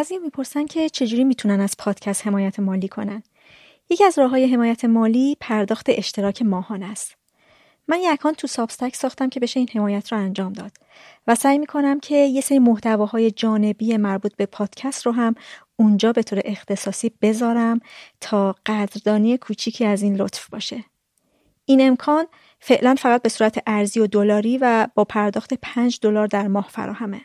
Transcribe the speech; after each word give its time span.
بعضی 0.00 0.18
می‌پرسن 0.18 0.66
که 0.66 0.88
چجوری 0.88 1.24
می‌تونن 1.24 1.60
از 1.60 1.74
پادکست 1.78 2.26
حمایت 2.26 2.60
مالی 2.60 2.88
کنن. 2.88 3.22
یکی 3.90 4.04
از 4.04 4.18
راه 4.18 4.30
های 4.30 4.46
حمایت 4.46 4.84
مالی 4.84 5.36
پرداخت 5.40 5.86
اشتراک 5.88 6.42
ماهانه 6.42 6.86
است. 6.86 7.16
من 7.88 7.98
یک 8.00 8.08
اکانت 8.12 8.36
تو 8.36 8.46
سابستک 8.46 8.96
ساختم 8.96 9.28
که 9.28 9.40
بشه 9.40 9.60
این 9.60 9.68
حمایت 9.74 10.12
رو 10.12 10.18
انجام 10.18 10.52
داد 10.52 10.72
و 11.26 11.34
سعی 11.34 11.58
می‌کنم 11.58 12.00
که 12.00 12.16
یه 12.16 12.40
سری 12.40 12.58
محتواهای 12.58 13.30
جانبی 13.30 13.96
مربوط 13.96 14.36
به 14.36 14.46
پادکست 14.46 15.06
رو 15.06 15.12
هم 15.12 15.34
اونجا 15.76 16.12
به 16.12 16.22
طور 16.22 16.40
اختصاصی 16.44 17.12
بذارم 17.22 17.80
تا 18.20 18.56
قدردانی 18.66 19.38
کوچیکی 19.38 19.84
از 19.84 20.02
این 20.02 20.16
لطف 20.16 20.48
باشه. 20.48 20.84
این 21.64 21.80
امکان 21.80 22.26
فعلا 22.60 22.94
فقط 22.98 23.22
به 23.22 23.28
صورت 23.28 23.62
ارزی 23.66 24.00
و 24.00 24.06
دلاری 24.06 24.58
و 24.58 24.88
با 24.94 25.04
پرداخت 25.04 25.54
5 25.54 25.98
دلار 26.02 26.26
در 26.26 26.48
ماه 26.48 26.68
فراهمه. 26.68 27.20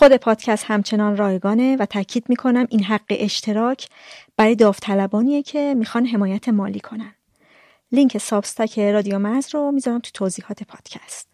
خود 0.00 0.16
پادکست 0.16 0.64
همچنان 0.68 1.16
رایگانه 1.16 1.76
و 1.76 1.86
تاکید 1.86 2.24
می‌کنم 2.28 2.66
این 2.70 2.84
حق 2.84 3.06
اشتراک 3.10 3.88
برای 4.36 4.54
داوطلبانیه 4.54 5.42
که 5.42 5.74
می‌خوان 5.78 6.06
حمایت 6.06 6.48
مالی 6.48 6.80
کنن. 6.80 7.14
لینک 7.92 8.18
سابستک 8.18 8.78
رادیو 8.78 9.18
مرز 9.18 9.54
رو 9.54 9.70
می‌ذارم 9.72 9.98
تو 9.98 10.10
توضیحات 10.14 10.62
پادکست. 10.62 11.28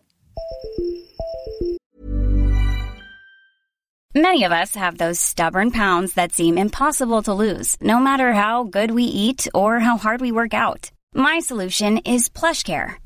Many 4.15 4.45
of 4.45 4.53
us 4.53 4.75
have 4.75 4.99
those 4.99 5.21
stubborn 5.21 5.71
pounds 5.71 6.15
that 6.15 6.33
seem 6.33 6.59
impossible 6.59 7.23
to 7.23 7.35
lose, 7.35 7.69
no 7.81 7.99
matter 8.09 8.33
how 8.33 8.65
good 8.65 8.91
we 8.91 9.05
eat 9.27 9.47
or 9.55 9.81
how 9.81 9.97
hard 9.97 10.21
we 10.21 10.33
work 10.33 10.55
out. 10.55 10.91
My 11.15 11.37
solution 11.51 11.93
is 12.15 12.23
PlushCare. 12.39 13.06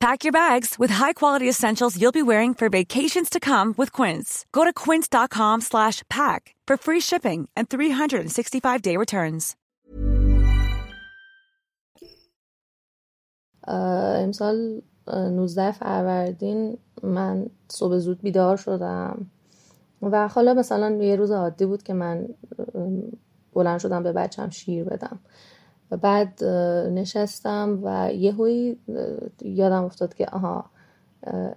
Pack 0.00 0.24
your 0.24 0.32
bags 0.32 0.78
with 0.78 0.90
high-quality 1.02 1.48
essentials 1.48 1.96
you'll 2.00 2.20
be 2.20 2.28
wearing 2.32 2.54
for 2.54 2.68
vacations 2.68 3.28
to 3.30 3.38
come 3.40 3.68
with 3.76 3.90
Quince. 3.98 4.28
Go 4.56 4.62
to 4.64 4.72
quince.com/pack 4.84 6.42
for 6.68 6.76
free 6.86 7.02
shipping 7.08 7.40
and 7.56 7.64
365-day 7.68 8.96
returns. 8.96 9.56
امسال 13.68 14.82
19 15.08 15.72
فروردین 15.72 16.78
من 17.02 17.46
صبح 17.68 17.98
زود 17.98 18.22
بیدار 18.22 18.56
شدم 18.56 19.26
و 20.02 20.28
حالا 20.28 20.54
مثلا 20.54 20.90
یه 20.90 21.16
روز 21.16 21.30
عادی 21.30 21.66
بود 21.66 21.82
که 21.82 21.94
من 21.94 22.28
بلند 23.52 23.80
شدم 23.80 24.02
به 24.02 24.12
بچم 24.12 24.50
شیر 24.50 24.84
بدم 24.84 25.20
و 25.91 25.97
بعد 25.97 26.43
نشستم 26.93 27.79
و 27.83 28.13
یهویی 28.13 28.77
یادم 29.41 29.83
افتاد 29.83 30.13
که 30.13 30.25
آها 30.25 30.69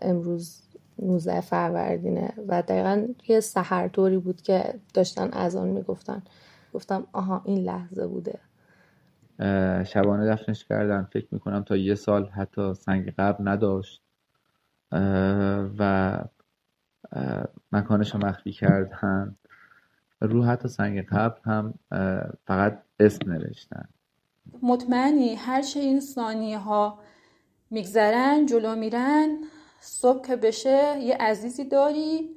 امروز 0.02 0.62
19 0.98 1.41
فروردینه 1.41 2.32
و 2.48 2.62
دقیقا 2.62 3.06
یه 3.28 3.41
سحر 3.41 3.88
طوری 3.88 4.18
بود 4.18 4.42
که 4.42 4.74
داشتن 4.94 5.30
از 5.32 5.56
آن 5.56 5.68
می‌گفتن. 5.68 6.22
گفتم 6.74 7.06
آها 7.12 7.42
این 7.44 7.58
لحظه 7.58 8.06
بوده. 8.06 8.38
شبانه 9.84 10.26
دفنش 10.26 10.64
کردن. 10.64 11.08
فکر 11.12 11.26
می‌کنم 11.30 11.62
تا 11.62 11.76
یه 11.76 11.94
سال 11.94 12.26
حتی 12.26 12.74
سنگ 12.74 13.14
قبل 13.18 13.48
نداشت. 13.48 14.02
و 15.78 16.12
مکانش 17.72 18.14
رو 18.14 18.26
مخفی 18.26 18.52
کردن. 18.52 19.36
رو 20.20 20.44
حتی 20.44 20.68
سنگ 20.68 21.06
قبل 21.06 21.41
هم 21.44 21.74
فقط 22.47 22.82
اسم 23.00 23.32
نوشتن. 23.32 23.88
مطمئنی؟ 24.62 25.34
هرچه 25.34 25.81
این 25.81 26.00
ثانیه 26.00 26.59
ها 26.59 26.99
میگذرن 27.71 28.47
جلو 28.47 28.75
میرن 28.75 29.38
صبح 29.81 30.27
که 30.27 30.37
بشه 30.37 31.00
یه 31.00 31.16
عزیزی 31.16 31.65
داری 31.65 32.37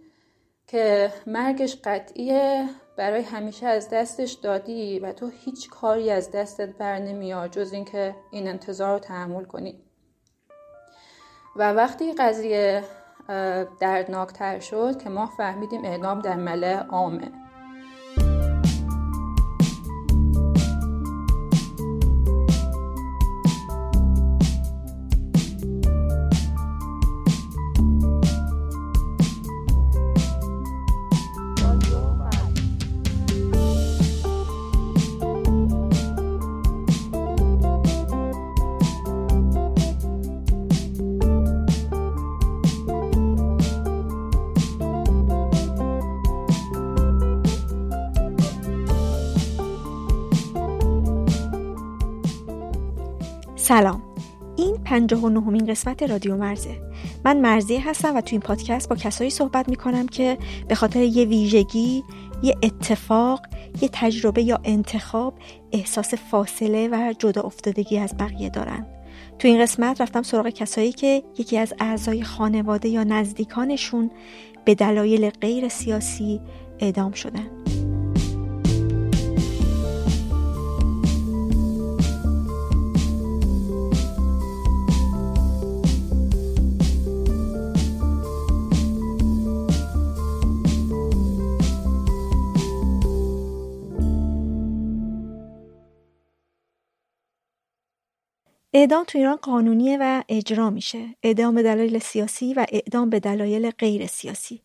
که 0.67 1.13
مرگش 1.27 1.77
قطعیه 1.83 2.69
برای 2.97 3.21
همیشه 3.21 3.67
از 3.67 3.89
دستش 3.89 4.31
دادی 4.31 4.99
و 4.99 5.13
تو 5.13 5.27
هیچ 5.27 5.69
کاری 5.69 6.11
از 6.11 6.31
دستت 6.31 6.77
بر 6.77 6.99
نمیاد 6.99 7.51
جز 7.51 7.73
اینکه 7.73 8.15
این 8.31 8.47
انتظار 8.47 8.93
رو 8.93 8.99
تحمل 8.99 9.43
کنی. 9.43 9.83
و 11.55 11.73
وقتی 11.73 12.13
قضیه 12.13 12.83
دردناکتر 13.79 14.59
شد 14.59 15.03
که 15.03 15.09
ما 15.09 15.25
فهمیدیم 15.25 15.85
اعدام 15.85 16.19
در 16.21 16.35
مله 16.35 16.77
عامه. 16.77 17.31
59 54.93 55.71
قسمت 55.71 56.03
رادیو 56.03 56.37
مرزه. 56.37 56.81
من 57.25 57.41
مرزی 57.41 57.77
هستم 57.77 58.15
و 58.15 58.21
تو 58.21 58.29
این 58.31 58.41
پادکست 58.41 58.89
با 58.89 58.95
کسایی 58.95 59.29
صحبت 59.29 59.69
می‌کنم 59.69 60.07
که 60.07 60.37
به 60.67 60.75
خاطر 60.75 61.01
یه 61.01 61.25
ویژگی 61.25 62.03
یه 62.43 62.55
اتفاق 62.63 63.41
یه 63.81 63.89
تجربه 63.91 64.43
یا 64.43 64.59
انتخاب 64.63 65.33
احساس 65.71 66.13
فاصله 66.13 66.87
و 66.91 67.13
جدا 67.19 67.41
افتادگی 67.41 67.97
از 67.97 68.15
بقیه 68.19 68.49
دارن. 68.49 68.85
تو 69.39 69.47
این 69.47 69.61
قسمت 69.61 70.01
رفتم 70.01 70.21
سراغ 70.21 70.49
کسایی 70.49 70.91
که 70.91 71.23
یکی 71.37 71.57
از 71.57 71.73
اعضای 71.79 72.23
خانواده 72.23 72.89
یا 72.89 73.03
نزدیکانشون 73.03 74.11
به 74.65 74.75
دلایل 74.75 75.29
غیر 75.29 75.69
سیاسی 75.69 76.41
اعدام 76.79 77.11
شدن. 77.11 77.47
اعدام 98.75 99.03
تو 99.03 99.17
ایران 99.17 99.35
قانونیه 99.35 99.97
و 100.01 100.23
اجرا 100.29 100.69
میشه 100.69 101.15
اعدام 101.23 101.55
به 101.55 101.63
دلایل 101.63 101.99
سیاسی 101.99 102.53
و 102.53 102.65
اعدام 102.71 103.09
به 103.09 103.19
دلایل 103.19 103.71
غیر 103.71 104.07
سیاسی 104.07 104.61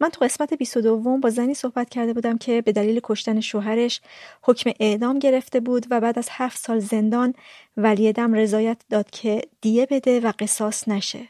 من 0.00 0.08
تو 0.08 0.24
قسمت 0.24 0.54
22 0.54 1.18
با 1.18 1.30
زنی 1.30 1.54
صحبت 1.54 1.88
کرده 1.88 2.12
بودم 2.12 2.38
که 2.38 2.62
به 2.62 2.72
دلیل 2.72 3.00
کشتن 3.02 3.40
شوهرش 3.40 4.00
حکم 4.42 4.70
اعدام 4.80 5.18
گرفته 5.18 5.60
بود 5.60 5.86
و 5.90 6.00
بعد 6.00 6.18
از 6.18 6.28
هفت 6.30 6.58
سال 6.58 6.78
زندان 6.78 7.34
ولی 7.76 8.12
دم 8.12 8.32
رضایت 8.32 8.82
داد 8.90 9.10
که 9.10 9.42
دیه 9.60 9.86
بده 9.90 10.20
و 10.20 10.32
قصاص 10.38 10.88
نشه. 10.88 11.28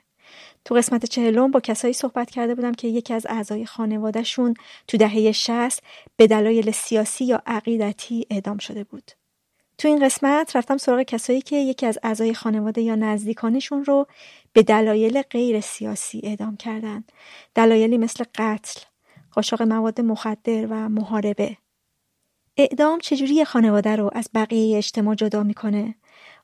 تو 0.64 0.74
قسمت 0.74 1.06
چهلم 1.06 1.50
با 1.50 1.60
کسایی 1.60 1.94
صحبت 1.94 2.30
کرده 2.30 2.54
بودم 2.54 2.72
که 2.72 2.88
یکی 2.88 3.14
از 3.14 3.26
اعضای 3.28 3.66
خانوادهشون 3.66 4.54
تو 4.88 4.96
دهه 4.96 5.32
60 5.32 5.82
به 6.16 6.26
دلایل 6.26 6.70
سیاسی 6.70 7.24
یا 7.24 7.42
عقیدتی 7.46 8.26
اعدام 8.30 8.58
شده 8.58 8.84
بود. 8.84 9.19
تو 9.80 9.88
این 9.88 10.04
قسمت 10.04 10.56
رفتم 10.56 10.76
سراغ 10.76 11.02
کسایی 11.02 11.40
که 11.40 11.56
یکی 11.56 11.86
از 11.86 11.98
اعضای 12.02 12.34
خانواده 12.34 12.82
یا 12.82 12.94
نزدیکانشون 12.94 13.84
رو 13.84 14.06
به 14.52 14.62
دلایل 14.62 15.22
غیر 15.22 15.60
سیاسی 15.60 16.20
اعدام 16.24 16.56
کردن. 16.56 17.04
دلایلی 17.54 17.98
مثل 17.98 18.24
قتل، 18.34 18.80
قاچاق 19.32 19.62
مواد 19.62 20.00
مخدر 20.00 20.66
و 20.70 20.88
محاربه. 20.88 21.56
اعدام 22.56 22.98
چجوری 22.98 23.44
خانواده 23.44 23.96
رو 23.96 24.10
از 24.12 24.28
بقیه 24.34 24.78
اجتماع 24.78 25.14
جدا 25.14 25.42
می‌کنه؟ 25.42 25.94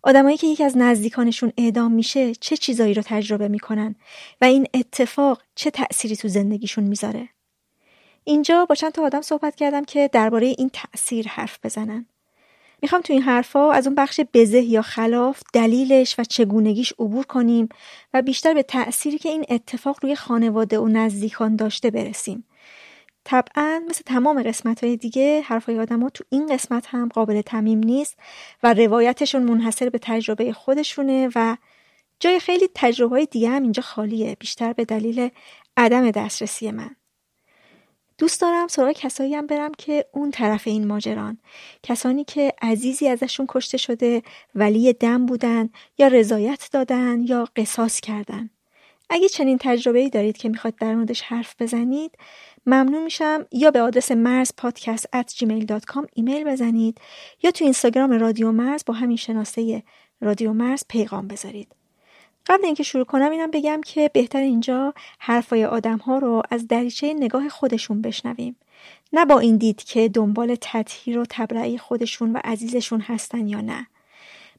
آدمایی 0.02 0.36
که 0.36 0.46
یکی 0.46 0.64
از 0.64 0.76
نزدیکانشون 0.76 1.52
اعدام 1.58 1.92
میشه 1.92 2.34
چه 2.34 2.56
چیزایی 2.56 2.94
رو 2.94 3.02
تجربه 3.02 3.48
می‌کنن 3.48 3.94
و 4.40 4.44
این 4.44 4.66
اتفاق 4.74 5.42
چه 5.54 5.70
تأثیری 5.70 6.16
تو 6.16 6.28
زندگیشون 6.28 6.84
می‌ذاره؟ 6.84 7.28
اینجا 8.24 8.64
با 8.64 8.74
چند 8.74 8.92
تا 8.92 9.02
آدم 9.02 9.22
صحبت 9.22 9.56
کردم 9.56 9.84
که 9.84 10.10
درباره 10.12 10.46
این 10.46 10.70
تأثیر 10.72 11.28
حرف 11.28 11.58
بزنن. 11.64 12.06
می‌خوام 12.82 13.02
تو 13.02 13.12
این 13.12 13.22
حرفا 13.22 13.72
از 13.72 13.86
اون 13.86 13.94
بخش 13.96 14.20
بزه 14.34 14.60
یا 14.60 14.82
خلاف 14.82 15.42
دلیلش 15.52 16.14
و 16.18 16.24
چگونگیش 16.24 16.92
عبور 16.92 17.24
کنیم 17.24 17.68
و 18.14 18.22
بیشتر 18.22 18.54
به 18.54 18.62
تأثیری 18.62 19.18
که 19.18 19.28
این 19.28 19.44
اتفاق 19.48 19.98
روی 20.02 20.16
خانواده 20.16 20.78
و 20.78 20.88
نزدیکان 20.88 21.56
داشته 21.56 21.90
برسیم. 21.90 22.44
طبعا 23.24 23.82
مثل 23.88 24.02
تمام 24.06 24.42
قسمت 24.42 24.84
های 24.84 24.96
دیگه 24.96 25.40
حرفای 25.40 25.78
آدم 25.78 26.00
ها 26.00 26.10
تو 26.10 26.24
این 26.28 26.46
قسمت 26.46 26.86
هم 26.86 27.08
قابل 27.08 27.40
تمیم 27.40 27.78
نیست 27.78 28.18
و 28.62 28.74
روایتشون 28.74 29.42
منحصر 29.42 29.88
به 29.88 29.98
تجربه 30.02 30.52
خودشونه 30.52 31.28
و 31.34 31.56
جای 32.20 32.40
خیلی 32.40 32.68
تجربه 32.74 33.16
های 33.16 33.26
دیگه 33.26 33.48
هم 33.50 33.62
اینجا 33.62 33.82
خالیه 33.82 34.36
بیشتر 34.40 34.72
به 34.72 34.84
دلیل 34.84 35.28
عدم 35.76 36.10
دسترسی 36.10 36.70
من. 36.70 36.96
دوست 38.18 38.40
دارم 38.40 38.68
سراغ 38.68 38.92
کسایی 38.92 39.34
هم 39.34 39.46
برم 39.46 39.72
که 39.78 40.06
اون 40.12 40.30
طرف 40.30 40.66
این 40.66 40.86
ماجران. 40.86 41.38
کسانی 41.82 42.24
که 42.24 42.52
عزیزی 42.62 43.08
ازشون 43.08 43.46
کشته 43.48 43.78
شده 43.78 44.22
ولی 44.54 44.92
دم 44.92 45.26
بودن 45.26 45.68
یا 45.98 46.06
رضایت 46.06 46.68
دادن 46.72 47.22
یا 47.22 47.48
قصاص 47.56 48.00
کردن. 48.00 48.50
اگه 49.10 49.28
چنین 49.28 49.58
تجربه 49.60 49.98
ای 49.98 50.10
دارید 50.10 50.36
که 50.36 50.48
می‌خواد 50.48 50.74
در 50.74 50.94
موردش 50.94 51.22
حرف 51.22 51.54
بزنید 51.58 52.18
ممنون 52.66 53.04
میشم. 53.04 53.46
یا 53.52 53.70
به 53.70 53.80
آدرس 53.80 54.12
مرز 54.12 54.52
پادکست 54.56 55.06
at 55.16 55.46
ایمیل 56.14 56.44
بزنید 56.44 57.00
یا 57.42 57.50
تو 57.50 57.64
اینستاگرام 57.64 58.12
رادیو 58.12 58.52
مرز 58.52 58.84
با 58.86 58.94
همین 58.94 59.16
شناسه 59.16 59.82
رادیو 60.20 60.52
مرز 60.52 60.84
پیغام 60.88 61.28
بذارید. 61.28 61.68
قبل 62.46 62.64
اینکه 62.64 62.82
شروع 62.82 63.04
کنم 63.04 63.30
اینم 63.30 63.50
بگم 63.50 63.80
که 63.86 64.10
بهتر 64.14 64.40
اینجا 64.40 64.94
حرفای 65.18 65.64
آدم 65.64 65.98
ها 65.98 66.18
رو 66.18 66.42
از 66.50 66.68
دریچه 66.68 67.14
نگاه 67.14 67.48
خودشون 67.48 68.02
بشنویم. 68.02 68.56
نه 69.12 69.24
با 69.24 69.38
این 69.38 69.56
دید 69.56 69.84
که 69.84 70.08
دنبال 70.08 70.56
تطهیر 70.60 71.18
و 71.18 71.24
تبرعی 71.30 71.78
خودشون 71.78 72.32
و 72.32 72.40
عزیزشون 72.44 73.00
هستن 73.00 73.46
یا 73.48 73.60
نه. 73.60 73.86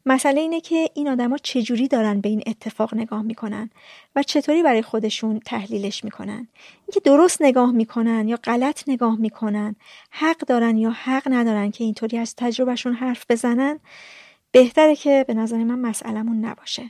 مسئله 0.05 0.41
اینه 0.41 0.61
که 0.61 0.89
این 0.93 1.09
آدما 1.09 1.37
چجوری 1.37 1.87
دارن 1.87 2.21
به 2.21 2.29
این 2.29 2.43
اتفاق 2.47 2.95
نگاه 2.95 3.21
می‌کنن 3.21 3.69
و 4.15 4.23
چطوری 4.23 4.63
برای 4.63 4.81
خودشون 4.81 5.39
تحلیلش 5.39 6.03
می‌کنن. 6.03 6.47
اینکه 6.87 6.99
درست 6.99 7.41
نگاه 7.41 7.71
می‌کنن 7.71 8.27
یا 8.27 8.37
غلط 8.43 8.83
نگاه 8.87 9.15
می‌کنن 9.15 9.75
حق 10.11 10.37
دارن 10.37 10.77
یا 10.77 10.91
حق 10.91 11.23
ندارن 11.25 11.71
که 11.71 11.83
اینطوری 11.83 12.17
از 12.17 12.35
تجربهشون 12.35 12.93
حرف 12.93 13.25
بزنن 13.29 13.79
بهتره 14.51 14.95
که 14.95 15.25
به 15.27 15.33
نظر 15.33 15.63
من 15.63 15.79
مسئلمون 15.79 16.45
نباشه. 16.45 16.89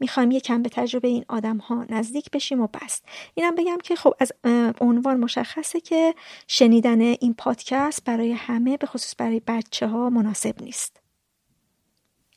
می‌خوایم 0.00 0.30
یکم 0.30 0.62
به 0.62 0.68
تجربه 0.68 1.08
این 1.08 1.24
آدم 1.28 1.56
ها 1.56 1.86
نزدیک 1.88 2.30
بشیم 2.30 2.60
و 2.60 2.66
بس. 2.66 3.02
اینم 3.34 3.54
بگم 3.54 3.78
که 3.82 3.96
خب 3.96 4.14
از 4.20 4.32
عنوان 4.80 5.20
مشخصه 5.20 5.80
که 5.80 6.14
شنیدن 6.46 7.00
این 7.00 7.34
پادکست 7.34 8.04
برای 8.04 8.32
همه 8.32 8.76
به 8.76 8.86
خصوص 8.86 9.14
برای 9.18 9.42
بچه 9.46 9.86
ها 9.86 10.10
مناسب 10.10 10.62
نیست. 10.62 11.00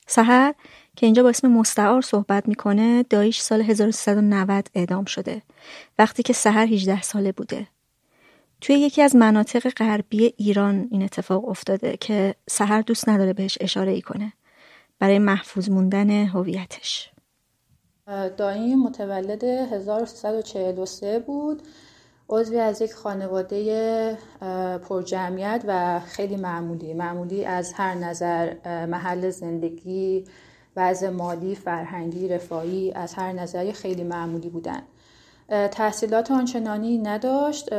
سهر 0.08 0.54
که 0.96 1.06
اینجا 1.06 1.24
با 1.24 1.30
اسم 1.30 1.48
مستعار 1.48 2.02
صحبت 2.02 2.48
می‌کنه 2.48 3.04
دایش 3.04 3.40
سال 3.40 3.62
1390 3.62 4.70
اعدام 4.76 5.06
شده 5.06 5.42
وقتی 6.00 6.24
که 6.24 6.34
سهر 6.34 6.66
18 6.66 7.02
ساله 7.02 7.32
بوده. 7.32 7.68
توی 8.62 8.76
یکی 8.76 9.02
از 9.02 9.16
مناطق 9.16 9.70
غربی 9.70 10.34
ایران 10.38 10.88
این 10.92 11.04
اتفاق 11.04 11.50
افتاده 11.50 11.98
که 11.98 12.36
سهر 12.50 12.82
دوست 12.82 13.10
نداره 13.10 13.34
بهش 13.34 13.58
اشاره 13.62 13.92
ای 13.92 14.02
کنه. 14.02 14.34
برای 15.00 15.20
محفوظ 15.20 15.70
موندن 15.70 16.10
هویتش. 16.10 17.13
داییم 18.38 18.80
متولد 18.80 19.44
1343 19.44 21.20
بود. 21.20 21.62
عضوی 22.30 22.60
از 22.60 22.82
یک 22.82 22.94
خانواده 22.94 24.18
پرجمعیت 24.90 25.64
و 25.68 26.00
خیلی 26.00 26.36
معمولی. 26.36 26.94
معمولی 26.94 27.46
از 27.46 27.74
هر 27.74 27.94
نظر 27.94 28.54
محل 28.86 29.30
زندگی 29.30 30.26
وضع 30.76 31.10
مالی 31.10 31.56
فرهنگی 31.56 32.28
رفاهی 32.28 32.92
از 32.96 33.14
هر 33.14 33.32
نظری 33.32 33.74
خیلی 33.74 34.04
معمولی 34.04 34.50
بودن. 34.50 34.82
تحصیلات 35.72 36.32
آنچنانی 36.32 36.98
نداشت. 36.98 37.70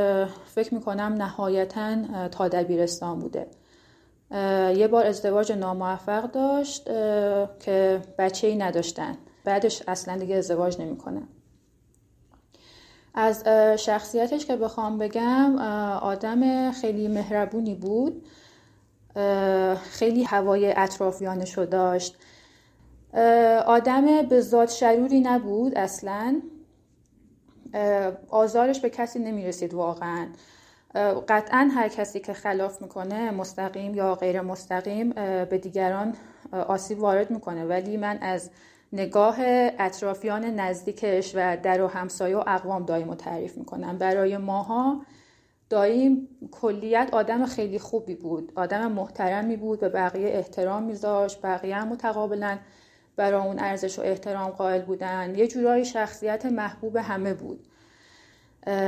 فکر 0.45 0.75
می‌کنم 0.75 1.15
نهایتا 1.19 1.97
تا 2.29 2.49
دبیرستان 2.49 3.19
بوده. 3.19 3.47
یه 4.77 4.89
بار 4.89 5.07
ازدواج 5.07 5.53
ناموفق 5.53 6.31
داشت 6.31 6.85
که 7.61 8.01
بچه 8.19 8.47
ای 8.47 8.57
نداشتن. 8.57 9.17
بعدش 9.45 9.83
اصلا 9.89 10.17
دیگه 10.17 10.37
ازدواج 10.37 10.81
نمی‌کنه. 10.81 11.23
از 13.15 13.45
شخصیتش 13.79 14.47
که 14.47 14.57
بخوام 14.57 14.99
بگم 14.99 15.59
آدم 16.03 16.73
خیلی 16.73 17.09
مهربونی 17.09 17.75
بود. 17.75 18.27
خیلی 19.91 20.25
هوای 20.25 20.75
اطرافیانش 20.77 21.59
رو 21.59 21.67
داشت. 21.67 22.17
آدم 23.67 24.23
به 24.23 24.41
ذات 24.41 24.71
شروری 24.71 25.21
نبود 25.21 25.75
اصلا. 25.75 26.41
آزارش 28.29 28.81
به 28.81 28.91
کسی 28.91 29.19
نمی‌رسید 29.19 29.75
واقعا. 29.75 30.29
قطعا 31.29 31.71
هر 31.75 31.89
کسی 31.89 32.21
که 32.21 32.33
خلاف 32.33 32.83
می‌کنه 32.83 33.31
مستقیم 33.31 33.95
یا 33.95 34.15
غیر 34.15 34.41
مستقیم 34.41 35.11
به 35.45 35.59
دیگران 35.63 36.15
آسیب 36.53 37.01
وارد 37.01 37.31
می‌کنه. 37.31 37.65
ولی 37.65 37.97
من 37.97 38.19
از 38.21 38.51
نگاه 38.95 39.37
اطرافیان 39.79 40.45
نزدیکش 40.45 41.33
و 41.35 41.57
در 41.63 41.83
و 41.83 41.87
همسایه 41.87 42.37
و 42.37 42.45
اقوام 42.47 42.85
دایم 42.85 43.09
رو 43.09 43.15
تعریف 43.15 43.59
می‌کنم. 43.59 43.99
برای 43.99 44.37
ماها 44.37 45.03
دایم 45.71 46.29
کلیت 46.51 47.09
آدم 47.13 47.47
خیلی 47.47 47.79
خوبی 47.79 48.15
بود. 48.15 48.53
آدم 48.55 48.93
محترمی 48.93 49.57
بود 49.57 49.81
به 49.81 49.89
بقیه 49.89 50.29
احترام 50.29 50.83
میذاشت. 50.83 51.43
بقیه 51.43 51.77
هم 51.77 51.89
متقابلا 51.89 52.59
برای 53.17 53.47
اون 53.47 53.59
ارزش 53.59 53.99
و 53.99 54.03
احترام 54.03 54.51
قائل 54.51 54.83
بودن. 54.83 55.35
یه 55.37 55.49
جورایی 55.49 55.85
شخصیت 55.85 56.47
محبوب 56.47 56.97
همه 56.97 57.35
بود. 57.35 57.67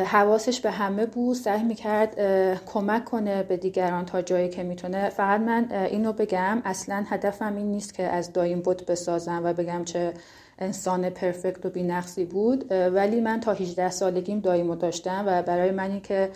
حواسش 0.07 0.61
به 0.61 0.71
همه 0.71 1.07
بود 1.07 1.37
سعی 1.37 1.63
می‌کرد 1.63 2.21
کمک 2.67 3.05
کنه 3.05 3.43
به 3.43 3.57
دیگران 3.57 4.05
تا 4.05 4.23
جایی 4.23 4.49
که 4.49 4.63
می‌تونه. 4.63 5.09
فقط 5.09 5.41
من 5.41 5.73
اینو 5.73 6.13
بگم 6.13 6.63
اصلا 6.65 7.05
هدفم 7.09 7.57
این 7.57 7.67
نیست 7.67 7.95
که 7.95 8.03
از 8.03 8.33
دایم 8.33 8.61
بود 8.61 8.87
بسازم 8.87 9.41
و 9.45 9.53
بگم 9.53 9.85
چه 9.85 10.13
انسان 10.59 11.11
پرفکت 11.11 11.67
و 11.67 11.71
بینقصی 11.71 12.25
بود. 12.25 12.73
ولی 12.73 13.21
من 13.21 13.41
تا 13.41 13.53
18 13.53 13.91
سالگیم 13.91 14.41
دایمو 14.41 14.75
داشتم 14.75 15.25
و 15.27 15.43
برای 15.43 15.71
منی 15.71 16.01
که 16.01 16.31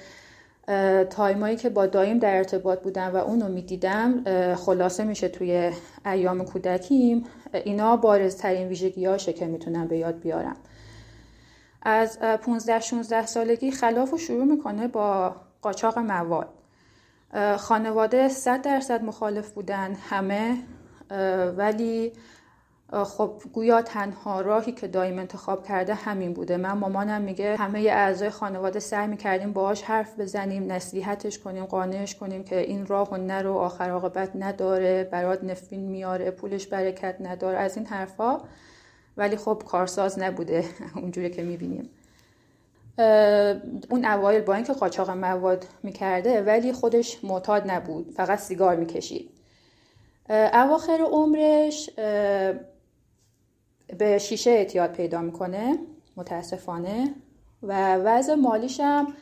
تایمایی 1.11 1.56
که 1.56 1.68
با 1.68 1.87
دایم 1.87 2.18
در 2.18 2.37
ارتباط 2.37 2.80
بودم 2.80 3.11
و 3.14 3.16
اونو 3.16 3.49
می‌دیدم 3.49 4.25
خلاصه 4.54 5.04
میشه 5.04 5.28
توی 5.28 5.70
ایام 6.06 6.44
کودکیم. 6.44 7.25
اینا 7.64 7.97
بارزترین 7.97 8.68
ویژگی 8.68 9.06
هاشه 9.06 9.32
که 9.32 9.47
می‌تونم 9.47 9.87
به 9.87 9.99
یاد 9.99 10.20
بیارم. 10.20 10.56
از 11.82 12.18
15 12.18 12.80
16 12.80 13.26
سالگی 13.26 13.70
خلاف 13.70 14.10
رو 14.10 14.18
شروع 14.18 14.44
می‌کنه 14.44 14.88
با 14.88 15.37
قاچاق 15.62 15.99
مواد. 15.99 16.49
خانواده 17.58 18.28
100 18.28 18.62
درصد 18.62 19.04
مخالف 19.04 19.50
بودن 19.50 19.94
همه 19.94 20.56
ولی 21.56 22.12
خب 22.92 23.42
گویا 23.52 23.82
تنها 23.82 24.40
راهی 24.40 24.72
که 24.72 24.88
دایم 24.88 25.18
انتخاب 25.18 25.66
کرده 25.66 25.94
همین 25.94 26.32
بوده. 26.32 26.56
من 26.56 26.72
مامانم 26.72 27.22
میگه 27.22 27.56
همه 27.56 27.78
اعضای 27.78 28.30
خانواده 28.30 28.80
سعی 28.80 29.06
می‌کردیم 29.06 29.52
باهاش 29.52 29.82
حرف 29.82 30.20
بزنیم 30.20 30.72
نصیحتش 30.72 31.38
کنیم 31.38 31.64
قانعش 31.64 32.14
کنیم 32.14 32.44
که 32.44 32.58
این 32.60 32.87
راه 32.87 33.10
و 33.10 33.16
نرو 33.16 33.54
آخر 33.54 33.90
عاقبت 33.90 34.30
نداره 34.34 35.04
برات 35.04 35.44
نفرین 35.44 35.80
میاره 35.80 36.30
پولش 36.30 36.66
برکت 36.66 37.16
نداره 37.20 37.58
از 37.58 37.76
این 37.76 37.87
حرفا. 37.87 38.40
ولی 39.20 39.36
خب 39.36 39.62
کارساز 39.68 40.18
نبوده. 40.18 40.64
اونجوری 41.02 41.30
که 41.30 41.42
می‌بینیم. 41.42 41.90
اون 43.90 44.04
اوایل 44.04 44.42
با 44.42 44.54
اینکه 44.54 44.72
قاچاق 44.72 45.10
مواد 45.10 45.66
می‌کرده 45.82 46.42
ولی 46.42 46.72
خودش 46.72 47.24
معتاد 47.24 47.70
نبود. 47.70 48.10
فقط 48.16 48.38
سیگار 48.38 48.76
می‌کشید. 48.76 49.30
اواخر 50.52 51.00
عمرش 51.10 51.90
به 53.98 54.18
شیشه 54.18 54.50
اعتیاد 54.50 54.92
پیدا 54.92 55.20
می‌کنه. 55.20 55.78
متاسفانه. 56.16 57.14
و 57.62 57.94
وضع 57.94 58.34
مالیش 58.34 58.80
هم 58.80 59.14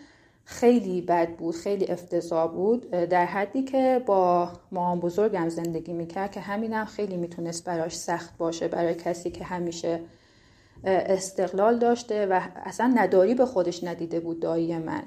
خیلی 0.50 1.02
بد 1.02 1.28
بود 1.36 1.54
خیلی 1.54 1.86
افتضاح 1.86 2.52
بود 2.52 2.90
در 2.90 3.26
حدی 3.26 3.62
که 3.62 4.02
با 4.06 4.48
مامان 4.72 5.00
بزرگم 5.00 5.48
زندگی 5.48 5.92
می‌کرد 5.92 6.30
که 6.30 6.40
همینم 6.40 6.84
خیلی 6.84 7.16
می‌تونست 7.16 7.64
براش 7.64 7.96
سخت 7.96 8.36
باشه 8.38 8.68
برای 8.68 8.94
کسی 8.94 9.30
که 9.30 9.44
همیشه 9.44 10.00
استقلال 10.84 11.78
داشته 11.78 12.26
و 12.26 12.40
اصلا 12.64 12.92
نداری 12.96 13.34
به 13.34 13.46
خودش 13.46 13.84
ندیده 13.84 14.20
بود 14.20 14.40
دایی 14.40 14.78
من. 14.78 15.02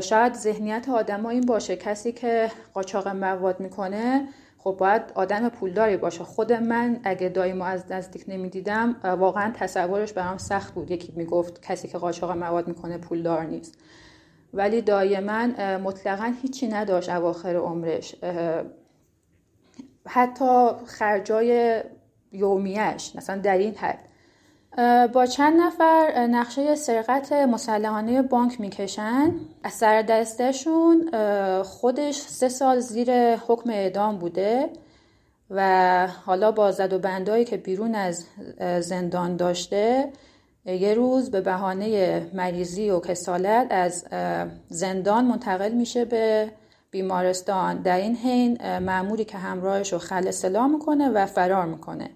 شاید 0.00 0.34
ذهنیت 0.34 0.88
آدم 0.88 1.26
این 1.26 1.40
باشه 1.40 1.76
کسی 1.76 2.12
که 2.12 2.50
قاچاق 2.74 3.08
مواد 3.08 3.60
می‌کنه 3.60 4.28
خب 4.58 4.76
باید 4.78 5.02
آدم 5.14 5.48
پولداری 5.48 5.96
باشه. 5.96 6.24
خود 6.24 6.52
من 6.52 7.00
اگه 7.04 7.28
دایمو 7.28 7.64
از 7.64 7.92
نزدیک 7.92 8.24
نمی‌دیدم 8.28 8.96
واقعا 9.04 9.52
تصورش 9.56 10.12
برام 10.12 10.38
سخت 10.38 10.74
بود. 10.74 10.90
یکی 10.90 11.12
می‌گفت 11.16 11.62
کسی 11.62 11.88
که 11.88 11.98
قاچاق 11.98 12.30
مواد 12.30 12.68
می‌کنه 12.68 12.98
پولدار 12.98 13.44
نیست. 13.44 13.78
ولی 14.54 14.82
دای 14.82 15.20
من 15.20 15.76
مطلقا 15.76 16.32
هیچی 16.42 16.68
نداشت 16.68 17.08
اواخر 17.08 17.56
عمرش. 17.56 18.14
حتی 20.06 20.68
خرجای 20.86 21.80
یومیش 22.32 23.16
مثلا 23.16 23.38
در 23.38 23.58
این 23.58 23.74
حد. 23.74 23.98
با 25.12 25.26
چند 25.26 25.60
نفر 25.60 26.26
نقشه 26.30 26.74
سرقت 26.74 27.32
مسلحانه 27.32 28.22
بانک 28.22 28.60
می‌کشن. 28.60 29.34
از 29.62 29.72
سر 29.72 30.02
دستشون 30.02 31.10
خودش 31.62 32.16
سه 32.16 32.48
سال 32.48 32.80
زیر 32.80 33.36
حکم 33.36 33.70
اعدام 33.70 34.18
بوده 34.18 34.70
و 35.50 36.08
حالا 36.26 36.52
با 36.52 36.72
زد 36.72 36.92
و 36.92 36.98
بندایی 36.98 37.44
که 37.44 37.56
بیرون 37.56 37.94
از 37.94 38.26
زندان 38.80 39.36
داشته 39.36 40.12
یه 40.66 40.94
روز 40.94 41.30
به 41.30 41.40
بهانه 41.40 42.20
مریضی 42.34 42.90
و 42.90 43.00
کسالت 43.00 43.66
از 43.70 44.04
زندان 44.68 45.24
منتقل 45.24 45.72
میشه 45.72 46.04
به 46.04 46.50
بیمارستان. 46.90 47.82
در 47.82 47.96
این 47.96 48.16
حین 48.16 48.78
معمولی 48.78 49.24
که 49.24 49.38
همراهش 49.38 49.92
رو 49.92 49.98
خل 49.98 50.30
سلا 50.30 50.68
می‌کنه 50.68 51.08
و 51.08 51.26
فرار 51.26 51.66
می‌کنه. 51.66 52.10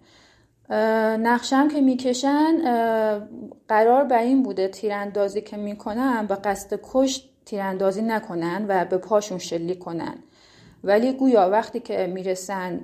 نقشم 1.19 1.69
که 1.69 1.81
می‌کشن 1.81 2.59
قرار 3.69 4.05
بر 4.05 4.19
این 4.19 4.43
بوده 4.43 4.69
تیراندازی 4.69 5.40
که 5.40 5.57
می‌کنن 5.57 6.26
به 6.26 6.35
قصد 6.35 6.81
کشت 6.83 7.31
تیراندازی 7.45 8.02
نکنن 8.02 8.64
و 8.69 8.85
به 8.85 8.99
پاشون 8.99 9.38
شلیک 9.38 9.78
کنن. 9.78 10.14
ولی 10.85 11.12
گویا 11.12 11.50
وقتی 11.50 11.81
که 11.81 12.07
می‌رسن 12.07 12.81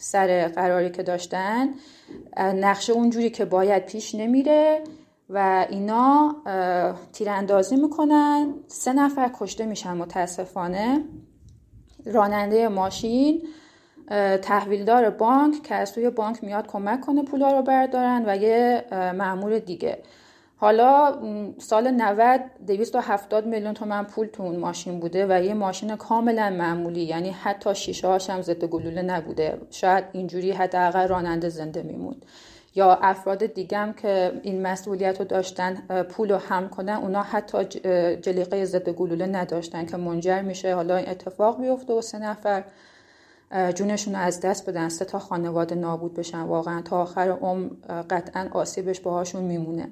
سر 0.00 0.48
قراری 0.48 0.90
که 0.90 1.02
داشتن 1.02 1.68
نقشه 2.36 2.92
اونجوری 2.92 3.30
که 3.30 3.44
باید 3.44 3.86
پیش 3.86 4.14
نمیره 4.14 4.84
و 5.30 5.66
اینا 5.70 6.36
تیراندازی 7.12 7.76
می‌کنن. 7.76 8.54
سه 8.66 8.92
نفر 8.92 9.30
کشته 9.40 9.66
میشن 9.66 9.92
متاسفانه. 9.92 11.04
راننده 12.06 12.68
ماشین 12.68 13.42
تحویلدار 14.42 15.10
بانک 15.10 15.62
که 15.62 15.74
از 15.74 15.92
توی 15.92 16.10
بانک 16.10 16.44
میاد 16.44 16.66
کمک 16.66 17.00
کنه 17.00 17.22
پولا 17.22 17.52
رو 17.52 17.62
بردارن 17.62 18.24
و 18.26 18.36
یه 18.36 18.84
معمول 18.92 19.58
دیگه. 19.58 20.02
حالا 20.60 21.18
سال 21.58 21.90
90 21.90 22.40
270 22.66 23.46
میلیون 23.46 23.74
تومن 23.74 24.04
پول 24.04 24.26
تو 24.26 24.42
اون 24.42 24.56
ماشین 24.56 25.00
بوده 25.00 25.26
و 25.26 25.44
یه 25.44 25.54
ماشین 25.54 25.96
کاملا 25.96 26.50
معمولی 26.50 27.00
یعنی 27.00 27.30
حتی 27.30 27.74
شیشه 27.74 28.08
هاش 28.08 28.30
هم 28.30 28.42
ضد 28.42 28.64
گلوله 28.64 29.02
نبوده. 29.02 29.58
شاید 29.70 30.04
اینجوری 30.12 30.52
حداقل 30.52 31.08
راننده 31.08 31.48
زنده 31.48 31.82
میموند. 31.82 32.26
یا 32.74 32.98
افراد 33.02 33.46
دیگم 33.46 33.94
که 34.02 34.40
این 34.42 34.62
مسئولیت 34.62 35.18
رو 35.18 35.24
داشتن 35.24 35.74
پول 36.10 36.30
رو 36.30 36.36
هم 36.36 36.68
کنن 36.68 36.92
اونا 36.92 37.22
حتی 37.22 37.64
جلیقه 38.16 38.64
ضد 38.64 38.88
گلوله 38.88 39.26
نداشتن 39.26 39.86
که 39.86 39.96
منجر 39.96 40.40
میشه 40.40 40.74
حالا 40.74 40.96
این 40.96 41.08
اتفاق 41.08 41.60
بیفته 41.60 41.92
و 41.92 42.00
سه 42.00 42.18
نفر 42.18 42.64
جونشون 43.74 44.14
رو 44.14 44.20
از 44.20 44.40
دست 44.40 44.68
بدن 44.70 44.88
سه 44.88 45.04
تا 45.04 45.18
خانواده 45.18 45.74
نابود 45.74 46.14
بشن 46.14 46.42
واقعا. 46.42 46.82
تا 46.82 47.02
آخر 47.02 47.28
عمر 47.30 47.68
قطعا 48.10 48.48
آسیبش 48.52 49.00
باهاشون 49.00 49.42
میمونه. 49.42 49.88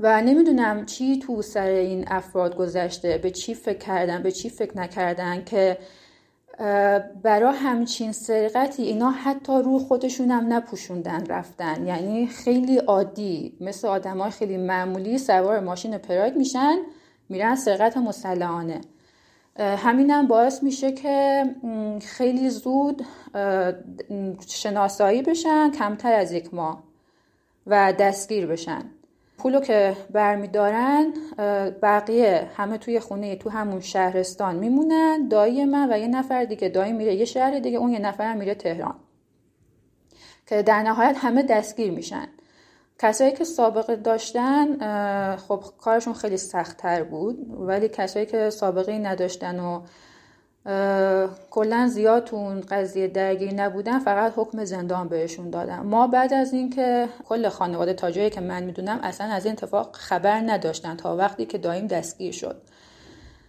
و 0.00 0.22
نمی‌دونم 0.22 0.86
چی 0.86 1.18
تو 1.18 1.42
سر 1.42 1.66
این 1.66 2.04
افراد 2.08 2.56
گذشته 2.56 3.18
به 3.18 3.30
چی 3.30 3.54
فکر 3.54 3.78
کردن 3.78 4.22
به 4.22 4.32
چی 4.32 4.50
فکر 4.50 4.78
نکردن 4.78 5.44
که 5.44 5.78
برا 7.22 7.52
همچین 7.52 8.12
سرقتی 8.12 8.82
اینا 8.82 9.10
حتی 9.10 9.52
رو 9.52 9.78
خودشون 9.78 10.30
هم 10.30 10.52
نپوشوندن 10.52 11.26
رفتن. 11.26 11.86
یعنی 11.86 12.26
خیلی 12.26 12.78
عادی. 12.78 13.56
مثل 13.60 13.88
آدم 13.88 14.18
های 14.18 14.30
خیلی 14.30 14.56
معمولی 14.56 15.18
سوار 15.18 15.60
ماشین 15.60 15.98
پراید 15.98 16.36
میشن 16.36 16.76
میرن 17.28 17.54
سرقت 17.54 17.96
مسلحانه. 17.96 18.80
همینم 19.58 20.26
باعث 20.26 20.62
میشه 20.62 20.92
که 20.92 21.44
خیلی 22.02 22.50
زود 22.50 23.04
شناسایی 24.48 25.22
بشن 25.22 25.70
کمتر 25.70 26.12
از 26.12 26.32
یک 26.32 26.54
ماه 26.54 26.82
و 27.66 27.92
دستگیر 27.92 28.46
بشن. 28.46 28.82
پولو 29.38 29.60
که 29.60 29.96
برمیدارن 30.10 31.12
بقیه 31.82 32.50
همه 32.56 32.78
توی 32.78 33.00
خونه 33.00 33.36
تو 33.36 33.50
همون 33.50 33.80
شهرستان 33.80 34.56
میمونن 34.56 35.28
دایی 35.28 35.64
من 35.64 35.92
و 35.92 35.98
یه 35.98 36.08
نفر 36.08 36.44
دیگه 36.44 36.68
دایی 36.68 36.92
میره 36.92 37.14
یه 37.14 37.24
شهر 37.24 37.58
دیگه 37.58 37.78
اون 37.78 37.92
یه 37.92 37.98
نفر 37.98 38.34
میره 38.34 38.54
تهران. 38.54 38.94
که 40.46 40.62
در 40.62 40.82
نهایت 40.82 41.16
همه 41.18 41.42
دستگیر 41.42 41.90
میشن. 41.90 42.28
کسایی 42.98 43.32
که 43.32 43.44
سابقه 43.44 43.96
داشتن 43.96 44.76
خب 45.36 45.64
کارشون 45.80 46.14
خیلی 46.14 46.36
سختتر 46.36 47.02
بود 47.02 47.46
ولی 47.50 47.88
کسایی 47.88 48.26
که 48.26 48.50
سابقه 48.50 48.98
نداشتن 48.98 49.60
و 49.60 49.82
کلا 51.50 51.88
زیاد 51.88 52.24
تو 52.24 52.36
اون 52.36 52.60
قضیه 52.60 53.08
درگیر 53.08 53.54
نبودن 53.54 53.98
فقط 53.98 54.32
حکم 54.36 54.64
زندان 54.64 55.08
بهشون 55.08 55.50
دادن. 55.50 55.78
ما 55.80 56.06
بعد 56.06 56.34
از 56.34 56.52
اینکه 56.52 57.08
کل 57.24 57.48
خانواده 57.48 57.94
تا 57.94 58.10
جایی 58.10 58.30
که 58.30 58.40
من 58.40 58.62
می‌دونم 58.62 59.00
اصلا 59.02 59.26
از 59.26 59.44
این 59.44 59.52
اتفاق 59.52 59.96
خبر 59.96 60.40
نداشتن 60.40 60.96
تا 60.96 61.16
وقتی 61.16 61.46
که 61.46 61.58
دایم 61.58 61.86
دستگیر 61.86 62.32
شد. 62.32 62.62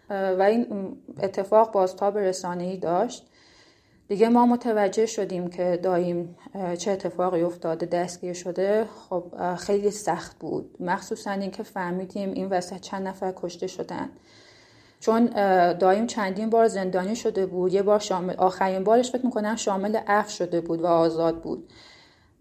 و 0.10 0.42
این 0.42 0.98
اتفاق 1.24 1.72
بازتاب 1.72 2.18
رسانه‌ای 2.18 2.78
داشت. 2.78 3.26
دیگه 4.08 4.30
ما 4.30 4.46
متوجه 4.46 5.06
شدیم 5.06 5.48
که 5.50 5.80
دایم 5.84 6.36
چه 6.78 6.92
اتفاقی 6.92 7.42
افتاده 7.42 7.86
دستگیر 7.86 8.34
شده. 8.34 8.86
خب 9.10 9.56
خیلی 9.56 9.92
سخت 9.92 10.40
بود. 10.40 10.76
مخصوصا 10.80 11.32
اینکه 11.32 11.64
فهمیدیم 11.64 12.32
این 12.32 12.50
وسط 12.50 12.80
چند 12.80 13.08
نفر 13.08 13.34
کشته 13.36 13.68
شدن. 13.68 14.10
چون 15.00 15.26
دایم 15.74 16.08
چندین 16.08 16.50
بار 16.50 16.68
زندانی 16.68 17.16
شده 17.16 17.46
بود 17.46 17.74
یه 17.74 17.82
بار 17.82 18.00
شامل 18.00 18.36
آخرین 18.36 18.84
بارش 18.84 19.12
فکر 19.12 19.26
می‌کنم 19.26 19.56
شامل 19.56 20.00
اف 20.08 20.30
شده 20.30 20.62
بود 20.62 20.82
و 20.82 20.86
آزاد 20.88 21.42
بود. 21.42 21.70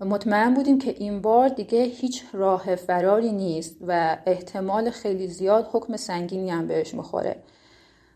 مطمئن 0.01 0.55
بودیم 0.55 0.79
که 0.79 0.95
این 0.99 1.23
بار 1.23 1.49
دیگه 1.49 1.83
هیچ 1.83 2.25
راه 2.33 2.75
فراری 2.75 3.33
نیست 3.33 3.77
و 3.87 4.17
احتمال 4.27 4.91
خیلی 4.91 5.27
زیاد 5.27 5.69
حکم 5.73 5.97
سنگینی 5.97 6.51
هم 6.51 6.67
بهش 6.67 6.95
می‌خوره. 6.95 7.37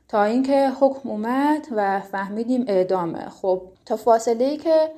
تا 0.09 0.25
اینکه 0.25 0.71
حکم 0.81 1.09
اومد 1.09 1.67
و 1.77 2.01
فهمیدیم 2.01 2.65
اعدامه. 2.69 3.29
خب 3.29 3.63
تا 3.87 3.97
فاصله 3.97 4.45
ای 4.45 4.57
که 4.57 4.91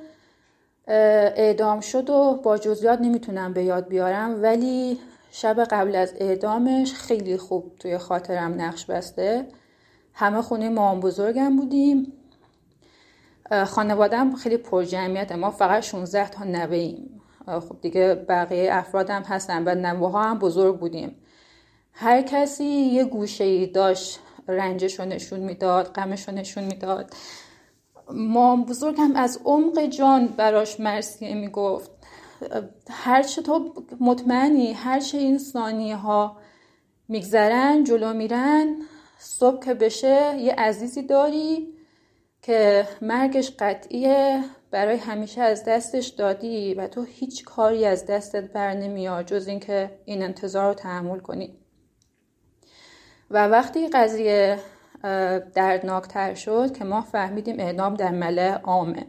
اعدام 0.87 1.79
شد 1.79 2.09
و 2.09 2.39
با 2.43 2.57
جزئیات 2.57 3.01
نمی‌تونم 3.01 3.53
به 3.53 3.63
یاد 3.63 3.87
بیارم 3.87 4.43
ولی 4.43 4.99
شب 5.37 5.63
قبل 5.63 5.95
از 5.95 6.13
اعدامش 6.19 6.93
خیلی 6.93 7.37
خوب 7.37 7.75
توی 7.79 7.97
خاطرم 7.97 8.61
نقش 8.61 8.85
بسته. 8.85 9.47
همه 10.13 10.41
خونه 10.41 10.69
مام 10.69 10.99
بزرگم 10.99 11.57
بودیم. 11.57 12.13
خانوادم 13.65 14.35
خیلی 14.35 14.57
پر 14.57 14.83
جمعیت 14.83 15.31
ما 15.31 15.51
فقط 15.51 15.83
16 15.83 16.29
تا 16.29 16.43
نوه 16.43 16.77
ایم. 16.77 17.21
خب 17.45 17.81
دیگه 17.81 18.25
بقیه 18.29 18.69
افرادم 18.73 19.21
هستن 19.21 19.63
و 19.67 19.75
نوه 19.75 20.23
هم 20.23 20.39
بزرگ 20.39 20.79
بودیم. 20.79 21.15
هر 21.93 22.21
کسی 22.21 22.63
یه 22.65 23.05
گوشه 23.05 23.43
ای 23.43 23.67
داشت 23.67 24.19
رنجش 24.47 24.99
رو 24.99 25.05
نشون 25.05 25.39
می‌داد 25.39 25.87
غمش 25.93 26.27
رو 26.27 26.35
نشون 26.35 26.63
می‌داد. 26.63 27.13
مام 28.11 28.63
بزرگم 28.63 29.15
از 29.15 29.39
عمق 29.45 29.85
جان 29.85 30.27
براش 30.27 30.79
مرسیه 30.79 31.35
می‌گفت. 31.35 31.91
هرچه 32.89 33.41
تو 33.41 33.73
مطمئنی 33.99 34.73
هرچه 34.73 35.17
این 35.17 35.37
ثانیه 35.37 35.95
ها 35.95 36.37
میگذرن 37.07 37.83
جلو 37.83 38.13
میرن 38.13 38.75
صبح 39.17 39.65
که 39.65 39.73
بشه 39.73 40.37
یه 40.37 40.53
عزیزی 40.53 41.01
داری 41.01 41.75
که 42.41 42.87
مرگش 43.01 43.51
قطعیه 43.59 44.43
برای 44.71 44.97
همیشه 44.97 45.41
از 45.41 45.63
دستش 45.65 46.07
دادی 46.07 46.73
و 46.73 46.87
تو 46.87 47.03
هیچ 47.03 47.43
کاری 47.43 47.85
از 47.85 48.05
دستت 48.05 48.53
بر 48.53 48.73
نمیاد 48.73 49.25
جز 49.25 49.47
اینکه 49.47 49.99
این 50.05 50.23
انتظار 50.23 50.67
رو 50.67 50.73
تحمل 50.73 51.19
کنی. 51.19 51.57
و 53.31 53.47
وقتی 53.47 53.87
قضیه 53.87 54.59
دردناکتر 55.55 56.33
شد 56.33 56.77
که 56.77 56.83
ما 56.83 57.01
فهمیدیم 57.01 57.59
اعدام 57.59 57.93
در 57.93 58.11
مله 58.11 58.53
عامه. 58.53 59.05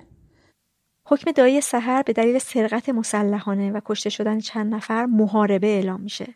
حکم 1.08 1.30
دایی 1.30 1.60
سحر 1.60 2.02
به 2.02 2.12
دلیل 2.12 2.38
سرقت 2.38 2.88
مسلحانه 2.88 3.72
و 3.72 3.80
کشته 3.84 4.10
شدن 4.10 4.38
چند 4.38 4.74
نفر 4.74 5.06
محاربه 5.06 5.66
اعلام 5.66 6.00
میشه. 6.00 6.26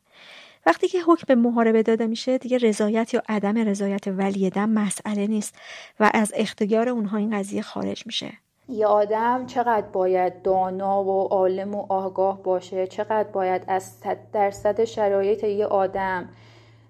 وقتی 0.66 0.88
که 0.88 0.98
حکم 1.06 1.24
به 1.28 1.34
محاربه 1.34 1.82
داده 1.82 2.06
میشه 2.06 2.38
دیگه 2.38 2.58
رضایت 2.58 3.14
یا 3.14 3.22
عدم 3.28 3.58
رضایت 3.58 4.06
ولی 4.06 4.50
دم 4.50 4.70
مسئله 4.70 5.26
نیست 5.26 5.54
و 6.00 6.10
از 6.14 6.32
اختیار 6.36 6.88
اونها 6.88 7.18
این 7.18 7.38
قضیه 7.38 7.62
خارج 7.62 8.06
میشه. 8.06 8.32
یه 8.68 8.86
آدم 8.86 9.46
چقدر 9.46 9.86
باید 9.86 10.42
دانا 10.42 11.04
و 11.04 11.28
عالم 11.28 11.74
و 11.74 11.86
آگاه 11.88 12.42
باشه؟ 12.42 12.86
چقدر 12.86 13.28
باید 13.28 13.62
از 13.68 13.82
صد 13.82 14.18
درصد 14.32 14.84
شرایط 14.84 15.44
یه 15.44 15.66
آدم 15.66 16.28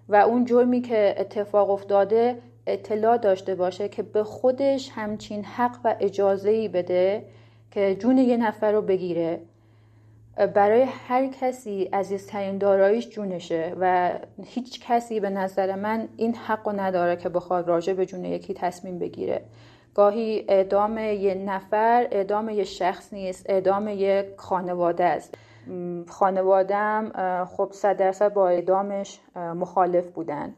و 0.09 0.17
اون 0.17 0.45
جرمی 0.45 0.81
که 0.81 1.15
اتفاق 1.19 1.71
افتاده 1.71 2.39
اطلاع 2.67 3.17
داشته 3.17 3.55
باشه 3.55 3.89
که 3.89 4.03
به 4.03 4.25
خودش 4.25 4.91
همچین 4.95 5.45
حق 5.45 5.77
و 5.85 5.97
اجازه 6.01 6.51
ای 6.51 6.69
بده؟ 6.69 7.25
که 7.71 7.95
جون 7.95 8.19
یه 8.19 8.37
نفر 8.37 8.73
رو 8.73 8.83
بگیره 8.83 9.41
برای 10.55 10.83
هر 10.83 11.27
کسی 11.27 11.85
عزیزترین 11.85 12.59
داراییش 12.59 13.09
جونشه 13.09 13.77
و 13.81 14.13
هیچ 14.45 14.87
کسی 14.87 15.21
به 15.21 15.31
نظر 15.31 15.77
من 15.77 16.09
این 16.17 16.35
حق 16.35 16.69
رو 16.69 16.81
نداره 16.81 17.17
که 17.17 17.29
بخواد 17.29 17.69
راجع 17.69 17.93
به 17.93 18.07
جون 18.07 18.25
یکی 18.25 18.55
تصمیم 18.55 18.99
بگیره. 18.99 19.43
گاهی 19.95 20.45
اعدام 20.49 20.99
یه 20.99 21.35
نفر 21.35 22.09
اعدام 22.11 22.49
یه 22.49 22.65
شخص 22.65 23.13
نیست 23.13 23.51
اعدام 23.51 23.89
یه 23.89 24.35
خانواده 24.37 25.05
است. 25.05 25.35
خانوادم 26.09 27.13
خب 27.45 27.69
صد 27.73 27.97
درصد 27.97 28.33
با 28.33 28.49
اعدامش 28.49 29.21
مخالف 29.37 30.09
بودن. 30.09 30.55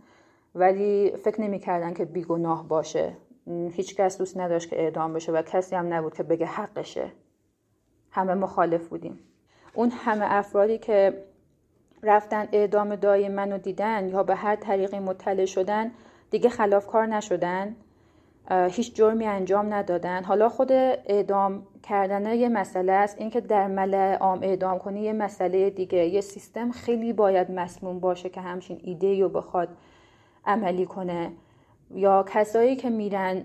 ولی 0.55 1.13
فکر 1.25 1.41
نمی‌کردن 1.41 1.95
که 1.95 2.05
بیگناه 2.05 2.69
باشه. 2.69 3.13
هیچ 3.47 3.97
کس 3.97 4.19
دوست 4.19 4.37
نداشت 4.39 4.71
که 4.71 4.81
اعدام 4.81 5.13
بشه 5.13 5.33
و 5.33 5.43
کسی 5.43 5.77
هم 5.77 5.95
نبود 5.95 6.15
که 6.15 6.23
بگه 6.23 6.47
حقشه. 6.47 7.13
همه 8.11 8.35
مخالف 8.35 8.89
بودیم. 8.89 9.19
اون 9.75 9.91
همه 9.91 10.27
افرادی 10.29 10.79
که 10.79 11.25
رفتن 12.03 12.49
اعدام 12.53 12.97
دایی 12.97 13.29
منو 13.29 13.59
دیدن 13.59 14.09
یا 14.09 14.23
به 14.23 14.35
هر 14.35 14.57
طریقی 14.57 14.99
مطلع 14.99 15.45
شدن 15.45 15.91
دیگه 16.31 16.49
خلافکار 16.49 17.07
نشدن. 17.07 17.77
هیچ 18.51 18.95
جرمی 18.95 19.27
انجام 19.27 19.75
ندادن. 19.75 20.25
حالا 20.25 20.49
خود 20.49 20.73
اعدام 20.73 21.67
کردن 21.83 22.35
یه 22.35 22.49
مسئله 22.49 22.93
است. 22.93 23.19
اینکه 23.19 23.41
در 23.41 23.67
ملع 23.67 24.17
عام 24.17 24.43
اعدام 24.43 24.79
کنی 24.79 25.01
یه 25.01 25.13
مسئله 25.13 25.71
دیگه. 25.71 25.99
یه 26.07 26.21
سیستم 26.21 26.71
خیلی 26.71 27.13
باید 27.13 27.51
مسموم 27.51 28.01
باشه 28.01 28.29
که 28.29 28.41
همچین 28.41 28.81
ایده 28.83 29.21
رو 29.21 29.29
بخواد 29.29 29.69
عملی 30.47 30.87
کنه. 30.87 31.33
یا 31.95 32.25
کسایی 32.29 32.77
که 32.77 32.91
میرن 32.91 33.43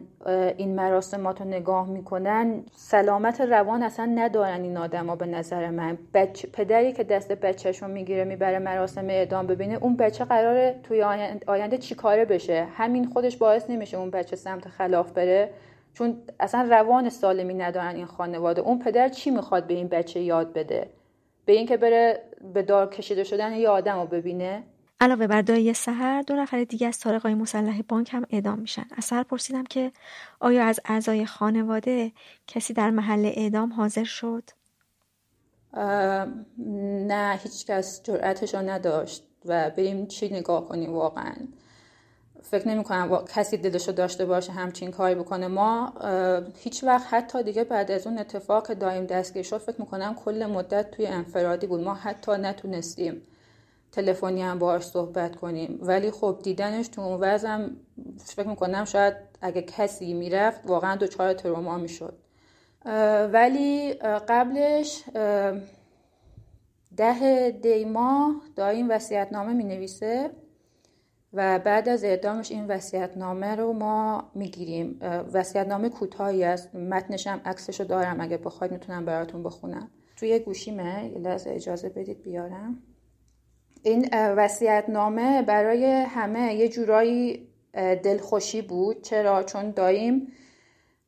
این 0.57 0.75
مراسمات 0.75 1.41
رو 1.41 1.47
نگاه 1.47 1.89
می‌کنن 1.89 2.63
سلامت 2.75 3.41
روان 3.41 3.83
اصلا 3.83 4.05
ندارن 4.05 4.61
این 4.61 4.77
آدما 4.77 5.15
به 5.15 5.25
نظر 5.25 5.69
من. 5.69 5.97
بچه، 6.13 6.47
پدری 6.47 6.93
که 6.93 7.03
دست 7.03 7.31
بچهش 7.31 7.83
رو 7.83 7.87
می‌گیره 7.87 8.23
می‌بره 8.23 8.59
مراسم 8.59 9.09
اعدام 9.09 9.47
ببینه 9.47 9.77
اون 9.81 9.95
بچه 9.95 10.25
قراره 10.25 10.79
توی 10.83 11.03
آینده 11.47 11.77
چی 11.77 11.95
کاره 11.95 12.25
بشه؟ 12.25 12.67
همین 12.75 13.05
خودش 13.05 13.37
باعث 13.37 13.69
نمیشه 13.69 13.97
اون 13.97 14.11
بچه 14.11 14.35
سمت 14.35 14.67
خلاف 14.67 15.11
بره. 15.11 15.49
چون 15.93 16.17
اصلا 16.39 16.67
روان 16.69 17.09
سالمی 17.09 17.53
ندارن 17.53 17.95
این 17.95 18.05
خانواده. 18.05 18.61
اون 18.61 18.79
پدر 18.79 19.09
چی 19.09 19.31
می‌خواد 19.31 19.67
به 19.67 19.73
این 19.73 19.87
بچه 19.87 20.19
یاد 20.19 20.53
بده؟ 20.53 20.89
به 21.45 21.53
اینکه 21.53 21.77
بره 21.77 22.19
به 22.53 22.61
دار 22.61 22.89
کشیده 22.89 23.23
شدن 23.23 23.53
یه 23.53 23.69
آدم 23.69 23.99
رو 23.99 24.07
ببینه؟ 24.07 24.63
علاوه 24.99 25.27
بر 25.27 25.41
دایی 25.41 25.73
سهر 25.73 26.21
دو 26.21 26.35
نفر 26.35 26.63
دیگه 26.63 26.87
از 26.87 26.95
سارقای 26.95 27.33
مسلح 27.33 27.81
بانک 27.81 28.13
هم 28.13 28.25
اعدام 28.29 28.59
میشن. 28.59 28.85
از 28.97 29.05
سر 29.05 29.23
پرسیدم 29.23 29.63
که 29.63 29.91
آیا 30.39 30.65
از 30.65 30.79
اعضای 30.85 31.25
خانواده 31.25 32.11
کسی 32.47 32.73
در 32.73 32.89
محل 32.89 33.25
اعدام 33.25 33.73
حاضر 33.73 34.03
شد؟ 34.03 34.43
نه 37.07 37.39
هیچ 37.43 37.65
کس 37.65 38.03
جرأتش 38.03 38.55
رو 38.55 38.69
نداشت 38.69 39.23
و 39.45 39.69
بریم 39.69 40.05
چی 40.05 40.29
نگاه 40.29 40.67
کنیم 40.67 40.93
واقعا. 40.93 41.35
فکر 42.41 42.67
نمی 42.67 42.83
کنم 42.83 43.25
کسی 43.35 43.57
دلشو 43.57 43.91
داشته 43.91 44.25
باشه 44.25 44.51
همچین 44.51 44.91
کاری 44.91 45.15
بکنه. 45.15 45.47
ما 45.47 45.93
هیچ 46.59 46.83
وقت 46.83 47.13
حتی 47.13 47.43
دیگه 47.43 47.63
بعد 47.63 47.91
از 47.91 48.07
اون 48.07 48.17
اتفاق 48.17 48.73
دایم 48.73 49.05
دستگیر 49.05 49.43
شد 49.43 49.57
فکر 49.57 49.81
می‌کنم 49.81 50.15
کل 50.15 50.45
مدت 50.45 50.91
توی 50.91 51.07
انفرادی 51.07 51.67
بود. 51.67 51.81
ما 51.81 51.93
حتی 51.93 52.31
نتونستیم 52.31 53.21
تلفنی 53.97 54.41
هم 54.41 54.59
باهاش 54.59 54.83
صحبت 54.83 55.35
کنیم. 55.35 55.79
ولی 55.81 56.11
خب 56.11 56.39
دیدنش 56.43 56.87
تو 56.87 57.01
اون 57.01 57.19
وضعم 57.21 57.77
فکر 58.17 58.47
می‌کنم 58.47 58.85
شاید 58.85 59.13
اگه 59.41 59.61
کسی 59.61 60.13
می‌رفت 60.13 60.61
واقعا 60.65 60.95
دچار 60.95 61.33
تروما 61.33 61.77
می‌شد. 61.77 62.17
ولی 63.33 63.93
قبلش 64.29 65.03
ده 66.97 67.51
دی 67.51 67.85
ماه 67.85 68.41
دایم 68.55 68.89
وسیعت 68.89 69.33
نامه 69.33 69.53
می 69.53 69.63
نویسه 69.63 70.29
و 71.33 71.59
بعد 71.59 71.89
از 71.89 72.03
اعدامش 72.03 72.51
این 72.51 72.67
وسیعت 72.67 73.17
نامه 73.17 73.55
رو 73.55 73.73
ما 73.73 74.31
می‌گیریم. 74.35 74.99
وسیعت 75.33 75.67
نامه 75.67 75.89
کوتاهی 75.89 76.43
است. 76.43 76.75
متنش 76.75 77.27
هم 77.27 77.41
عکسش 77.45 77.79
رو 77.79 77.85
دارم 77.85 78.21
اگه 78.21 78.37
بخواید 78.37 78.73
می‌تونم 78.73 79.05
براتون 79.05 79.43
بخونم. 79.43 79.91
توی 80.15 80.39
گوشیمه. 80.39 81.11
یه 81.13 81.19
لحظه 81.19 81.49
اجازه 81.49 81.89
بدید 81.89 82.23
بیارم. 82.23 82.83
این 83.83 84.09
وسیعت 84.13 84.89
نامه 84.89 85.41
برای 85.41 85.85
همه 85.85 86.53
یه 86.53 86.69
جورایی 86.69 87.47
دلخوشی 88.03 88.61
بود. 88.61 89.01
چرا؟ 89.01 89.43
چون 89.43 89.71
داییم 89.71 90.33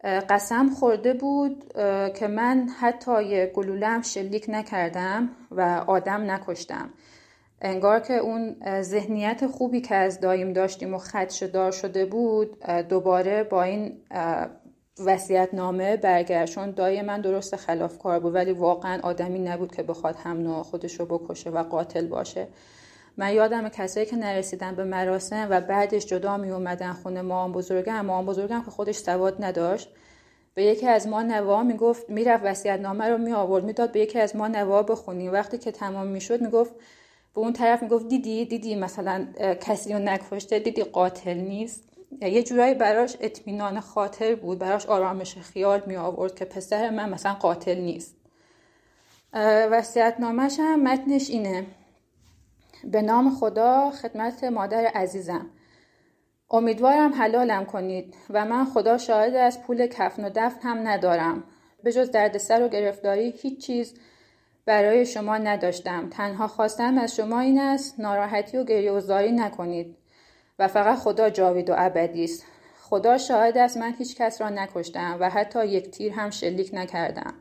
قسم 0.03 0.69
خورده 0.69 1.13
بود 1.13 1.73
که 2.13 2.27
من 2.27 2.69
حتی 2.79 3.23
یه 3.23 3.51
گلولم 3.55 4.01
شلیک 4.01 4.45
نکردم 4.47 5.29
و 5.51 5.83
آدم 5.87 6.31
نکشتم. 6.31 6.89
انگار 7.61 7.99
که 7.99 8.13
اون 8.13 8.55
ذهنیت 8.81 9.47
خوبی 9.47 9.81
که 9.81 9.95
از 9.95 10.19
دایم 10.19 10.53
داشتیم 10.53 10.93
و 10.93 10.97
خدش 10.97 11.43
دار 11.43 11.71
شده 11.71 12.05
بود 12.05 12.65
دوباره 12.65 13.43
با 13.43 13.63
این 13.63 13.97
وسیعت 15.05 15.53
نامه 15.53 15.97
برگشت 15.97 16.59
دای 16.75 17.01
من 17.01 17.21
درست 17.21 17.55
خلافکار 17.55 18.19
بود 18.19 18.35
ولی 18.35 18.51
واقعا 18.51 18.99
آدمی 19.03 19.39
نبود 19.39 19.75
که 19.75 19.83
بخواد 19.83 20.15
هم 20.15 20.37
نوع 20.37 20.63
خودش 20.63 20.99
رو 20.99 21.05
بکشه 21.05 21.49
و 21.49 21.63
قاتل 21.63 22.07
باشه. 22.07 22.47
من 23.17 23.33
یادم 23.33 23.69
کسایی 23.69 24.05
که 24.05 24.15
نرسیدن 24.15 24.75
به 24.75 24.83
مراسم 24.83 25.47
و 25.49 25.61
بعدش 25.61 26.05
جدا 26.05 26.37
می 26.37 26.51
اومدن 26.51 26.93
خونه 26.93 27.21
مام 27.21 27.51
بزرگم 27.51 28.05
مام 28.05 28.25
بزرگم 28.25 28.61
که 28.65 28.71
خودش 28.71 28.95
سواد 28.95 29.43
نداشت. 29.43 29.89
به 30.53 30.63
یکی 30.63 30.87
از 30.87 31.07
ما 31.07 31.21
نوا 31.21 31.63
می‌گفت 31.63 32.09
می‌رفت 32.09 32.43
وصیت 32.45 32.79
نامه 32.79 33.09
رو 33.09 33.17
می 33.17 33.33
آورد 33.33 33.63
می‌داد 33.63 33.91
به 33.91 33.99
یکی 33.99 34.19
از 34.19 34.35
ما 34.35 34.47
نوا 34.47 34.83
بخونیم. 34.83 35.33
وقتی 35.33 35.57
که 35.57 35.71
تمام 35.71 36.07
می‌شد 36.07 36.41
می‌گفت 36.41 36.73
به 37.35 37.41
اون 37.41 37.53
طرف 37.53 37.83
می‌گفت 37.83 38.07
دیدی 38.07 38.45
دیدی 38.45 38.75
مثلا 38.75 39.27
کسی 39.61 39.93
رو 39.93 39.99
نکشته 39.99 40.59
دیدی 40.59 40.83
قاتل 40.83 41.33
نیست. 41.33 41.88
یه 42.21 42.43
جورایی 42.43 42.73
براش 42.73 43.17
اطمینان 43.19 43.79
خاطر 43.79 44.35
بود 44.35 44.59
براش 44.59 44.85
آرامش 44.85 45.37
خیال 45.37 45.83
می 45.85 45.95
آورد 45.95 46.35
که 46.35 46.45
پسر 46.45 46.89
من 46.89 47.09
مثلا 47.09 47.33
قاتل 47.33 47.75
نیست. 47.75 48.15
وسیعت 49.71 50.19
نامش 50.19 50.59
هم 50.59 50.83
متنش 50.83 51.29
اینه. 51.29 51.65
به 52.83 53.01
نام 53.01 53.35
خدا 53.35 53.91
خدمت 53.91 54.43
مادر 54.43 54.85
عزیزم. 54.85 55.49
امیدوارم 56.51 57.13
حلالم 57.13 57.65
کنید 57.65 58.15
و 58.29 58.45
من 58.45 58.65
خدا 58.65 58.97
شاهد 58.97 59.35
از 59.35 59.61
پول 59.61 59.87
کفن 59.87 60.25
و 60.25 60.29
دفن 60.35 60.59
هم 60.61 60.87
ندارم. 60.87 61.43
به 61.83 61.91
جز 61.91 62.11
دردسر 62.11 62.63
و 62.63 62.67
گرفتاری 62.67 63.33
هیچ 63.37 63.65
چیز 63.65 63.93
برای 64.65 65.05
شما 65.05 65.37
نداشتم. 65.37 66.09
تنها 66.09 66.47
خواستم 66.47 66.97
از 66.97 67.15
شما 67.15 67.39
این 67.39 67.59
است 67.59 67.99
ناراحتی 67.99 68.57
و 68.57 68.63
گریه 68.63 69.31
نکنید. 69.31 69.98
و 70.59 70.67
فقط 70.67 70.97
خدا 70.97 71.29
جاوید 71.29 71.69
و 71.69 71.73
ابدی 71.77 72.23
است. 72.23 72.45
خدا 72.81 73.17
شاهد 73.17 73.57
است 73.57 73.77
من 73.77 73.93
هیچ 73.97 74.15
کس 74.15 74.41
را 74.41 74.49
نکشتم 74.49 75.17
و 75.19 75.29
حتی 75.29 75.65
یک 75.65 75.91
تیر 75.91 76.13
هم 76.13 76.29
شلیک 76.29 76.69
نکردم. 76.73 77.33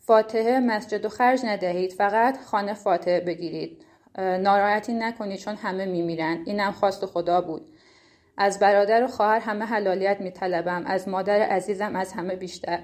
فاتحه 0.00 0.60
مسجد 0.60 1.04
و 1.04 1.08
خرج 1.08 1.40
ندهید 1.44 1.92
فقط 1.92 2.38
خانه 2.40 2.74
فاتحه 2.74 3.20
بگیرید. 3.20 3.84
ناراحتی 4.18 4.92
نکنید 4.92 5.38
چون 5.38 5.56
همه 5.56 5.84
میمیرند. 5.84 6.48
اینم 6.48 6.72
خواست 6.72 7.06
خدا 7.06 7.40
بود. 7.40 7.72
از 8.36 8.58
برادر 8.58 9.04
و 9.04 9.06
خواهر 9.06 9.38
همه 9.38 9.64
حلالیت 9.64 10.20
میطلبم 10.20 10.82
از 10.86 11.08
مادر 11.08 11.40
عزیزم 11.40 11.96
از 11.96 12.12
همه 12.12 12.36
بیشتر. 12.36 12.78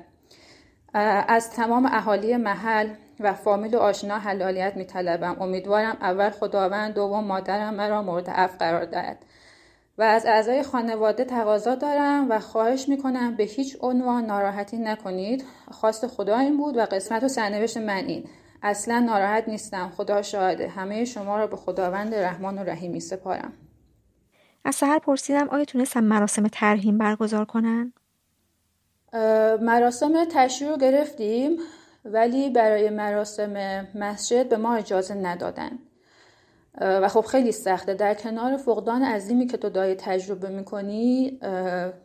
از 1.29 1.51
تمام 1.51 1.87
اهالی 1.87 2.37
محل 2.37 2.89
و 3.21 3.35
فامیل 3.35 3.75
و 3.75 3.79
آشنا 3.79 4.19
حلالیت 4.19 4.77
میطلبم. 4.77 5.37
امیدوارم 5.41 5.97
اول 6.01 6.31
خداوند 6.31 6.95
دوم 6.95 7.25
مادرم 7.25 7.75
مرا 7.75 8.03
مورد 8.03 8.31
عفو 8.31 8.59
قرار 8.59 8.85
دهد. 8.85 9.19
و 9.99 10.03
از 10.03 10.27
اعضای 10.27 10.63
خانواده 10.63 11.25
تقاضا 11.25 11.75
دارم 11.75 12.27
و 12.31 12.39
خواهش 12.41 12.89
می‌کنم 12.89 13.37
به 13.37 13.45
هیچ 13.45 13.77
عنوان 13.81 14.27
ناراحتی 14.27 14.79
نکنید. 14.79 15.45
خواست 15.71 16.07
خدا 16.07 16.39
این 16.39 16.57
بود 16.57 16.77
و 16.77 16.81
قسمت 16.81 17.25
و 17.25 17.29
سرنوشت 17.29 17.77
من 17.77 18.05
این. 18.05 18.25
اصلا 18.63 18.99
ناراحت 18.99 19.49
نیستم. 19.49 19.93
خدا 19.97 20.23
شاهده. 20.23 20.69
همه 20.69 21.05
شما 21.05 21.39
را 21.39 21.47
به 21.47 21.57
خداوند 21.57 22.15
رحمان 22.15 22.59
و 22.59 22.65
رحیمی 22.65 23.01
سپارم. 23.01 23.53
از 24.65 24.75
سهر 24.75 24.99
پرسیدم 24.99 25.49
آیا 25.49 25.65
تونستم 25.65 26.05
مراسم 26.05 26.49
ترهیم 26.49 26.99
برگزار 26.99 27.45
کنن؟ 27.45 27.93
مراسم 29.61 30.25
تشریع 30.25 30.71
رو 30.71 30.77
گرفتیم 30.77 31.57
ولی 32.05 32.51
برای 32.51 32.91
مراسم 32.91 33.87
مسجد 33.95 34.49
به 34.49 34.57
ما 34.57 34.75
اجازه 34.75 35.15
ندادن. 35.15 35.79
و 36.81 37.09
خب 37.09 37.21
خیلی 37.21 37.53
سخته. 37.53 37.95
در 37.95 38.15
کنار 38.15 38.57
فقدان 38.57 39.03
عظیمی 39.03 39.47
که 39.47 39.57
تو 39.57 39.69
داری 39.69 39.95
تجربه 39.95 40.49
می‌کنی 40.49 41.39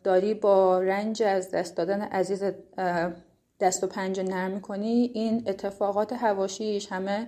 داری 0.04 0.34
با 0.34 0.80
رنج 0.80 1.24
از 1.24 1.52
دست 1.52 1.78
دادن 1.78 2.02
عزیز 2.02 2.44
دست 3.60 3.84
و 3.84 3.88
پنجه 3.88 4.24
نرم 4.24 4.52
می‌کنی. 4.52 5.12
این 5.14 5.44
اتفاقات 5.48 6.14
هواشیش 6.14 6.92
همه 6.92 7.28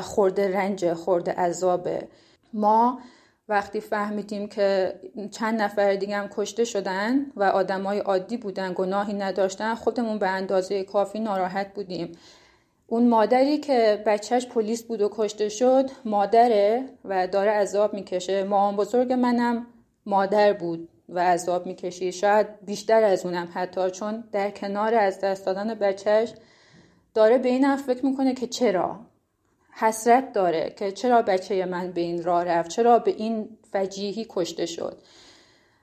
خورده 0.00 0.56
رنج 0.56 0.92
خورده 0.92 1.32
عذابه. 1.32 2.08
ما 2.52 3.00
وقتی 3.48 3.80
فهمیدیم 3.80 4.48
که 4.48 4.94
چند 5.30 5.62
نفر 5.62 5.94
دیگه 5.94 6.16
هم 6.16 6.28
کشته 6.28 6.64
شدن 6.64 7.26
و 7.36 7.42
آدمای 7.42 7.98
عادی 7.98 8.36
بودن 8.36 8.72
گناهی 8.76 9.14
نداشتن 9.14 9.74
خودمون 9.74 10.18
به 10.18 10.28
اندازه 10.28 10.84
کافی 10.84 11.20
ناراحت 11.20 11.74
بودیم. 11.74 12.12
اون 12.90 13.08
مادری 13.08 13.58
که 13.58 14.02
بچهش 14.06 14.46
پلیس 14.46 14.82
بود 14.82 15.02
و 15.02 15.08
کشته 15.12 15.48
شد 15.48 15.90
مادره 16.04 16.84
و 17.04 17.26
داره 17.26 17.50
عذاب 17.50 17.94
می‌کشه. 17.94 18.44
مامان 18.44 18.76
بزرگ 18.76 19.12
منم 19.12 19.66
مادر 20.06 20.52
بود 20.52 20.88
و 21.08 21.18
عذاب 21.18 21.66
می‌کشی. 21.66 22.12
شاید 22.12 22.46
بیشتر 22.64 23.02
از 23.02 23.26
اونم 23.26 23.48
حتی 23.54 23.90
چون 23.90 24.24
در 24.32 24.50
کنار 24.50 24.94
از 24.94 25.20
دست 25.20 25.46
دادن 25.46 25.74
بچهش 25.74 26.34
داره 27.14 27.38
به 27.38 27.48
این 27.48 27.76
فکر 27.76 28.06
می‌کنه 28.06 28.34
که 28.34 28.46
چرا 28.46 29.00
حسرت 29.72 30.32
داره 30.32 30.74
که 30.78 30.92
چرا 30.92 31.22
بچه 31.22 31.64
من 31.64 31.92
به 31.92 32.00
این 32.00 32.24
راه 32.24 32.44
رفت؟ 32.44 32.70
چرا 32.70 32.98
به 32.98 33.10
این 33.10 33.58
فجیهی 33.72 34.26
کشته 34.28 34.66
شد؟ 34.66 34.98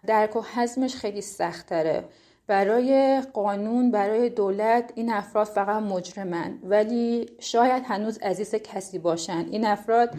درک 0.07 0.35
و 0.35 0.41
حزمش 0.55 0.95
خیلی 0.95 1.21
سختره 1.21 2.03
برای 2.47 3.21
قانون 3.33 3.91
برای 3.91 4.29
دولت 4.29 4.91
این 4.95 5.11
افراد 5.11 5.47
فقط 5.47 5.83
مجرمن. 5.83 6.59
ولی 6.63 7.29
شاید 7.39 7.83
هنوز 7.85 8.17
عزیز 8.17 8.55
کسی 8.55 8.99
باشن. 8.99 9.45
این 9.51 9.65
افراد 9.65 10.15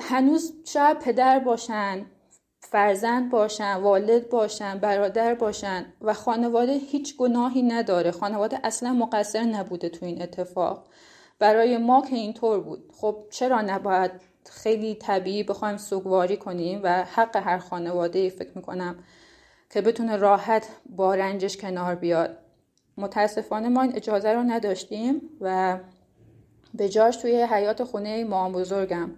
هنوز 0.00 0.54
شاید 0.64 0.98
پدر 0.98 1.38
باشن 1.38 2.06
فرزند 2.60 3.30
باشن 3.30 3.74
والد 3.74 4.28
باشن 4.28 4.78
برادر 4.78 5.34
باشن 5.34 5.86
و 6.00 6.14
خانواده 6.14 6.72
هیچ 6.72 7.16
گناهی 7.16 7.62
نداره. 7.62 8.10
خانواده 8.10 8.60
اصلا 8.64 8.92
مقصر 8.92 9.42
نبوده 9.42 9.88
تو 9.88 10.06
این 10.06 10.22
اتفاق. 10.22 10.86
برای 11.38 11.78
ما 11.78 12.02
که 12.10 12.16
اینطور 12.16 12.60
بود. 12.60 12.92
خب 13.00 13.16
چرا 13.30 13.60
نباید 13.60 14.10
خیلی 14.50 14.94
طبیعی 14.94 15.42
بخوایم 15.42 15.76
سوگواری 15.76 16.36
کنیم 16.36 16.80
و 16.82 17.04
حق 17.04 17.36
هر 17.36 17.58
خانواده 17.58 18.30
فکر 18.30 18.50
می‌کنم 18.54 18.96
که 19.70 19.80
بتونه 19.80 20.16
راحت 20.16 20.68
با 20.96 21.14
رنجش 21.14 21.56
کنار 21.56 21.94
بیاد. 21.94 22.38
متاسفانه 22.96 23.68
ما 23.68 23.82
این 23.82 23.96
اجازه 23.96 24.32
رو 24.32 24.42
نداشتیم 24.42 25.20
و 25.40 25.78
به 26.74 26.88
جاش 26.88 27.16
توی 27.16 27.42
حیات 27.42 27.84
خونه 27.84 28.24
مام 28.24 28.52
بزرگم 28.52 29.10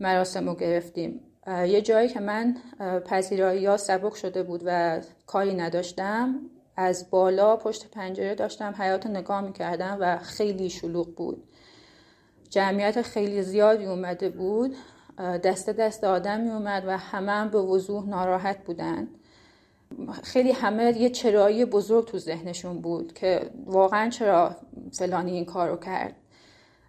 مراسم 0.00 0.48
رو 0.48 0.54
گرفتیم 0.54 1.20
یه 1.46 1.82
جایی 1.82 2.08
که 2.08 2.20
من 2.20 2.56
پذیرایی 3.06 3.66
ها 3.66 3.76
سبک 3.76 4.16
شده 4.16 4.42
بود 4.42 4.62
و 4.66 5.00
کاری 5.26 5.54
نداشتم 5.54 6.40
از 6.76 7.10
بالا 7.10 7.56
پشت 7.56 7.90
پنجره 7.90 8.34
داشتم 8.34 8.74
حیات 8.78 9.06
نگاه 9.06 9.40
می‌کردم 9.40 9.96
و 10.00 10.18
خیلی 10.18 10.70
شلوغ 10.70 11.14
بود. 11.14 11.42
جمعیت 12.50 13.02
خیلی 13.02 13.42
زیادی 13.42 13.86
اومده 13.86 14.28
بود. 14.28 14.76
دست 15.18 15.70
دست 15.70 16.04
آدم 16.04 16.40
می 16.40 16.50
اومد 16.50 16.84
و 16.86 16.98
همه 16.98 17.32
هم 17.32 17.48
به 17.48 17.58
وضوح 17.58 18.08
ناراحت 18.08 18.64
بودن. 18.64 19.08
خیلی 20.22 20.52
همه 20.52 20.98
یه 20.98 21.10
چرایی 21.10 21.64
بزرگ 21.64 22.06
تو 22.06 22.18
ذهنشون 22.18 22.80
بود 22.80 23.12
که 23.12 23.50
واقعا 23.66 24.10
چرا 24.10 24.56
فلانی 24.92 25.30
این 25.30 25.44
کار 25.44 25.68
رو 25.68 25.76
کرد. 25.76 26.16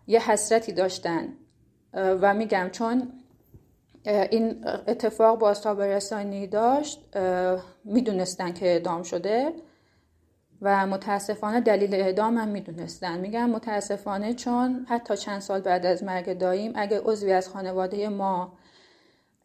یه 0.07 0.31
حسرتی 0.31 0.71
داشتن. 0.71 1.27
و 1.93 2.33
میگم 2.33 2.69
چون 2.71 3.11
این 4.05 4.65
اتفاق 4.87 5.39
با 5.39 5.53
رسانی 5.79 6.47
داشت 6.47 7.17
می‌دونستن 7.83 8.53
که 8.53 8.65
اعدام 8.65 9.03
شده 9.03 9.53
و 10.61 10.87
متاسفانه 10.87 11.61
دلیل 11.61 11.95
اعدام 11.95 12.37
هم 12.37 12.47
می‌دونستن. 12.47 13.19
میگم 13.19 13.49
متاسفانه 13.49 14.33
چون 14.33 14.85
حتی 14.89 15.17
چند 15.17 15.39
سال 15.39 15.61
بعد 15.61 15.85
از 15.85 16.03
مرگ 16.03 16.37
داییم 16.37 16.71
اگه 16.75 16.99
عضوی 16.99 17.31
از 17.31 17.49
خانواده 17.49 18.09
ما 18.09 18.53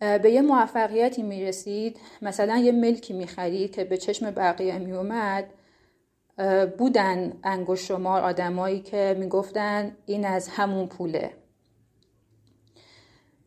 به 0.00 0.30
یه 0.30 0.42
موفقیتی 0.42 1.22
می‌رسید. 1.22 2.00
مثلا 2.22 2.56
یه 2.56 2.72
ملکی 2.72 3.12
می‌خرید 3.12 3.74
که 3.74 3.84
به 3.84 3.96
چشم 3.96 4.30
بقیه 4.30 4.78
میومد 4.78 5.44
بودن 6.78 7.32
انگوش 7.44 7.88
شمار 7.88 8.22
آدمایی 8.22 8.80
که 8.80 9.16
می‌گفتن 9.18 9.96
این 10.06 10.26
از 10.26 10.48
همون 10.48 10.86
پوله. 10.86 11.30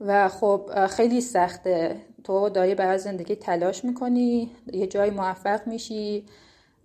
و 0.01 0.29
خب 0.29 0.87
خیلی 0.87 1.21
سخته. 1.21 1.95
تو 2.23 2.49
داری 2.49 2.75
برای 2.75 2.97
زندگی 2.97 3.35
تلاش 3.35 3.85
می‌کنی 3.85 4.51
یه 4.73 4.87
جایی 4.87 5.11
موفق 5.11 5.67
میشی 5.67 6.25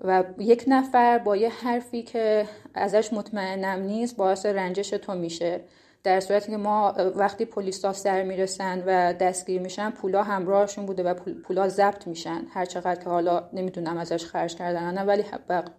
و 0.04 0.24
یک 0.38 0.64
نفر 0.66 1.18
با 1.18 1.36
یه 1.36 1.48
حرفی 1.48 2.02
که 2.02 2.46
ازش 2.74 3.12
مطمئنم 3.12 3.82
نیست 3.82 4.16
باعث 4.16 4.46
رنجش 4.46 4.90
تو 4.90 5.14
میشه. 5.14 5.60
در 6.08 6.20
صورتی 6.20 6.50
که 6.50 6.56
ما 6.56 6.94
وقتی 7.16 7.44
پلیسا 7.44 7.92
سر 7.92 8.22
می‌رسن 8.22 8.82
و 8.86 9.12
دستگیر 9.12 9.60
میشن 9.60 9.90
پولا 9.90 10.22
همراهشون 10.22 10.86
بوده 10.86 11.02
و 11.02 11.14
پولا 11.44 11.68
ضبط 11.68 12.06
میشن. 12.06 12.42
هر 12.50 12.64
چقدر 12.64 13.04
که 13.04 13.10
حالا 13.10 13.48
نمی‌دونم 13.52 13.96
ازش 13.98 14.24
خرج 14.24 14.54
کردن 14.56 14.94
نه 14.94 15.02
ولی 15.02 15.24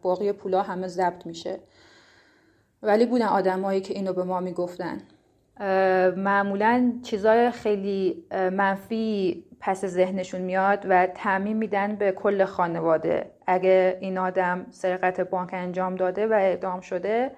باقی 0.02 0.32
پولا 0.32 0.62
همه 0.62 0.88
ضبط 0.88 1.26
میشه. 1.26 1.60
ولی 2.84 3.06
بودن 3.06 3.26
آدمایی 3.26 3.82
که 3.82 3.94
اینو 3.94 4.14
به 4.14 4.24
ما 4.24 4.40
می‌گفتن. 4.40 5.02
معمولا 6.16 6.94
چیزای 7.04 7.52
خیلی 7.52 8.26
منفی 8.32 9.46
پس 9.60 9.86
ذهنشون 9.86 10.42
میاد 10.42 10.86
و 10.90 11.08
تعمین 11.08 11.58
میدن 11.58 11.96
به 11.96 12.12
کل 12.12 12.46
خانواده. 12.46 13.32
اگه 13.48 13.98
این 14.02 14.18
آدم 14.18 14.66
سرقت 14.72 15.22
بانک 15.22 15.50
انجام 15.54 15.96
داده 15.96 16.28
و 16.28 16.34
اعدام 16.34 16.82
شده 16.82 17.32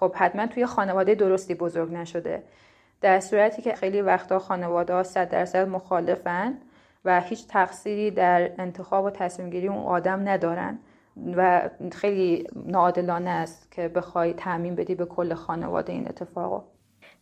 خب 0.00 0.12
حتما 0.14 0.46
توی 0.46 0.66
خانواده 0.66 1.14
درستی 1.14 1.54
بزرگ 1.54 1.92
نشده 1.92 2.42
در 3.00 3.20
صورتی 3.20 3.62
که 3.62 3.74
خیلی 3.74 4.00
وقتا 4.00 4.38
خانواده 4.38 4.94
ها 4.94 5.02
صد 5.02 5.28
درصد 5.28 5.68
مخالفن 5.68 6.58
و 7.04 7.20
هیچ 7.20 7.46
تقصیری 7.46 8.10
در 8.10 8.50
انتخاب 8.58 9.04
و 9.04 9.10
تصمیم 9.10 9.50
گیری 9.50 9.68
اون 9.68 9.84
آدم 9.84 10.28
ندارن 10.28 10.78
و 11.36 11.70
خیلی 11.92 12.46
ناعادلانه 12.66 13.30
است 13.30 13.72
که 13.72 13.88
بخوای 13.88 14.32
تعمین 14.32 14.74
بدی 14.74 14.94
به 14.94 15.04
کل 15.06 15.34
خانواده 15.34 15.92
این 15.92 16.08
اتفاقو 16.08 16.60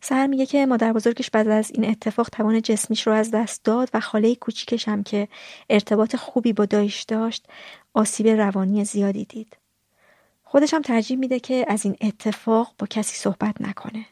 سهر 0.01 0.27
میگه 0.27 0.45
که 0.45 0.65
مادر 0.65 0.93
بزرگش 0.93 1.29
بعد 1.29 1.47
از 1.47 1.71
این 1.71 1.89
اتفاق 1.89 2.29
توان 2.29 2.61
جسمیش 2.61 3.07
رو 3.07 3.13
از 3.13 3.31
دست 3.31 3.65
داد 3.65 3.89
و 3.93 3.99
خاله 3.99 4.35
کوچیکش 4.35 4.87
هم 4.87 5.03
که 5.03 5.27
ارتباط 5.69 6.15
خوبی 6.15 6.53
با 6.53 6.65
دایش 6.65 7.01
داشت 7.03 7.47
آسیب 7.93 8.27
روانی 8.27 8.85
زیادی 8.85 9.25
دید. 9.25 9.57
خودش 10.57 10.73
هم 10.73 10.81
ترجیح 10.81 11.17
میده 11.17 11.39
که 11.39 11.65
از 11.67 11.85
این 11.85 11.95
اتفاق 12.01 12.73
با 12.79 12.87
کسی 12.87 13.15
صحبت 13.15 13.61
نکنه. 13.61 14.05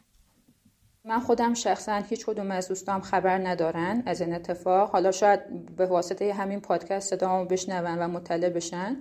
من 1.04 1.20
خودم 1.20 1.54
شخصا 1.54 1.96
هیچ 1.96 2.26
کدوم 2.26 2.50
از 2.50 2.68
دوستام 2.68 3.00
خبر 3.00 3.38
ندارن 3.38 4.02
از 4.06 4.20
این 4.20 4.34
اتفاق. 4.34 4.90
حالا 4.90 5.12
شاید 5.12 5.76
به 5.76 5.86
واسطه 5.86 6.32
همین 6.32 6.60
پادکست 6.60 7.10
صدامو 7.10 7.44
بشنون 7.44 7.98
و 7.98 8.08
مطلع 8.08 8.48
بشن. 8.48 8.96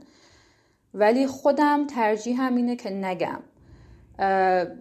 ولی 0.93 1.27
خودم 1.27 1.87
ترجیح 1.87 2.41
اینه 2.41 2.75
که 2.75 2.89
نگم. 2.89 3.39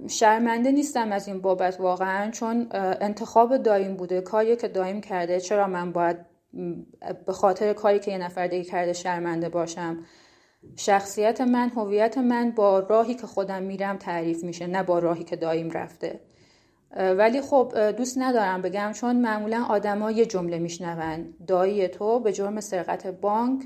شرمنده 0.09 0.73
نیستم 0.73 1.13
از 1.13 1.29
این 1.29 1.41
بابت 1.41 1.81
واقعا 1.81 2.31
چون 2.31 2.67
انتخاب 3.01 3.57
دایم 3.57 3.97
بوده 3.97 4.21
کاری 4.21 4.57
که 4.57 4.69
دایم 4.69 5.01
کرده. 5.01 5.41
چرا 5.41 5.67
من 5.67 5.93
باید 5.93 6.17
به 7.27 7.33
خاطر 7.33 7.73
کاری 7.73 7.99
که 7.99 8.11
یه 8.11 8.19
نفر 8.19 8.47
دیگه 8.47 8.65
کرده 8.65 8.93
شرمنده 8.93 9.49
باشم؟ 9.49 9.99
شخصیت 10.77 11.41
من 11.41 11.69
هویت 11.69 12.19
من 12.19 12.51
با 12.51 12.79
راهی 12.79 13.15
که 13.15 13.27
خودم 13.27 13.63
میرم 13.63 13.97
تعریف 13.97 14.45
میشه 14.45 14.67
نه 14.67 14.83
با 14.83 14.99
راهی 14.99 15.25
که 15.25 15.37
دایم 15.37 15.71
رفته. 15.71 16.21
ولی 16.97 17.41
خب 17.41 17.91
دوست 17.97 18.19
ندارم 18.19 18.63
بگم 18.63 18.93
چون 18.93 19.17
معمولا 19.17 19.65
آدما 19.69 20.11
یه 20.11 20.27
جمله 20.27 20.59
میشنون. 20.59 21.35
دایی 21.47 21.89
تو 21.89 22.21
به 22.21 22.33
جرم 22.33 22.61
سرقت 22.61 23.07
بانک 23.07 23.63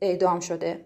اعدام 0.00 0.40
شده. 0.40 0.84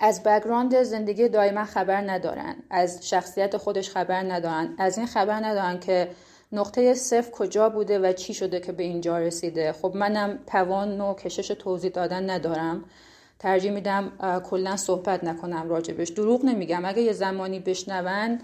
از 0.00 0.22
بگراند 0.22 0.82
زندگی 0.82 1.28
دائما 1.28 1.64
خبر 1.64 2.10
ندارن. 2.10 2.56
از 2.70 3.08
شخصیت 3.08 3.56
خودش 3.56 3.90
خبر 3.90 4.32
ندارن. 4.32 4.74
از 4.78 4.98
این 4.98 5.06
خبر 5.06 5.44
ندارن 5.44 5.80
که 5.80 6.08
نقطه 6.52 6.94
صفر 6.94 7.30
کجا 7.30 7.68
بوده 7.68 7.98
و 7.98 8.12
چی 8.12 8.34
شده 8.34 8.60
که 8.60 8.72
به 8.72 8.82
اینجا 8.82 9.18
رسیده. 9.18 9.72
خب 9.72 9.92
منم 9.94 10.38
توان 10.46 11.00
و 11.00 11.14
کشش 11.14 11.48
توضیح 11.48 11.90
دادن 11.90 12.30
ندارم. 12.30 12.84
ترجیح 13.38 13.70
میدم 13.70 14.12
کلا 14.44 14.76
صحبت 14.76 15.24
نکنم 15.24 15.68
راجبش. 15.68 16.08
دروغ 16.08 16.44
نمیگم. 16.44 16.84
اگه 16.84 17.02
یه 17.02 17.12
زمانی 17.12 17.60
بشنون 17.60 18.38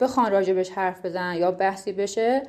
بخوان 0.00 0.32
راجبش 0.32 0.70
حرف 0.70 1.06
بزنن 1.06 1.36
یا 1.36 1.50
بحثی 1.50 1.92
بشه 1.92 2.42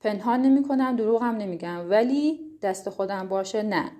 پنهان 0.00 0.42
نمی‌کنم 0.42 0.96
دروغ 0.96 1.22
هم 1.22 1.36
نمیگم. 1.36 1.90
ولی 1.90 2.40
دست 2.62 2.90
خودم 2.90 3.28
باشه 3.28 3.62
نه. 3.62 3.90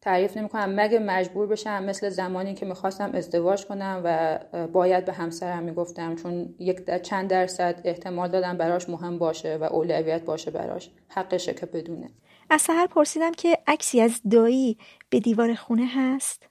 تعریف 0.00 0.36
نمی‌کنم. 0.36 0.80
مگه 0.80 0.98
مجبور 0.98 1.46
بشم 1.46 1.84
مثل 1.84 2.08
زمانی 2.08 2.54
که 2.54 2.66
می‌خواستم 2.66 3.10
ازدواج 3.14 3.66
کنم 3.66 4.00
و 4.04 4.38
باید 4.66 5.04
به 5.04 5.12
همسرم 5.12 5.62
می‌گفتم 5.62 6.14
چون 6.16 6.54
یک 6.58 7.02
چند 7.02 7.30
درصد 7.30 7.80
احتمال 7.84 8.28
دادم 8.28 8.56
براش 8.56 8.88
مهم 8.88 9.18
باشه 9.18 9.56
و 9.56 9.64
اولویت 9.64 10.24
باشه 10.24 10.50
براش. 10.50 10.90
حقشه 11.08 11.54
که 11.54 11.66
بدونه. 11.66 12.10
از 12.50 12.62
سهر 12.62 12.86
پرسیدم 12.86 13.32
که 13.32 13.58
عکسی 13.66 14.00
از 14.00 14.20
دایی 14.30 14.78
به 15.10 15.20
دیوار 15.20 15.54
خونه 15.54 15.86
هست؟ 15.94 16.49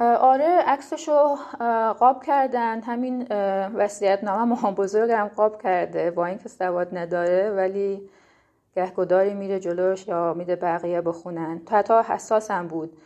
آره 0.00 0.44
عکسشو 0.66 1.34
قاب 1.98 2.24
کردن. 2.24 2.80
همین 2.82 3.26
وصیت 3.74 4.24
نامه 4.24 4.44
مهم 4.44 4.74
بزرگم 4.74 5.30
قاب 5.36 5.62
کرده. 5.62 6.10
با 6.10 6.26
اینکه 6.26 6.48
سواد 6.48 6.98
نداره 6.98 7.50
ولی 7.50 8.08
گهگداری 8.76 9.34
میره 9.34 9.60
جلوش 9.60 10.08
یا 10.08 10.34
میده 10.34 10.56
بقیه 10.56 11.00
بخونن. 11.00 11.60
تا 11.66 11.76
حتی 11.76 11.94
حساسم 11.94 12.66
بود. 12.66 12.96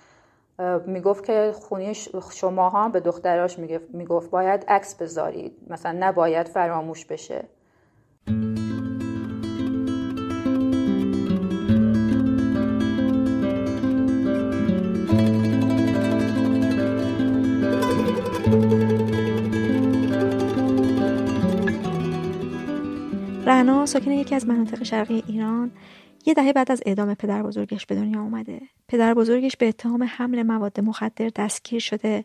می‌گفت 0.87 1.25
که 1.25 1.53
خونی 1.69 1.95
شما 2.35 2.71
هم 2.71 2.93
به 2.93 3.01
دختراش 3.01 3.59
می‌گفت 3.93 4.31
باید 4.31 4.65
عکس 4.69 4.95
بذارید. 4.95 5.57
مثلا 5.71 5.97
نباید 6.01 6.49
فراموش 6.49 7.07
بشه. 7.07 7.45
رعنا 23.57 23.87
ساکن 23.87 24.11
یکی 24.11 24.35
از 24.35 24.47
مناطق 24.47 24.83
شرقی 24.83 25.25
ایران 25.27 25.71
یه 26.27 26.35
دهه 26.35 26.53
بعد 26.53 26.73
از 26.73 26.83
اعدام 26.87 27.15
پدر 27.15 27.43
بزرگش 27.43 27.87
به 27.87 27.95
دنیا 27.95 28.21
اومده. 28.21 28.61
پدر 28.89 29.15
بزرگش 29.15 29.57
به 29.57 29.69
اتهام 29.69 30.03
حمل 30.03 30.43
مواد 30.43 30.81
مخدر 30.81 31.29
دستگیر 31.37 31.81
شده. 31.81 32.25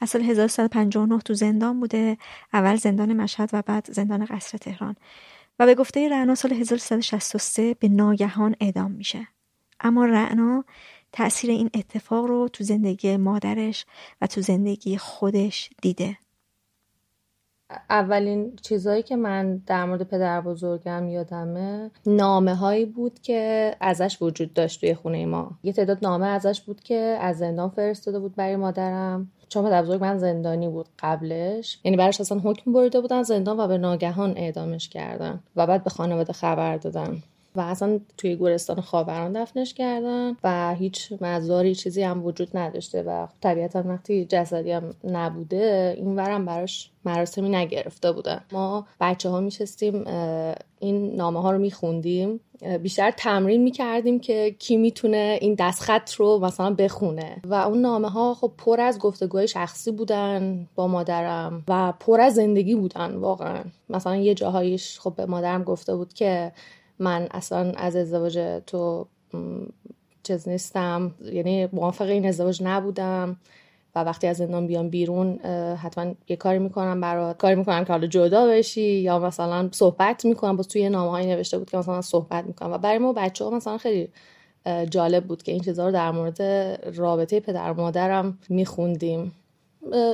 از 0.00 0.10
سال 0.10 0.22
1359 0.22 1.18
تو 1.18 1.34
زندان 1.34 1.80
بوده. 1.80 2.18
اول 2.52 2.76
زندان 2.76 3.12
مشهد 3.12 3.50
و 3.52 3.62
بعد 3.62 3.92
زندان 3.92 4.24
قصر 4.24 4.58
تهران. 4.58 4.96
و 5.58 5.66
به 5.66 5.74
گفته 5.74 6.08
رعنا 6.08 6.34
سال 6.34 6.52
1363 6.52 7.74
به 7.74 7.88
ناگهان 7.88 8.56
اعدام 8.60 8.90
میشه. 8.90 9.28
اما 9.80 10.04
رعنا 10.04 10.64
تأثیر 11.12 11.50
این 11.50 11.70
اتفاق 11.74 12.26
رو 12.26 12.48
تو 12.48 12.64
زندگی 12.64 13.16
مادرش 13.16 13.86
و 14.20 14.26
تو 14.26 14.40
زندگی 14.40 14.98
خودش 14.98 15.70
دیده. 15.82 16.16
اولین 17.90 18.56
چیزهایی 18.62 19.02
که 19.02 19.16
من 19.16 19.56
در 19.66 19.84
مورد 19.84 20.02
پدر 20.02 20.40
بزرگم 20.40 21.08
یادمه 21.08 21.90
نامه 22.06 22.54
هایی 22.54 22.84
بود 22.84 23.20
که 23.20 23.74
ازش 23.80 24.22
وجود 24.22 24.54
داشت 24.54 24.80
توی 24.80 24.94
خونه 24.94 25.26
ما. 25.26 25.50
یه 25.62 25.72
تعداد 25.72 25.98
نامه 26.02 26.26
ازش 26.26 26.60
بود 26.60 26.80
که 26.80 27.18
از 27.20 27.38
زندان 27.38 27.68
فرستاده 27.68 28.18
بود 28.18 28.36
برای 28.36 28.56
مادرم. 28.56 29.30
چون 29.48 29.64
پدر 29.64 29.82
بزرگ 29.82 30.00
من 30.00 30.18
زندانی 30.18 30.68
بود 30.68 30.86
قبلش. 30.98 31.78
یعنی 31.84 31.96
براش 31.96 32.20
اصلا 32.20 32.38
حکم 32.38 32.72
بریده 32.72 33.00
بودن 33.00 33.22
زندان 33.22 33.60
و 33.60 33.68
به 33.68 33.78
ناگهان 33.78 34.36
اعدامش 34.36 34.88
کردن 34.88 35.40
و 35.56 35.66
بعد 35.66 35.84
به 35.84 35.90
خانواده 35.90 36.32
خبر 36.32 36.76
دادن. 36.76 37.22
و 37.56 37.60
اصلا 37.60 38.00
توی 38.16 38.36
گورستان 38.36 38.80
خاوران 38.80 39.42
دفنش 39.42 39.74
کردن 39.74 40.36
و 40.44 40.74
هیچ 40.74 41.12
مزاری 41.20 41.74
چیزی 41.74 42.02
هم 42.02 42.24
وجود 42.26 42.56
نداشته 42.56 43.02
و 43.02 43.26
طبیعتا 43.40 43.82
وقتی 43.86 44.24
جسدی 44.24 44.70
هم 44.70 44.94
نبوده 45.04 45.94
این 45.96 46.16
ورم 46.16 46.44
براش 46.44 46.90
مراسمی 47.04 47.48
نگرفته 47.48 48.12
بودن. 48.12 48.40
ما 48.52 48.86
بچه 49.00 49.28
ها 49.28 49.40
میشستیم 49.40 50.04
این 50.78 51.16
نامه 51.16 51.42
ها 51.42 51.50
رو 51.50 51.58
میخوندیم. 51.58 52.40
بیشتر 52.82 53.10
تمرین 53.10 53.62
می‌کردیم 53.62 54.20
که 54.20 54.56
کی 54.58 54.76
می‌تونه 54.76 55.38
این 55.40 55.56
دستخط 55.58 56.12
رو 56.12 56.38
مثلا 56.38 56.74
بخونه. 56.74 57.36
و 57.44 57.54
اون 57.54 57.80
نامه 57.80 58.08
ها 58.08 58.34
خب 58.34 58.52
پر 58.58 58.80
از 58.80 58.98
گفتگوهای 58.98 59.48
شخصی 59.48 59.90
بودن 59.90 60.68
با 60.74 60.86
مادرم 60.86 61.62
و 61.68 61.92
پر 62.00 62.20
از 62.20 62.34
زندگی 62.34 62.74
بودن 62.74 63.16
واقعا. 63.16 63.62
مثلا 63.88 64.16
یه 64.16 64.34
جاهایش 64.34 65.00
خب 65.00 65.14
به 65.16 65.26
مادرم 65.26 65.64
گفته 65.64 65.96
بود 65.96 66.12
که 66.12 66.52
من 67.00 67.28
اصلا 67.30 67.72
از 67.76 67.96
ازدواج 67.96 68.60
تو 68.66 69.06
چیز 70.22 70.48
نیستم. 70.48 71.14
یعنی 71.32 71.68
موافق 71.72 72.04
این 72.04 72.26
ازدواج 72.26 72.62
نبودم 72.62 73.36
و 73.94 74.04
وقتی 74.04 74.26
از 74.26 74.36
زندان 74.36 74.66
بیام 74.66 74.88
بیرون 74.88 75.38
حتما 75.76 76.14
یه 76.28 76.36
کاری 76.36 76.58
می‌کنم 76.58 77.00
برات. 77.00 77.36
کاری 77.36 77.54
می‌کنم 77.54 77.84
که 77.84 77.92
حالا 77.92 78.06
جدا 78.06 78.46
بشی 78.46 78.82
یا 78.82 79.18
مثلا 79.18 79.68
صحبت 79.72 80.24
می‌کنم. 80.24 80.56
باز 80.56 80.68
توی 80.68 80.88
نامه 80.88 81.10
هایی 81.10 81.26
نوشته 81.26 81.58
بود 81.58 81.70
که 81.70 81.76
مثلا 81.76 82.02
صحبت 82.02 82.44
می‌کنم. 82.44 82.72
و 82.72 82.78
برای 82.78 82.98
ما 82.98 83.12
بچه 83.12 83.44
ها 83.44 83.50
مثلا 83.50 83.78
خیلی 83.78 84.08
جالب 84.90 85.24
بود 85.24 85.42
که 85.42 85.52
این 85.52 85.60
چیزها 85.60 85.86
رو 85.86 85.92
در 85.92 86.10
مورد 86.10 86.42
رابطه 86.96 87.40
پدر 87.40 87.72
مادرم 87.72 88.38
میخوندیم. 88.48 89.32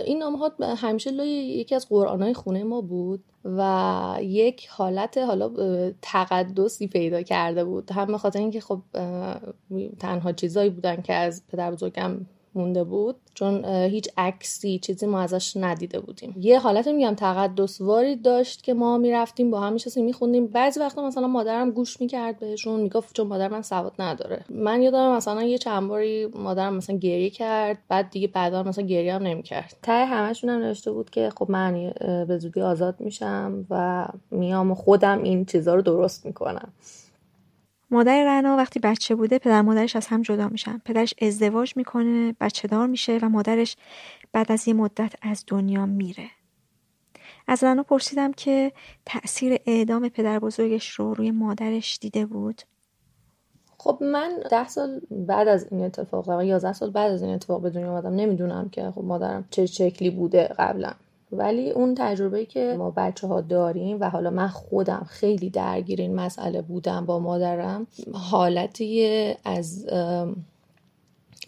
این 0.05 0.19
نامه 0.19 0.39
ها 0.39 0.53
همیشه 0.77 1.11
لای 1.11 1.29
یکی 1.29 1.75
از 1.75 1.89
قرآن 1.89 2.23
های 2.23 2.35
خونه 2.35 2.65
ما 2.65 2.81
بود 2.81 3.25
و 3.45 4.19
یک 4.23 4.69
حالت 4.69 5.19
حالا 5.19 5.51
تقدسی 6.03 6.87
پیدا 6.87 7.23
کرده 7.23 7.65
بود. 7.65 7.91
هم 7.93 8.07
به 8.07 8.19
خاطر 8.19 8.39
اینکه 8.39 8.61
خب 8.61 8.81
تنها 9.99 10.33
چیزایی 10.33 10.71
بودن 10.71 11.03
که 11.03 11.15
از 11.15 11.43
پدر 11.49 11.71
بزرگم 11.71 12.27
مونده 12.57 12.85
بود 12.85 13.17
چون 13.35 13.65
هیچ 13.65 14.09
عکسی 14.17 14.79
چیزی 14.79 15.07
ما 15.07 15.21
ازش 15.21 15.57
ندیده 15.57 16.01
بودیم. 16.01 16.35
یه 16.41 16.59
حالت 16.59 16.89
میگم 16.89 17.15
تقدسواری 17.15 18.17
داشت 18.17 18.63
که 18.63 18.75
ما 18.75 18.99
می‌رفتیم 18.99 19.51
با 19.51 19.61
هم 19.61 19.73
میشستیم 19.73 20.05
میخوندیم. 20.05 20.47
بعضی 20.47 20.81
وقتا 20.81 21.07
مثلا 21.07 21.27
مادرم 21.27 21.71
گوش 21.71 22.01
می‌کرد 22.01 22.39
بهشون 22.39 22.81
می‌گفت 22.81 23.17
چون 23.17 23.27
مادر 23.27 23.49
من 23.49 23.63
سواد 23.63 23.93
نداره. 23.99 24.45
من 24.51 24.83
یادم 24.83 25.17
مثلا 25.17 25.43
یه 25.43 25.59
چند 25.59 25.89
باری 25.89 26.27
مادرم 26.27 26.75
مثلا 26.75 26.97
گریه 26.97 27.31
کرد 27.31 27.79
بعد 27.89 28.11
دیگه 28.11 28.29
بعدا 28.29 28.63
مثلا 28.63 28.87
گریه 28.87 29.15
هم 29.15 29.23
نمی‌کرد. 29.23 29.77
ته 29.83 30.05
همشون 30.05 30.51
هم 30.51 30.61
نوشته 30.61 30.93
بود 30.93 31.11
که 31.11 31.31
خب 31.37 31.51
من 31.51 31.93
به 32.29 32.39
زودی 32.39 32.61
آزاد 32.61 33.01
میشم 33.01 33.67
و 33.71 34.07
میام 34.31 34.75
خودم 34.75 35.23
این 35.23 35.45
چیزها 35.45 35.75
رو 35.75 35.83
درست 35.83 36.27
می‌کنم. 36.27 36.73
مادر 37.91 38.25
رنا 38.25 38.57
وقتی 38.57 38.81
بچه 38.81 39.15
بوده 39.15 39.39
پدر 39.39 39.63
مادرش 39.63 39.97
از 39.97 40.07
هم 40.07 40.23
جدا 40.23 40.49
میشن. 40.49 40.79
پدرش 40.85 41.15
ازدواج 41.23 41.77
می‌کنه 41.77 42.35
بچه 42.41 42.69
دار 42.69 42.87
میشه 42.87 43.19
و 43.23 43.29
مادرش 43.29 43.77
بعد 44.33 44.53
از 44.53 44.69
یه 44.69 44.75
مدت 44.75 45.15
از 45.23 45.45
دنیا 45.47 45.87
میره. 45.87 46.31
از 47.49 47.65
رنا 47.65 47.83
پرسیدم 47.83 48.33
که 48.33 48.73
تأثیر 49.07 49.59
اعدام 49.67 50.09
پدر 50.09 50.39
بزرگش 50.39 50.91
رو 50.91 51.15
روی 51.15 51.31
مادرش 51.31 51.99
دیده 52.01 52.27
بود؟ 52.27 52.63
خب 53.79 53.99
من 54.03 54.31
ده 54.51 54.69
سال 54.69 55.01
بعد 55.11 55.49
از 55.49 55.67
این 55.71 55.85
اتفاق 55.85 56.29
و 56.29 56.45
یازده 56.45 56.73
سال 56.73 56.91
بعد 56.91 57.13
از 57.13 57.23
این 57.23 57.35
اتفاق 57.35 57.63
به 57.63 57.71
دنیا 57.71 57.93
آمدم 57.93 58.15
نمی‌دونم 58.15 58.69
که 58.69 58.91
خب 58.91 59.05
مادرم 59.05 59.45
چه 59.51 59.67
شکلی 59.67 60.11
بوده 60.11 60.45
قبلا 60.59 60.93
ولی 61.33 61.71
اون 61.71 61.95
تجربه 61.99 62.45
که 62.45 62.75
ما 62.79 62.93
بچه 62.97 63.27
ها 63.27 63.41
داریم 63.41 64.01
و 64.01 64.11
حالا 64.11 64.31
من 64.31 64.49
خودم 64.49 65.07
خیلی 65.09 65.51
درگیر 65.51 66.01
این 66.01 66.15
مسئله 66.15 66.63
بودم 66.63 67.07
با 67.07 67.19
مادرم 67.19 67.87
حالتی 68.13 69.35
از 69.45 69.87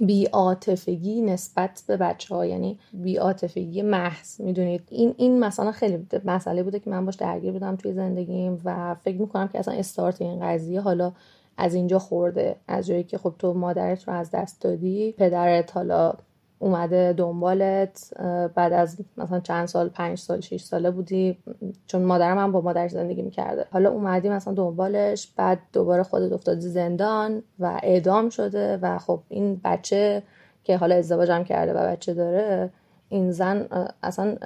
بیاتفگی 0.01 1.21
نسبت 1.21 1.83
به 1.87 1.97
بچه 1.97 2.35
ها 2.35 2.47
یعنی 2.47 2.79
بیاتفگی 2.93 3.83
محض 3.83 4.41
می‌دونید؟ 4.41 4.83
این 4.91 5.15
این 5.17 5.41
مثلا 5.41 5.73
خیلی 5.73 6.07
مسئله 6.25 6.63
بوده 6.63 6.81
که 6.81 6.91
من 6.91 7.05
باش 7.05 7.15
درگیر 7.15 7.53
بودم 7.53 7.77
توی 7.77 7.93
زندگیم 7.93 8.61
و 8.65 8.95
فکر 8.95 9.21
می‌کنم 9.21 9.49
که 9.49 9.59
اصلا 9.59 9.75
استارت 9.75 10.23
این 10.23 10.41
قضیه 10.41 10.81
حالا 10.81 11.13
از 11.57 11.75
اینجا 11.75 11.99
خورده. 11.99 12.57
از 12.69 12.87
جایی 12.87 13.05
که 13.05 13.19
خب 13.19 13.35
تو 13.39 13.55
مادرت 13.55 14.09
رو 14.09 14.15
از 14.15 14.31
دست 14.31 14.61
دادی 14.61 15.13
پدرت 15.13 15.77
حالا 15.77 16.13
اومده 16.59 17.13
دنبالت 17.13 18.11
بعد 18.55 18.73
از 18.73 18.97
مثلا 19.17 19.41
چند 19.41 19.67
سال 19.69 19.89
پنج 19.89 20.19
سال 20.19 20.41
شش 20.41 20.63
ساله 20.63 20.91
بودی 20.91 21.39
چون 21.87 22.03
مادرم 22.03 22.39
هم 22.39 22.53
با 22.53 22.61
مادرش 22.61 22.91
زندگی 22.91 23.23
می‌کرده. 23.23 23.67
حالا 23.71 23.91
اومدی 23.91 24.29
مثلا 24.29 24.55
دنبالش 24.55 25.27
بعد 25.37 25.59
دوباره 25.73 26.03
خودت 26.03 26.33
افتادی 26.33 26.69
زندان 26.69 27.43
و 27.59 27.81
اعدام 27.83 28.29
شده 28.29 28.77
و 28.77 28.99
خب 28.99 29.21
این 29.29 29.61
بچه 29.65 30.23
که 30.65 30.77
حالا 30.77 30.95
ازدواجم 30.95 31.45
کرده 31.45 31.73
و 31.73 31.87
بچه 31.87 32.15
داره 32.15 32.71
این 33.09 33.31
زن 33.31 33.69
اصلا 34.03 34.37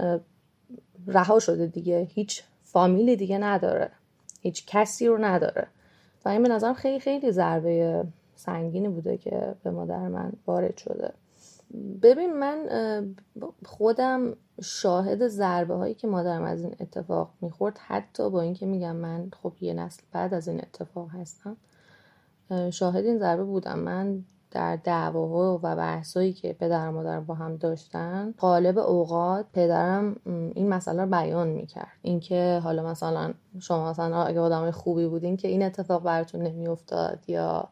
رها 1.07 1.38
شده 1.38 1.66
دیگه. 1.66 2.09
هیچ 2.11 2.42
فامیلی 2.62 3.16
دیگه 3.16 3.38
نداره. 3.38 3.90
هیچ 4.40 4.66
کسی 4.66 5.07
رو 5.07 5.25
نداره. 5.25 5.66
و 6.25 6.29
این 6.29 6.42
به 6.42 6.48
نظرم 6.48 6.75
خیلی 6.75 7.01
خیلی 7.01 7.33
ضربه 7.33 8.05
سنگینی 8.35 8.88
بوده 8.88 9.16
که 9.16 9.55
به 9.64 9.70
مادر 9.70 10.09
من 10.09 10.33
وارد 10.46 10.77
شده. 10.77 11.12
ببین 12.02 12.38
من 12.38 12.68
خودم 13.64 14.37
شاهد 14.62 15.28
ضربه 15.28 15.74
هایی 15.74 15.94
که 15.94 16.06
مادرم 16.06 16.42
از 16.42 16.62
این 16.62 16.76
اتفاق 16.80 17.30
می‌خورد 17.40 17.78
حتی 17.78 18.30
با 18.30 18.40
اینکه 18.40 18.66
میگم 18.66 18.96
من 18.96 19.30
خب 19.42 19.52
یه 19.61 19.74
نسل 19.74 20.02
بعد 20.12 20.35
از 20.35 20.48
این 20.48 20.61
اتفاق 20.61 21.11
هستم 21.11 21.56
شاهد 22.70 23.04
این 23.04 23.18
ضربه 23.18 23.44
بودم. 23.44 23.78
من 23.78 24.24
در 24.50 24.76
دعواها 24.76 25.61
و 25.62 25.76
بحثایی 25.76 26.32
که 26.32 26.52
پدر 26.52 26.88
و 26.88 26.92
مادر 26.92 27.20
با 27.20 27.35
هم 27.35 27.56
داشتن 27.56 28.35
غالب 28.38 28.78
اوقات 28.78 29.46
پدرم 29.52 30.16
این 30.54 30.68
مسئله 30.68 31.02
رو 31.02 31.11
بیان 31.11 31.48
می‌کرد. 31.48 31.92
اینکه 32.02 32.61
حالا 32.64 32.82
مثلا 32.82 33.35
شما 33.61 33.90
مثلا 33.90 34.24
اگه 34.24 34.40
آدم 34.40 34.70
خوبی 34.70 35.06
بودین 35.06 35.37
که 35.37 35.48
این 35.48 35.62
اتفاق 35.62 36.02
براتون 36.02 36.42
نمیافتاد 36.42 37.18
یا 37.28 37.68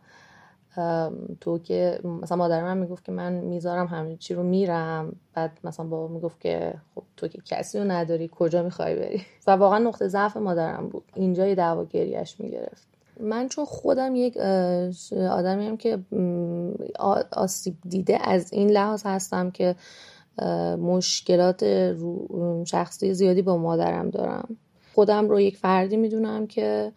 تو 1.40 1.58
که 1.58 2.00
مثلا 2.04 2.38
مادر 2.38 2.62
من 2.62 2.78
می‌گفت 2.78 3.04
که 3.04 3.12
من 3.12 3.32
می‌ذارم 3.32 3.86
همه 3.86 4.16
چی 4.16 4.34
رو 4.34 4.42
میرم. 4.42 5.16
بعد 5.34 5.58
مثلا 5.64 5.86
بابا 5.86 6.14
می‌گفت 6.14 6.40
که 6.40 6.74
خب 6.94 7.02
تو 7.16 7.28
که 7.28 7.38
کسی 7.44 7.78
رو 7.78 7.84
نداری 7.84 8.30
کجا 8.32 8.62
می‌خوای 8.62 8.96
بری؟ 8.96 9.22
و 9.46 9.50
واقعا 9.50 9.78
نقطه 9.78 10.08
ضعف 10.08 10.36
مادرم 10.36 10.88
بود. 10.88 11.04
اینجا 11.14 11.46
یه 11.46 11.54
دعوا 11.54 11.84
گریش 11.84 12.40
می‌گرفت. 12.40 12.88
من 13.20 13.48
چون 13.48 13.64
خودم 13.64 14.16
یک 14.16 14.36
آدمی 15.30 15.66
هم 15.66 15.76
که 15.76 15.98
آسیب 17.32 17.76
دیده 17.88 18.28
از 18.28 18.52
این 18.52 18.70
لحاظ 18.70 19.02
هستم 19.06 19.50
که 19.50 19.76
مشکلات 20.78 21.94
شخصی 22.64 23.14
زیادی 23.14 23.42
با 23.42 23.56
مادرم 23.56 24.10
دارم. 24.10 24.56
خودم 24.94 25.28
رو 25.28 25.40
یک 25.40 25.56
فردی 25.56 25.96
می‌دونم 25.96 26.46
که 26.46 26.92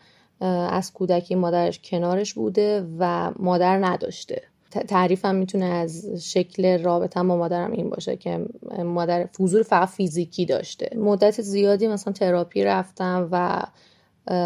از 0.45 0.93
کودکی 0.93 1.35
مادرش 1.35 1.79
کنارش 1.79 2.33
بوده 2.33 2.87
و 2.99 3.31
مادر 3.39 3.85
نداشته. 3.85 4.41
تعریفم 4.87 5.35
می‌تونه 5.35 5.65
از 5.65 6.05
شکل 6.19 6.83
رابطه 6.83 7.23
با 7.23 7.37
مادرم 7.37 7.71
این 7.71 7.89
باشه 7.89 8.15
که 8.15 8.45
مادر 8.83 9.29
فوزور 9.31 9.63
فقط 9.63 9.89
فیزیکی 9.89 10.45
داشته. 10.45 10.97
مدت 10.97 11.41
زیادی 11.41 11.87
مثلا 11.87 12.13
تراپی 12.13 12.63
رفتم 12.63 13.29
و 13.31 13.63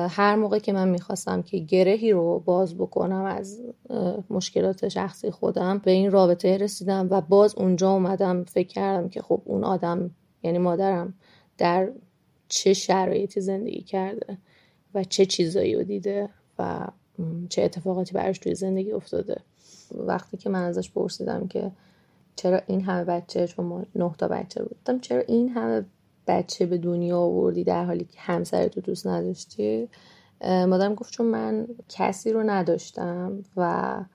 هر 0.10 0.36
موقع 0.36 0.60
که 0.60 0.73
من 0.73 0.89
می‌خواستم 0.89 1.41
که 1.41 1.57
گرهی 1.57 2.12
رو 2.12 2.39
باز 2.39 2.77
بکنم 2.77 3.25
از 3.25 3.62
مشکلات 4.29 4.88
شخصی 4.88 5.31
خودم 5.31 5.77
به 5.77 5.91
این 5.91 6.12
رابطه 6.12 6.57
رسیدم 6.57 7.07
و 7.12 7.21
باز 7.21 7.55
اونجا 7.55 7.91
اومدم 7.91 8.43
فکر 8.43 8.67
کردم 8.67 9.10
که 9.10 9.21
خب 9.21 9.41
اون 9.45 9.63
آدم 9.63 10.12
یعنی 10.43 10.57
مادرم 10.57 11.13
در 11.57 11.89
چه 12.47 12.73
شرایطی 12.73 13.41
زندگی 13.41 13.81
کرده. 13.81 14.38
و 14.93 15.04
چه 15.04 15.26
چیزایی 15.26 15.76
رو 15.76 15.84
دیده 15.84 16.30
و 16.60 16.88
چه 17.50 17.62
اتفاقاتی 17.62 18.13
براش 18.13 18.39
توی 18.39 18.56
زندگی 18.56 18.91
افتاده. 18.91 19.41
وقتی 19.91 20.38
که 20.38 20.50
من 20.50 20.63
ازش 20.63 20.91
پرسیدم 20.91 21.47
که 21.47 21.71
چرا 22.36 22.62
این 22.67 22.82
همه 22.82 23.04
بچه 23.04 23.47
چون 23.47 23.65
ما 23.65 23.86
نه 23.95 24.12
تا 24.17 24.28
بچه 24.28 24.63
بودم 24.63 25.00
چرا 25.00 25.21
این 25.21 25.50
همه 25.50 25.86
بچه 26.28 26.65
به 26.65 26.78
دنیا 26.78 27.19
آوردی 27.19 27.63
در 27.63 27.86
حالی 27.86 28.04
که 28.06 28.19
همسر 28.19 28.67
تو 28.67 28.82
دوست 28.82 29.08
نداشتی؟ 29.08 29.89
مادرم 30.41 30.95
گفت 30.95 31.13
چون 31.13 31.26
من 31.26 31.67
کسی 31.89 32.32
رو 32.32 32.43
نداشتم 32.43 33.43
و 33.56 33.62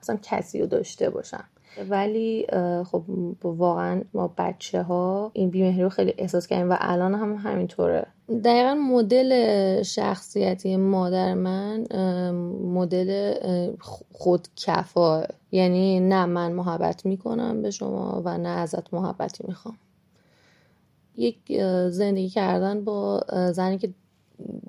اصلا 0.01 0.19
کسی 0.21 0.59
رو 0.59 0.65
داشته 0.65 1.09
باشم. 1.09 1.43
ولی 1.89 2.45
خب 2.85 3.03
واقعا 3.43 4.01
ما 4.13 4.33
بچه 4.37 4.81
ها 4.81 5.31
این 5.33 5.49
بیمهری 5.49 5.83
رو 5.83 5.89
خیلی 5.89 6.13
احساس 6.17 6.47
کردیم 6.47 6.69
و 6.71 6.75
الان 6.79 7.13
هم 7.15 7.35
همینطوره. 7.35 8.05
دقیقا 8.43 8.73
مدل 8.73 9.81
شخصیتی 9.81 10.77
مادر 10.77 11.33
من 11.33 11.85
مدل 12.73 13.33
خودکفا. 14.11 15.23
یعنی 15.51 15.99
نه 15.99 16.25
من 16.25 16.51
محبت 16.51 17.05
می‌کنم 17.05 17.61
به 17.61 17.71
شما 17.71 18.21
و 18.25 18.37
نه 18.37 18.49
ازت 18.49 18.93
محبتی 18.93 19.43
می‌خوام. 19.47 19.77
یک 21.15 21.61
زندگی 21.89 22.29
کردن 22.29 22.83
با 22.83 23.21
زنی 23.51 23.77
که 23.77 23.93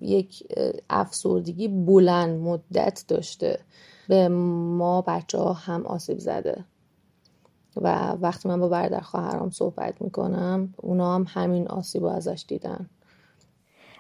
یک 0.01 0.43
افسردگی 0.90 1.69
بلند 1.69 2.40
مدت 2.40 3.05
داشته. 3.09 3.59
به 4.09 4.29
ما 4.29 5.03
بچه 5.03 5.38
ها 5.38 5.53
هم 5.53 5.87
آسیب 5.87 6.19
زده. 6.19 6.64
و 7.76 8.16
وقتی 8.20 8.48
من 8.48 8.60
با 8.60 8.68
برادر 8.68 9.00
خواهرام 9.00 9.50
صحبت 9.50 10.02
می‌کنم 10.02 10.74
اونا 10.76 11.14
هم 11.14 11.26
همین 11.28 11.68
آسیب 11.68 12.04
ازش 12.04 12.44
دیدن. 12.48 12.90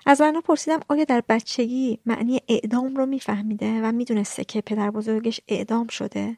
از 0.06 0.20
من 0.20 0.40
پرسیدم 0.40 0.80
آیا 0.88 1.04
در 1.04 1.22
بچگی 1.28 1.98
معنی 2.06 2.40
اعدام 2.48 2.96
رو 2.96 3.06
میفهمیده 3.06 3.80
و 3.82 3.92
می‌دونسته 3.92 4.44
که 4.44 4.60
پدر 4.60 4.90
بزرگش 4.90 5.40
اعدام 5.48 5.86
شده؟ 5.86 6.36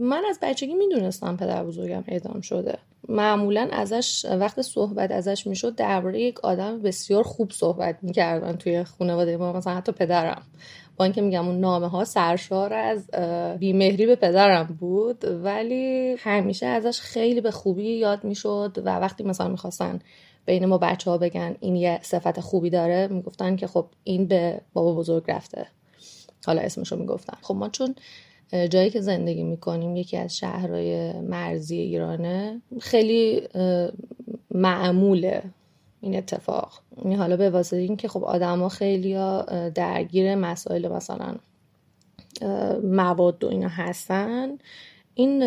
من 0.00 0.22
از 0.30 0.38
بچگی 0.42 0.74
می‌دونستم 0.74 1.36
پدر 1.36 1.64
بزرگم 1.64 2.04
اعدام 2.08 2.40
شده. 2.40 2.78
معمولا 3.08 3.68
ازش 3.72 4.26
وقت 4.40 4.62
صحبت 4.62 5.10
ازش 5.10 5.46
می‌شد 5.46 5.74
درباره 5.74 6.20
یک 6.20 6.40
آدم 6.40 6.82
بسیار 6.82 7.22
خوب 7.22 7.50
صحبت 7.50 7.98
می‌کردن 8.02 8.56
توی 8.56 8.84
خانواده 8.84 9.36
ما 9.36 9.52
مثلا 9.52 9.74
حتی 9.74 9.92
پدرم. 9.92 10.42
با 11.02 11.04
اینکه 11.04 11.20
میگم 11.20 11.48
اون 11.48 11.60
نامه 11.60 11.88
ها 11.88 12.04
سرشار 12.04 12.72
از 12.72 13.10
بیمهری 13.58 14.06
به 14.06 14.16
پدرم 14.16 14.76
بود 14.80 15.24
ولی 15.44 16.16
همیشه 16.18 16.66
ازش 16.66 17.00
خیلی 17.00 17.40
به 17.40 17.50
خوبی 17.50 17.92
یاد 17.92 18.24
می‌شد 18.24 18.78
و 18.84 18.98
وقتی 18.98 19.24
مثلا 19.24 19.48
می‌خواستن 19.48 19.98
بین 20.46 20.66
ما 20.66 20.78
بچه 20.78 21.10
ها 21.10 21.18
بگن 21.18 21.56
این 21.60 21.76
یه 21.76 21.98
صفت 22.02 22.40
خوبی 22.40 22.70
داره 22.70 23.08
می‌گفتن 23.08 23.56
که 23.56 23.66
خب 23.66 23.86
این 24.04 24.26
به 24.26 24.60
بابا 24.72 24.94
بزرگ 24.94 25.24
رفته. 25.28 25.66
حالا 26.46 26.62
اسمشو 26.62 26.96
می‌گفتن. 26.96 27.36
خب 27.42 27.54
ما 27.54 27.68
چون 27.68 27.94
جایی 28.70 28.90
که 28.90 29.00
زندگی 29.00 29.42
می‌کنیم 29.42 29.96
یکی 29.96 30.16
از 30.16 30.36
شهرهای 30.36 31.12
مرزی 31.12 31.76
ایرانه 31.76 32.62
خیلی 32.80 33.42
معموله. 34.50 35.42
این 36.02 36.16
اتفاق. 36.16 36.80
این 36.96 37.16
حالا 37.16 37.36
به 37.36 37.50
واسطه 37.50 37.76
اینکه 37.76 38.08
خب 38.08 38.24
آدما 38.24 38.68
خیلی 38.68 39.14
درگیر 39.74 40.34
مسائل 40.34 40.88
مثلا 40.88 41.34
مواد 42.84 43.44
و 43.44 43.48
اینا 43.48 43.68
هستن. 43.68 44.58
این 45.14 45.40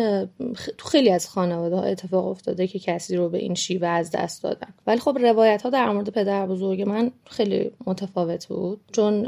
تو 0.78 0.88
خیلی 0.88 1.10
از 1.10 1.28
خانواده 1.28 1.76
ها 1.76 1.82
اتفاق 1.82 2.26
افتاده 2.26 2.66
که 2.66 2.78
کسی 2.78 3.16
رو 3.16 3.28
به 3.28 3.38
این 3.38 3.54
شیوه 3.54 3.88
از 3.88 4.10
دست 4.10 4.42
دادن. 4.42 4.74
ولی 4.86 4.98
خب 4.98 5.18
روایت 5.20 5.62
ها 5.62 5.70
در 5.70 5.90
مورد 5.92 6.10
پدر 6.10 6.46
بزرگ 6.46 6.82
من 6.82 7.10
خیلی 7.24 7.70
متفاوت 7.86 8.46
بود. 8.46 8.80
چون 8.92 9.26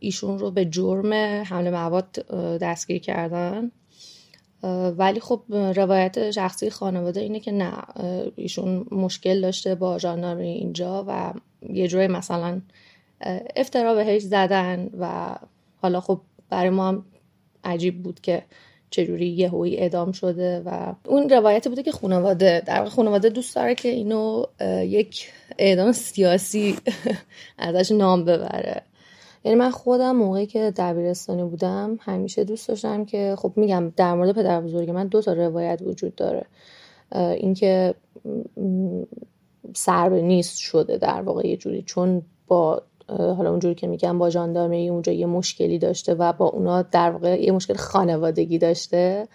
ایشون 0.00 0.38
رو 0.38 0.50
به 0.50 0.64
جرم 0.64 1.12
حمل 1.44 1.70
مواد 1.70 2.12
دستگیر 2.60 2.98
کردن. 2.98 3.70
ولی 4.98 5.20
خب 5.20 5.42
روایت 5.50 6.30
شخصی 6.30 6.70
خانواده 6.70 7.20
اینه 7.20 7.40
که 7.40 7.52
نه 7.52 7.72
ایشون 8.36 8.86
مشکل 8.90 9.40
داشته 9.40 9.74
با 9.74 9.98
ژاندارمری 9.98 10.48
اینجا 10.48 11.04
و 11.08 11.32
یه 11.72 11.88
جوری 11.88 12.06
مثلا 12.06 12.60
افترا 13.56 13.94
بهش 13.94 14.22
زدن 14.22 14.90
و 15.00 15.34
حالا 15.82 16.00
خب 16.00 16.20
برای 16.50 16.70
ما 16.70 16.88
هم 16.88 17.04
عجیب 17.64 18.02
بود 18.02 18.20
که 18.20 18.42
چجوری 18.90 19.26
یهویی 19.26 19.76
اعدام 19.76 20.12
شده 20.12 20.62
و 20.66 20.94
اون 21.06 21.28
روایت 21.28 21.68
بوده 21.68 21.82
که 21.82 21.92
خانواده 21.92 22.62
در 22.66 22.84
خانواده 22.84 23.28
دوست 23.28 23.56
داره 23.56 23.74
که 23.74 23.88
اینو 23.88 24.44
یک 24.82 25.32
اعدام 25.58 25.92
سیاسی 25.92 26.76
ازش 27.58 27.92
نام 27.92 28.24
ببره. 28.24 28.82
یعنی 29.44 29.58
من 29.58 29.70
خودم 29.70 30.16
موقعی 30.16 30.46
که 30.46 30.72
دبیرستانی 30.76 31.44
بودم 31.44 31.98
همیشه 32.00 32.44
دوست 32.44 32.68
داشتم 32.68 33.04
که 33.04 33.34
خب 33.38 33.52
میگم 33.56 33.92
در 33.96 34.14
مورد 34.14 34.32
پدر 34.32 34.60
بزرگ 34.60 34.90
من 34.90 35.06
دو 35.06 35.22
تا 35.22 35.32
روایت 35.32 35.82
وجود 35.82 36.14
داره. 36.14 36.46
اینکه 37.14 37.94
سر 39.74 40.08
به 40.08 40.22
نیست 40.22 40.58
شده 40.58 40.96
در 40.96 41.22
واقع 41.22 41.48
یه 41.48 41.56
جوری. 41.56 41.82
چون 41.82 42.22
با 42.46 42.82
حالا 43.08 43.50
اونجوری 43.50 43.74
که 43.74 43.86
میگم 43.86 44.18
با 44.18 44.30
ژاندارمری 44.30 44.88
اونجا 44.88 45.12
یه 45.12 45.26
مشکلی 45.26 45.78
داشته 45.78 46.14
و 46.14 46.32
با 46.32 46.46
اونا 46.46 46.82
در 46.82 47.10
واقع 47.10 47.42
یه 47.42 47.52
مشکل 47.52 47.74
خانوادگی 47.74 48.58
داشته. 48.58 49.28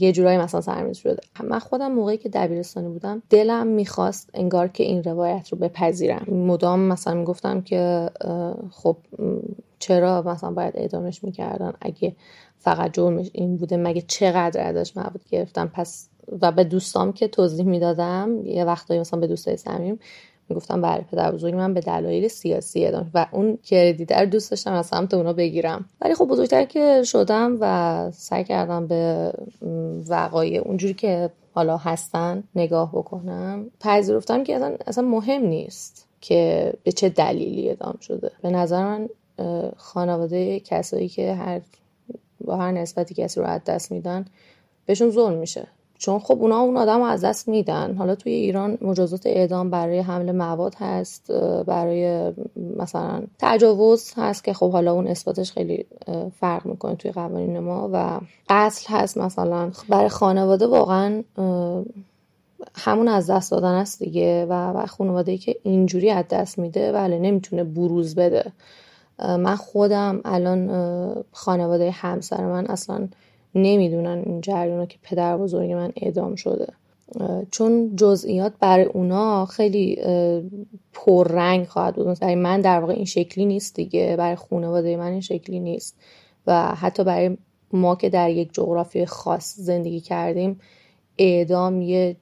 یه 0.00 0.12
جورایی 0.12 0.38
مثلا 0.38 0.60
سرمیز 0.60 0.96
شده. 0.96 1.20
من 1.44 1.58
خودم 1.58 1.92
موقعی 1.92 2.16
که 2.16 2.28
دبیرستانی 2.28 2.88
بودم 2.88 3.22
دلم 3.30 3.66
می‌خواست 3.66 4.30
انگار 4.34 4.68
که 4.68 4.84
این 4.84 5.02
روایت 5.02 5.48
رو 5.48 5.58
بپذیرم. 5.58 6.26
مدام 6.28 6.80
مثلا 6.80 7.14
می‌گفتم 7.14 7.60
که 7.60 8.10
خب 8.70 8.96
چرا 9.78 10.22
مثلا 10.22 10.50
باید 10.50 10.76
اعدامش 10.76 11.24
می‌کردن؟ 11.24 11.72
اگه 11.80 12.16
فقط 12.58 12.92
جرمش 12.92 13.30
این 13.32 13.56
بوده 13.56 13.76
مگه 13.76 14.02
چقدر 14.08 14.60
ازش 14.68 14.96
مواد 14.96 15.20
گرفتم؟ 15.30 15.70
پس 15.74 16.08
و 16.42 16.52
به 16.52 16.64
دوستام 16.64 17.12
که 17.12 17.28
توضیح 17.28 17.66
می‌دادم 17.66 18.46
یه 18.46 18.64
وقتایی 18.64 19.00
مثلا 19.00 19.20
به 19.20 19.26
دوستای 19.26 19.56
صمیم 19.56 19.98
می‌گفتم 20.48 20.82
بله 20.82 21.04
پدر 21.12 21.32
بزرگ 21.32 21.54
من 21.54 21.74
به 21.74 21.80
دلایل 21.80 22.28
سیاسی 22.28 22.86
ادام 22.86 23.10
و 23.14 23.26
اون 23.32 23.58
کردیت 23.62 24.24
دوست 24.24 24.50
داشتم 24.50 24.72
از 24.72 24.86
سمت 24.86 25.14
اونا 25.14 25.32
بگیرم. 25.32 25.84
ولی 26.00 26.14
خب 26.14 26.24
بزرگتر 26.24 26.64
که 26.64 27.02
شدم 27.02 27.56
و 27.60 28.10
سعی 28.10 28.44
کردم 28.44 28.86
به 28.86 29.32
وقایع 30.08 30.60
اونجوری 30.60 30.94
که 30.94 31.30
حالا 31.54 31.76
هستن 31.76 32.44
نگاه 32.54 32.92
بکنم 32.92 33.70
پذیرفتم 33.80 34.44
که 34.44 34.56
اصلا, 34.56 34.76
اصلا 34.86 35.04
مهم 35.04 35.42
نیست 35.42 36.08
که 36.20 36.72
به 36.84 36.92
چه 36.92 37.08
دلیلی 37.08 37.70
ادام 37.70 37.98
شده. 38.00 38.30
به 38.42 38.50
نظر 38.50 38.84
من 38.84 39.08
خانواده 39.76 40.60
کسایی 40.60 41.08
که 41.08 41.34
هر 41.34 41.60
با 42.44 42.56
هر 42.56 42.72
نسبتی 42.72 43.14
کسی 43.14 43.40
رو 43.40 43.46
از 43.46 43.60
دست 43.66 43.92
میدن 43.92 44.24
بهشون 44.86 45.10
ظلم 45.10 45.38
میشه. 45.38 45.66
چون 45.98 46.18
خب 46.18 46.38
اونا 46.40 46.58
اون 46.60 46.76
آدم 46.76 46.98
رو 46.98 47.04
از 47.04 47.24
دست 47.24 47.48
میدن. 47.48 47.94
حالا 47.94 48.14
توی 48.14 48.32
ایران 48.32 48.78
مجازات 48.82 49.26
اعدام 49.26 49.70
برای 49.70 49.98
حمل 49.98 50.32
مواد 50.32 50.74
هست 50.78 51.32
برای 51.66 52.32
مثلا 52.76 53.22
تجاوز 53.38 54.12
هست 54.16 54.44
که 54.44 54.52
خب 54.52 54.72
حالا 54.72 54.92
اون 54.92 55.06
اثباتش 55.06 55.52
خیلی 55.52 55.86
فرق 56.40 56.66
می‌کنه 56.66 56.94
توی 56.94 57.12
قوانین 57.12 57.58
ما 57.58 57.90
و 57.92 58.20
قتل 58.48 58.94
هست 58.94 59.18
مثلا. 59.18 59.70
برای 59.88 60.08
خانواده 60.08 60.66
واقعا 60.66 61.22
همون 62.74 63.08
از 63.08 63.30
دست 63.30 63.50
دادن 63.50 63.74
است 63.74 63.98
دیگه 63.98 64.46
و, 64.46 64.52
و 64.52 64.86
خانواده 64.86 65.38
که 65.38 65.56
اینجوری 65.62 66.10
از 66.10 66.24
دست 66.30 66.58
میده 66.58 66.92
بله 66.92 67.18
نمی‌تونه 67.18 67.64
بروز 67.64 68.14
بده. 68.14 68.52
من 69.18 69.56
خودم 69.56 70.20
الان 70.24 71.24
خانواده 71.32 71.90
همسر 71.90 72.46
من 72.46 72.66
اصلا 72.66 73.08
نمی‌دونن 73.54 74.22
این 74.26 74.40
جریان 74.40 74.86
که 74.86 74.98
پدر 75.02 75.36
بزرگ 75.36 75.72
من 75.72 75.92
اعدام 75.96 76.34
شده. 76.34 76.66
چون 77.50 77.96
جزئیات 77.96 78.52
برای 78.60 78.84
اونا 78.84 79.46
خیلی 79.46 79.98
پررنگ 80.92 81.66
خواهد 81.66 81.94
بود. 81.94 82.18
برای 82.20 82.34
من 82.34 82.60
در 82.60 82.80
واقع 82.80 82.92
این 82.92 83.04
شکلی 83.04 83.44
نیست 83.44 83.74
دیگه. 83.74 84.16
برای 84.18 84.36
خانواده 84.36 84.96
من 84.96 85.12
این 85.12 85.20
شکلی 85.20 85.60
نیست. 85.60 85.96
و 86.46 86.74
حتی 86.74 87.04
برای 87.04 87.36
ما 87.72 87.96
که 87.96 88.08
در 88.08 88.30
یک 88.30 88.52
جغرافی 88.52 89.06
خاص 89.06 89.54
زندگی 89.56 90.00
کردیم 90.00 90.60
اعدام 91.18 91.82
یه 91.82 92.16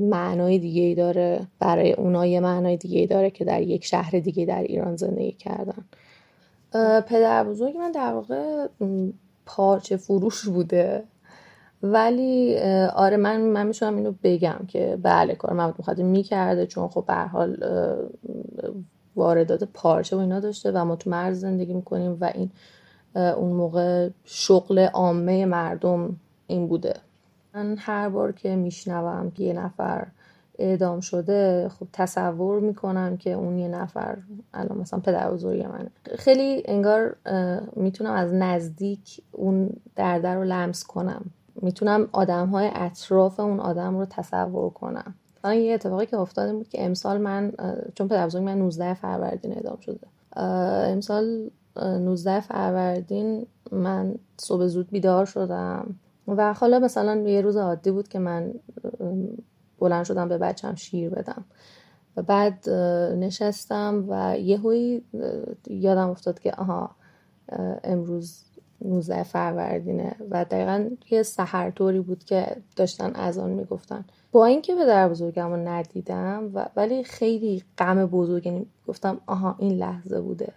معنای 0.00 0.58
دیگه 0.58 0.82
ای 0.82 0.94
داره. 0.94 1.46
برای 1.58 1.92
اونا 1.92 2.26
یه 2.26 2.40
معنای 2.40 2.76
دیگه 2.76 3.00
ای 3.00 3.06
داره 3.06 3.30
که 3.30 3.44
در 3.44 3.62
یک 3.62 3.84
شهر 3.84 4.18
دیگه 4.18 4.44
در 4.44 4.62
ایران 4.62 4.96
زندگی 4.96 5.32
کردن. 5.32 5.84
پدر 7.00 7.44
بزرگ 7.44 7.76
من 7.76 7.92
در 7.92 8.12
واقع 8.12 8.66
پارچه 9.46 9.96
فروش 9.96 10.44
بوده. 10.44 11.04
ولی 11.82 12.58
آره 12.94 13.16
من 13.16 13.40
من 13.40 13.66
می‌تونم 13.66 13.96
اینو 13.96 14.14
بگم 14.22 14.60
که 14.68 14.98
بله 15.02 15.34
کار 15.34 15.52
مواد 15.52 15.74
مخدر 15.78 16.02
می‌کرده 16.02 16.66
چون 16.66 16.88
خب 16.88 17.04
به 17.06 17.14
حال 17.14 17.56
واردات 19.16 19.64
پارچه 19.64 20.16
و 20.16 20.18
اینا 20.18 20.40
داشته 20.40 20.72
و 20.72 20.84
ما 20.84 20.96
تو 20.96 21.10
مرز 21.10 21.40
زندگی 21.40 21.74
می‌کنیم 21.74 22.18
و 22.20 22.30
این 22.34 22.50
اون 23.14 23.52
موقع 23.52 24.08
شغل 24.24 24.78
عامه 24.78 25.46
مردم 25.46 26.16
این 26.46 26.66
بوده. 26.66 26.94
من 27.54 27.76
هر 27.78 28.08
بار 28.08 28.32
که 28.32 28.56
میشنوم 28.56 29.30
که 29.30 29.44
یه 29.44 29.52
نفر 29.52 30.06
اعدام 30.58 31.00
شده 31.00 31.68
خب 31.68 31.86
تصور 31.92 32.60
می‌کنم 32.60 33.16
که 33.16 33.32
اون 33.32 33.58
یه 33.58 33.68
نفر 33.68 34.18
الان 34.54 34.78
مثلا 34.78 35.00
پدر 35.00 35.30
بزرگ 35.30 35.62
منه. 35.62 35.90
خیلی 36.18 36.62
انگار 36.64 37.16
می‌تونم 37.76 38.12
از 38.12 38.34
نزدیک 38.34 39.22
اون 39.32 39.70
درده 39.96 40.34
رو 40.34 40.44
لمس 40.44 40.84
کنم. 40.84 41.24
می‌تونم 41.62 42.08
آدم 42.12 42.46
های 42.46 42.70
اطراف 42.74 43.40
اون 43.40 43.60
آدم 43.60 43.98
رو 43.98 44.04
تصور 44.04 44.70
کنم. 44.70 45.14
الان 45.44 45.56
یه 45.56 45.74
اتفاقی 45.74 46.06
که 46.06 46.16
افتاده 46.16 46.52
بود 46.52 46.68
که 46.68 46.84
امسال 46.84 47.18
من 47.18 47.52
چون 47.94 48.08
پدر 48.08 48.26
بزرگ 48.26 48.42
من 48.42 48.58
19 48.58 48.94
فروردین 48.94 49.52
اعدام 49.52 49.78
شده. 49.80 50.06
امسال 50.92 51.50
19 51.76 52.40
فروردین 52.40 53.46
من 53.72 54.14
صبح 54.36 54.66
زود 54.66 54.90
بیدار 54.90 55.24
شدم. 55.24 55.94
و 56.28 56.52
حالا 56.52 56.78
مثلا 56.78 57.14
یه 57.16 57.40
روز 57.40 57.56
عادی 57.56 57.90
بود 57.90 58.08
که 58.08 58.18
من 58.18 58.54
بلند 59.84 60.04
شدم 60.04 60.28
به 60.28 60.38
بچم 60.38 60.74
شیر 60.74 61.10
بدم. 61.10 61.44
و 62.16 62.22
بعد 62.22 62.70
نشستم 63.18 64.04
و 64.08 64.38
یهویی 64.38 65.02
یادم 65.66 66.10
افتاد 66.10 66.38
که 66.38 66.52
آها 66.52 66.90
امروز 67.84 68.44
19 68.84 69.22
فروردینه 69.22 70.16
و 70.30 70.44
دقیقا 70.44 70.90
یه 71.10 71.22
سهر 71.22 71.70
طوری 71.70 72.00
بود 72.00 72.24
که 72.24 72.56
داشتن 72.76 73.12
از 73.14 73.38
آن 73.38 73.50
می‌گفتن. 73.50 74.04
با 74.32 74.46
اینکه 74.46 74.74
به 74.74 74.86
در 74.86 75.08
بزرگم 75.08 75.50
رو 75.50 75.68
ندیدم 75.68 76.50
و 76.54 76.66
ولی 76.76 77.04
خیلی 77.04 77.62
غم 77.78 78.06
بزرگ 78.06 78.46
یعنی 78.46 78.66
گفتم 78.88 79.20
آها 79.26 79.56
این 79.58 79.72
لحظه 79.72 80.20
بوده. 80.20 80.52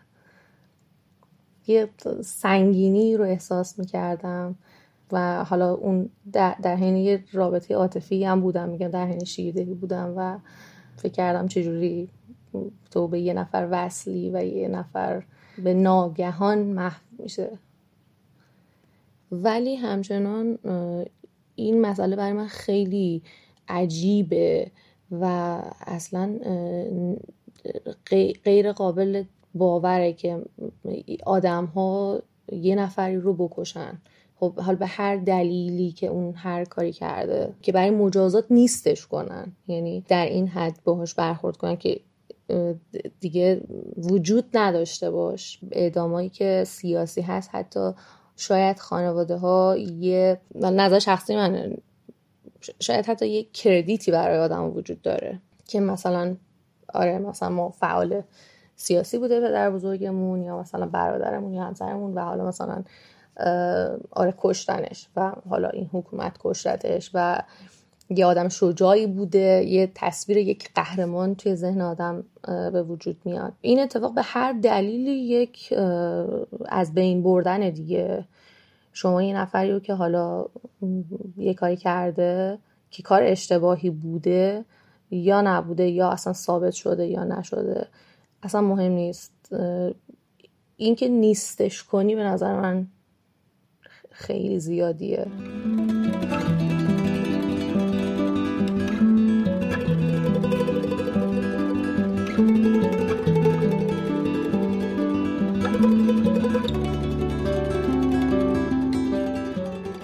یه 1.67 1.89
سنگینی 2.23 3.17
رو 3.17 3.23
احساس 3.23 3.79
می‌کردم. 3.79 4.55
و 5.11 5.43
حالا 5.43 5.73
اون 5.73 6.09
در, 6.33 6.55
در 6.61 6.75
حین 6.75 6.95
یه 6.95 7.23
رابطه 7.31 7.75
عاطفی 7.75 8.25
هم 8.25 8.41
بودم 8.41 8.69
میگم 8.69 8.87
در 8.87 9.05
حین 9.05 9.23
شیردهی 9.23 9.73
بودم 9.73 10.13
و 10.17 10.37
فکر 10.95 11.11
کردم 11.11 11.47
چجوری 11.47 12.09
تو 12.91 13.07
به 13.07 13.19
یه 13.19 13.33
نفر 13.33 13.67
وصلی 13.71 14.29
و 14.33 14.43
یه 14.43 14.67
نفر 14.67 15.23
به 15.63 15.73
ناگهان 15.73 16.57
محو 16.57 17.01
میشه. 17.19 17.49
ولی 19.31 19.75
همچنان 19.75 20.57
این 21.55 21.81
مسئله 21.81 22.15
برای 22.15 22.33
من 22.33 22.47
خیلی 22.47 23.21
عجیبه 23.67 24.71
و 25.11 25.25
اصلا 25.87 26.39
غیر 28.43 28.71
قابل 28.71 29.23
باوره 29.55 30.13
که 30.13 30.41
آدم 31.25 31.65
ها 31.65 32.21
یه 32.51 32.75
نفری 32.75 33.15
رو 33.15 33.33
بکشن. 33.33 33.97
خب 34.39 34.59
حال 34.59 34.75
به 34.75 34.85
هر 34.85 35.15
دلیلی 35.15 35.91
که 35.91 36.07
اون 36.07 36.33
هر 36.33 36.65
کاری 36.65 36.91
کرده 36.91 37.53
که 37.61 37.71
برای 37.71 37.89
مجازات 37.89 38.45
نیستش 38.49 39.07
کنن. 39.07 39.51
یعنی 39.67 40.03
در 40.07 40.25
این 40.25 40.47
حد 40.47 40.79
باهاش 40.83 41.13
برخورد 41.13 41.57
کنن 41.57 41.75
که 41.75 41.99
دیگه 43.19 43.61
وجود 43.97 44.45
نداشته 44.53 45.11
باش. 45.11 45.59
اعدامایی 45.71 46.29
که 46.29 46.63
سیاسی 46.67 47.21
هست 47.21 47.49
حتی 47.53 47.91
شاید 48.35 48.79
خانواده 48.79 49.37
ها 49.37 49.77
یه 49.77 50.41
نظر 50.55 50.99
شخصی 50.99 51.35
من 51.35 51.77
شاید 52.79 53.05
حتی 53.05 53.27
یه 53.27 53.43
کردیتی 53.43 54.11
برای 54.11 54.39
آدم 54.39 54.75
وجود 54.75 55.01
داره 55.01 55.41
که 55.67 55.79
مثلا 55.79 56.35
آره 56.93 57.17
مثلا 57.17 57.49
ما 57.49 57.69
فعال 57.69 58.21
سیاسی 58.75 59.17
بوده 59.17 59.39
در 59.39 59.71
بزرگمون 59.71 60.41
یا 60.41 60.59
مثلا 60.59 60.85
برادرمون 60.85 61.53
یا 61.53 61.63
همسرمون 61.63 62.13
و 62.13 62.19
حالا 62.19 62.47
مثلا 62.47 62.83
آره 64.11 64.33
کشتنش 64.37 65.07
و 65.15 65.31
حالا 65.49 65.69
این 65.69 65.89
حکومت 65.93 66.37
کشتش 66.39 67.11
و 67.13 67.41
یه 68.09 68.25
آدم 68.25 68.49
شجاعی 68.49 69.07
بوده 69.07 69.63
یه 69.67 69.91
تصویر 69.95 70.37
یک 70.37 70.69
قهرمان 70.75 71.35
توی 71.35 71.55
ذهن 71.55 71.81
آدم 71.81 72.23
به 72.47 72.83
وجود 72.83 73.17
میاد. 73.25 73.53
این 73.61 73.79
اتفاق 73.79 74.13
به 74.13 74.21
هر 74.21 74.53
دلیلی 74.53 75.11
یک 75.11 75.73
از 76.65 76.93
بین 76.93 77.23
بردن 77.23 77.69
دیگه. 77.69 78.25
شما 78.93 79.23
یه 79.23 79.35
نفری 79.35 79.71
رو 79.71 79.79
که 79.79 79.93
حالا 79.93 80.45
یه 81.37 81.53
کاری 81.53 81.77
کرده 81.77 82.57
که 82.91 83.03
کار 83.03 83.23
اشتباهی 83.23 83.89
بوده 83.89 84.65
یا 85.11 85.41
نبوده 85.41 85.87
یا 85.87 86.09
اصلا 86.09 86.33
ثابت 86.33 86.73
شده 86.73 87.07
یا 87.07 87.23
نشده 87.23 87.87
اصلا 88.43 88.61
مهم 88.61 88.91
نیست. 88.91 89.55
اینکه 90.77 91.07
نیستش 91.09 91.83
کنی 91.83 92.15
به 92.15 92.23
نظر 92.23 92.61
من 92.61 92.87
خیلی 94.17 94.59
زیادیه. 94.59 95.27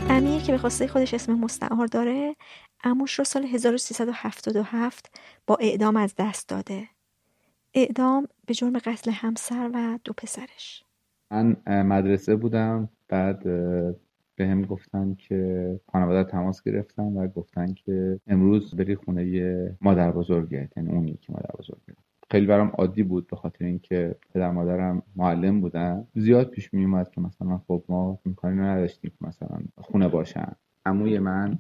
امیر 0.10 0.42
که 0.42 0.52
به 0.52 0.58
خواسته 0.58 0.88
خودش 0.88 1.14
اسم 1.14 1.34
مستعار 1.34 1.88
داره 1.88 2.36
اموش 2.84 3.20
رو 3.20 3.26
سال 3.26 3.44
1377 3.44 5.20
با 5.48 5.56
اعدام 5.56 5.98
از 5.98 6.14
دست 6.18 6.50
داده. 6.50 6.88
اعدام 7.74 8.28
به 8.46 8.54
جرم 8.54 8.78
قتل 8.78 9.12
همسر 9.12 9.72
و 9.74 10.00
دو 10.04 10.14
پسرش. 10.14 10.84
من 11.32 11.58
مدرسه 11.68 12.36
بودم 12.36 12.90
بعد 13.08 13.44
به 14.36 14.48
هم 14.48 14.62
گفتن 14.62 15.16
که 15.16 15.80
خانواده 15.92 16.32
تماس 16.32 16.64
گرفتن 16.64 17.14
و 17.14 17.28
گفتن 17.28 17.74
که 17.74 18.20
امروز 18.28 18.76
بری 18.76 18.96
خونه 18.96 19.78
مادر 19.82 20.12
بزرگت 20.12 20.78
یعنی 20.78 20.92
اون 20.92 21.08
یکی 21.08 21.34
مادر 21.34 21.52
بزرگت 21.60 21.98
خیلی 22.34 22.46
برام 22.46 22.68
عادی 22.68 23.04
بود 23.04 23.28
به 23.28 23.36
خاطر 23.36 23.66
اینکه 23.66 24.16
پدر 24.34 24.52
مادرم 24.52 25.04
معلم 25.16 25.62
بودن. 25.62 26.08
زیاد 26.16 26.50
پیش 26.50 26.74
می 26.74 26.86
اومد 26.86 27.12
که 27.12 27.22
مثلا 27.22 27.58
خب 27.68 27.84
ما 27.90 28.20
امکانی 28.26 28.60
نداشتیم 28.60 29.12
که 29.20 29.28
مثلا 29.28 29.60
خونه 29.78 30.08
باشن. 30.08 30.52
عموی 30.86 31.20
من 31.20 31.60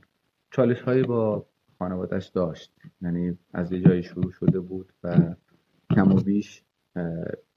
چالش 0.52 0.82
هایی 0.82 1.04
با 1.04 1.46
خانوادهش 1.80 2.28
داشت. 2.28 2.74
یعنی 3.02 3.38
از 3.54 3.72
یه 3.72 3.82
جایی 3.82 4.04
شروع 4.04 4.32
شده 4.32 4.60
بود 4.60 4.94
و 5.04 5.36
کم 5.90 6.12
و 6.12 6.16
بیش 6.16 6.64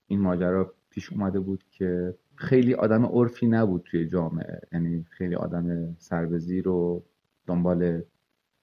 این 0.06 0.20
ماجرا 0.20 0.74
پیش 0.90 1.12
اومده 1.12 1.40
بود 1.40 1.64
که 1.70 2.14
خیلی 2.37 2.74
آدم 2.74 3.05
عرفی 3.07 3.47
نبود 3.47 3.82
توی 3.82 4.07
جامعه. 4.07 4.61
یعنی 4.72 5.07
خیلی 5.11 5.34
آدم 5.34 5.97
سربزیر 5.99 6.68
و 6.68 7.03
دنبال 7.47 8.03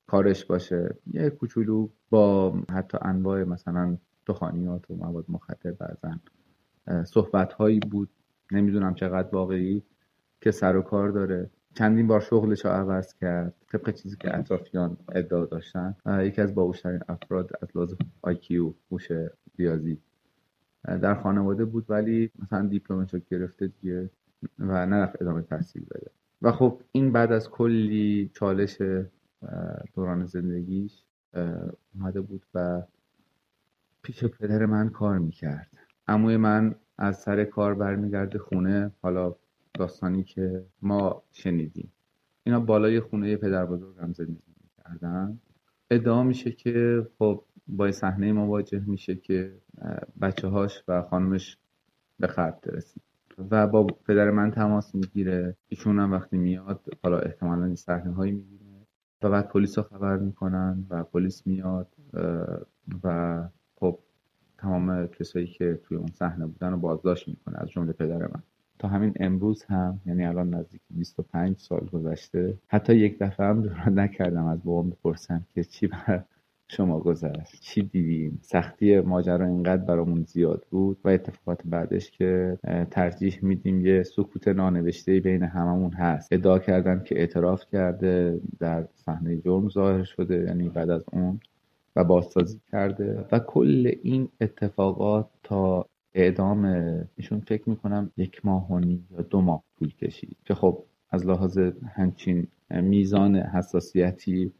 کارش 0.07 0.45
باشه. 0.45 0.95
یه 1.13 1.29
کوچولو 1.29 1.89
با 2.09 2.53
حتی 2.71 2.97
انواع 3.01 3.43
مثلا 3.43 3.97
دخانیات 4.25 4.91
و 4.91 4.95
مواد 4.95 5.25
مخدر 5.29 5.71
بعضا 5.71 6.19
صحبت 7.03 7.53
هایی 7.53 7.79
بود. 7.79 8.09
نمی‌دونم 8.51 8.95
چقدر 8.95 9.29
واقعی 9.35 9.83
که 10.41 10.51
سر 10.51 10.75
و 10.75 10.81
کار 10.81 11.09
داره. 11.09 11.49
چندین 11.73 12.07
بار 12.07 12.19
شغلش 12.19 12.65
رو 12.65 12.71
عوض 12.71 13.13
کرد. 13.13 13.53
طبق 13.71 13.91
چیزی 13.91 14.17
که 14.17 14.37
اطرافیان 14.37 14.97
ادعا 15.15 15.45
داشتن 15.45 15.95
یکی 16.19 16.41
از 16.41 16.55
باهوشترین 16.55 16.99
افراد 17.09 17.51
از 17.61 17.67
لحاظ 17.75 17.93
آیکیو 18.21 18.73
هوش 18.91 19.07
ریاضی. 19.59 19.97
در 20.85 21.15
خانواده 21.15 21.65
بود 21.65 21.85
ولی 21.89 22.31
مثلا 22.39 22.67
دیپلمش 22.67 23.13
رو 23.13 23.19
گرفته 23.29 23.67
دیگه 23.67 24.09
و 24.59 24.85
نرفت 24.85 25.21
ادامه 25.21 25.41
تحصیل 25.41 25.85
بده. 25.91 26.11
و 26.41 26.51
خب 26.51 26.81
این 26.91 27.11
بعد 27.11 27.31
از 27.31 27.49
کلی 27.49 28.31
چالش 28.33 28.81
دوران 29.95 30.25
زندگیش 30.25 31.03
اومده 31.95 32.21
بود 32.21 32.45
و 32.53 32.81
پیش 34.01 34.23
پدر 34.23 34.65
من 34.65 34.89
کار 34.89 35.17
می‌کرد. 35.17 35.67
عموی 36.07 36.37
من 36.37 36.75
از 36.97 37.17
سر 37.17 37.43
کار 37.43 37.73
برمیگرده 37.75 38.39
خونه 38.39 38.91
حالا 39.01 39.35
داستانی 39.73 40.23
که 40.23 40.65
ما 40.81 41.23
شنیدیم. 41.31 41.91
اینا 42.43 42.59
بالای 42.59 42.99
خونه 42.99 43.35
پدر 43.35 43.65
بزرگم 43.65 44.13
زندگی 44.13 44.53
می‌کردن. 44.63 45.39
ادعا 45.91 46.23
میشه 46.23 46.51
که 46.51 47.07
خب 47.19 47.43
با 47.67 47.91
صحنه 47.91 48.33
مواجه 48.33 48.83
میشه 48.87 49.15
که 49.15 49.57
بچه 50.21 50.47
هاش 50.47 50.83
و 50.87 51.01
خانمش 51.01 51.57
به 52.19 52.27
خرد 52.27 52.61
برسید 52.61 53.03
و 53.51 53.67
با 53.67 53.83
پدر 53.83 54.31
من 54.31 54.51
تماس 54.51 54.95
می‌گیره. 54.95 55.55
ایشون 55.69 55.99
هم 55.99 56.11
وقتی 56.11 56.37
میاد 56.37 56.81
حالا 57.03 57.19
احتمالا 57.19 57.65
این 57.65 57.75
صحنه 57.75 58.13
هایی 58.13 58.31
می‌گیره 58.31 58.63
و 59.21 59.29
بعد 59.29 59.47
پلیس 59.47 59.77
رو 59.77 59.83
خبر 59.83 60.17
می‌کنن 60.17 60.85
و 60.89 61.03
پلیس 61.03 61.47
میاد 61.47 61.87
و 63.03 63.43
خب 63.75 63.99
تمام 64.57 65.07
کسایی 65.07 65.47
که 65.47 65.79
توی 65.83 65.97
اون 65.97 66.11
صحنه 66.13 66.45
بودن 66.45 66.71
رو 66.71 66.77
بازداشت 66.77 67.27
می‌کنه 67.27 67.55
از 67.61 67.69
جمله 67.69 67.93
پدر 67.93 68.17
من. 68.17 68.43
تا 68.79 68.87
همین 68.87 69.13
امروز 69.19 69.63
هم 69.63 70.01
یعنی 70.05 70.25
الان 70.25 70.53
نزدیک 70.53 70.81
25 70.89 71.57
سال 71.57 71.89
گذشته 71.93 72.57
حتی 72.67 72.95
یک 72.95 73.19
دفعه 73.19 73.45
هم 73.45 73.61
دوران 73.61 73.99
نکردم 73.99 74.45
از 74.45 74.63
بابام 74.63 74.89
بپرسم 74.89 75.45
که 75.55 75.63
چی 75.63 75.87
بر 75.87 76.23
شما 76.73 76.99
گذشت. 76.99 77.61
چی 77.61 77.81
دیدیم؟ 77.83 78.39
سختی 78.41 78.99
ماجرا 78.99 79.45
اینقدر 79.45 79.85
برامون 79.85 80.23
زیاد 80.23 80.65
بود 80.69 80.97
و 81.03 81.09
اتفاقات 81.09 81.61
بعدش 81.65 82.11
که 82.11 82.57
ترجیح 82.91 83.39
میدیم 83.41 83.85
یه 83.85 84.03
سکوت 84.03 84.47
نانوشته 84.47 85.19
بین 85.19 85.43
هممون 85.43 85.91
هست. 85.91 86.33
ادعا 86.33 86.59
کردن 86.59 87.03
که 87.03 87.19
اعتراف 87.19 87.63
کرده 87.71 88.39
در 88.59 88.87
صحنه 88.95 89.37
جرم 89.37 89.69
ظاهر 89.69 90.03
شده 90.03 90.43
یعنی 90.47 90.69
بعد 90.69 90.89
از 90.89 91.05
اون 91.11 91.39
و 91.95 92.03
بازسازی 92.03 92.59
کرده. 92.71 93.25
و 93.31 93.39
کل 93.39 93.91
این 94.03 94.29
اتفاقات 94.41 95.29
تا 95.43 95.85
اعدام 96.13 96.65
ایشون 97.15 97.39
فکر 97.39 97.69
می‌کنم 97.69 98.11
یک 98.17 98.45
ماه 98.45 98.71
و 98.71 98.81
یا 98.81 99.21
دو 99.29 99.41
ماه 99.41 99.63
طول 99.79 99.93
کشید. 99.93 100.37
که 100.45 100.53
خب 100.53 100.83
از 101.09 101.25
لحاظ 101.27 101.59
همچین 101.95 102.47
میزان 102.69 103.35
حساسیتی 103.35 104.51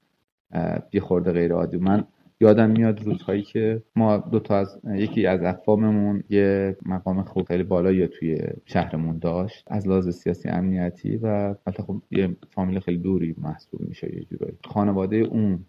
بی 0.91 0.99
خورده 0.99 1.31
غیر 1.31 1.53
عادی. 1.53 1.77
من 1.77 2.03
یادم 2.39 2.69
میاد 2.69 3.03
روزهایی 3.03 3.41
که 3.41 3.83
ما 3.95 4.17
دو 4.17 4.39
تا 4.39 4.57
از 4.57 4.79
یکی 4.85 5.25
از 5.25 5.43
اقواممون 5.43 6.23
یه 6.29 6.77
مقام 6.85 7.23
خوب 7.23 7.47
خیلی 7.47 7.63
بالایی 7.63 8.07
توی 8.07 8.37
شهرمون 8.65 9.17
داشت. 9.17 9.63
از 9.67 9.87
لحاظ 9.87 10.09
سیاسی 10.09 10.49
امنیتی 10.49 11.17
و 11.17 11.25
البته 11.27 11.83
خب 11.83 12.01
یه 12.11 12.35
فامیل 12.51 12.79
خیلی 12.79 12.97
دوری 12.97 13.35
محسوب 13.37 13.81
میشه 13.81 14.15
یه 14.15 14.23
جورایی 14.23 14.57
خانواده 14.65 15.15
اون 15.15 15.65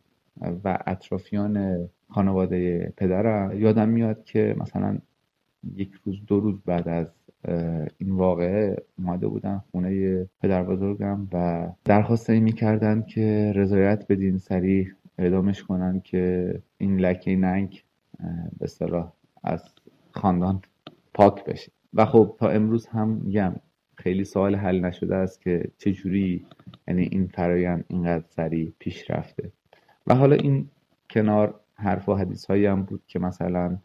و 0.65 0.79
اطرافیان 0.87 1.79
خانواده 2.09 2.93
پدرم 2.97 3.61
یادم 3.61 3.89
میاد 3.89 4.25
که 4.25 4.57
مثلا 4.59 4.99
یک 5.77 5.91
روز 6.05 6.17
دو 6.27 6.41
روز 6.41 6.55
بعد 6.67 6.89
از 6.89 7.07
این 7.99 8.11
واقعه 8.11 8.77
اومده 8.99 9.29
بودن 9.29 9.63
خونه 9.71 10.25
پدر 10.43 10.63
بزرگم 10.63 11.29
و 11.33 11.69
درخواست 11.85 12.31
این 12.31 12.43
می‌کردن 12.43 13.03
که 13.03 13.53
رضایت 13.55 14.07
بدین 14.09 14.39
سریع 14.39 14.89
اعدامش 15.19 15.63
کنن 15.63 16.01
که 16.01 16.55
این 16.79 17.01
لکه 17.01 17.37
ننگ 17.37 17.85
به 18.59 18.67
صلاح 18.67 19.13
از 19.45 19.65
خاندان 20.11 20.63
پاک 21.15 21.45
بشه. 21.45 21.73
و 21.95 22.05
خب 22.05 22.37
تا 22.39 22.49
امروز 22.49 22.87
هم 22.87 23.09
میگم 23.09 23.55
خیلی 23.97 24.25
سوال 24.25 24.55
حل 24.55 24.81
نشده 24.81 25.17
است 25.17 25.41
که 25.43 25.71
چجوری 25.79 26.47
یعنی 26.89 27.03
این 27.03 27.27
فرایند 27.27 27.85
اینقدر 27.89 28.25
سریع 28.29 28.73
پیش 28.79 29.11
رفته. 29.11 29.53
و 30.07 30.15
حالا 30.15 30.37
این 30.37 30.69
کنار 31.11 31.61
حرف 31.75 32.09
و 32.09 32.15
حدیث 32.15 32.47
هایی 32.47 32.67
هم 32.67 32.83
بود 32.83 33.03
که 33.07 33.19
مثلا 33.19 33.79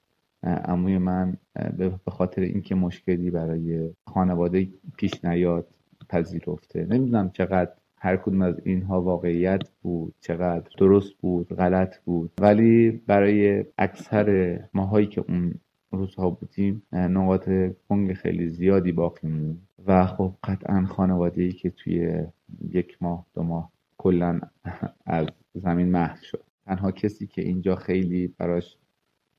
عموی 0.44 0.98
من 0.98 1.38
به 1.78 1.92
خاطر 2.08 2.42
اینکه 2.42 2.76
مشکلی 2.76 3.32
برای 3.32 3.90
خانواده 4.08 4.68
پیش 4.98 5.26
نیاد 5.26 5.68
پذیرفته. 6.10 6.86
نمی‌دونم 6.90 7.32
چقدر 7.32 7.72
هر 7.98 8.18
کدوم 8.18 8.42
از 8.42 8.56
اینها 8.64 9.02
واقعیت 9.02 9.70
بود 9.82 10.14
چقدر 10.20 10.70
درست 10.78 11.14
بود 11.22 11.54
غلط 11.54 11.98
بود. 12.00 12.32
ولی 12.40 12.92
برای 12.92 13.66
اکثر 13.78 14.60
ماهایی 14.74 15.08
که 15.08 15.24
اون 15.28 15.54
روزها 15.92 16.30
بودیم 16.30 16.84
نقاط 16.94 17.50
گنگ 17.90 18.14
خیلی 18.14 18.50
زیادی 18.50 18.92
باقی 18.92 19.28
موند. 19.28 19.62
و 19.88 20.06
خب 20.06 20.34
قطعا 20.44 20.86
خانواده 20.86 21.42
ای 21.42 21.52
که 21.52 21.70
توی 21.70 22.24
یک 22.70 22.98
ماه 23.02 23.26
دو 23.36 23.44
ماه 23.44 23.72
کلا 23.98 24.40
از 25.06 25.28
زمین 25.54 25.92
محو 25.92 26.24
شد. 26.24 26.44
تنها 26.66 26.92
کسی 26.92 27.28
که 27.28 27.42
اینجا 27.42 27.76
خیلی 27.76 28.28
براش 28.28 28.78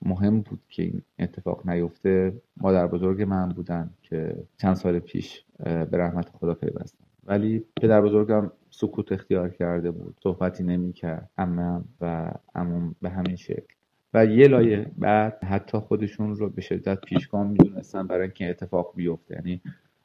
مهم 0.03 0.41
بود 0.41 0.61
که 0.69 0.83
این 0.83 1.03
اتفاق 1.19 1.69
نیفته. 1.69 2.33
مادر 2.57 2.87
بزرگ 2.87 3.23
من 3.23 3.49
بودن 3.49 3.91
که 4.03 4.37
چند 4.57 4.77
سال 4.77 4.99
پیش 4.99 5.45
به 5.65 5.89
رحمت 5.93 6.29
خدا 6.29 6.55
پیوستن. 6.55 7.05
ولی 7.25 7.65
پدر 7.81 8.03
بزرگم 8.03 8.51
سکوت 8.71 9.13
اختیار 9.13 9.49
کرده 9.49 9.91
بود 9.91 10.17
صحبتی 10.23 10.63
نمی 10.63 10.93
کرد 10.93 11.31
امم 11.39 11.85
و 12.01 12.33
امم 12.55 12.95
به 13.03 13.11
همین 13.11 13.37
شکل. 13.37 13.75
و 14.15 14.27
یه 14.27 14.49
لایه 14.49 14.87
بعد 14.99 15.45
حتی 15.45 15.79
خودشون 15.79 16.35
رو 16.35 16.51
به 16.51 16.61
شدت 16.61 17.01
پیشگام 17.01 17.47
می‌دونستن 17.47 18.07
برای 18.07 18.23
اینکه 18.23 18.51
اتفاق 18.51 18.93
بیفته. 18.97 19.35
یعنی 19.35 19.61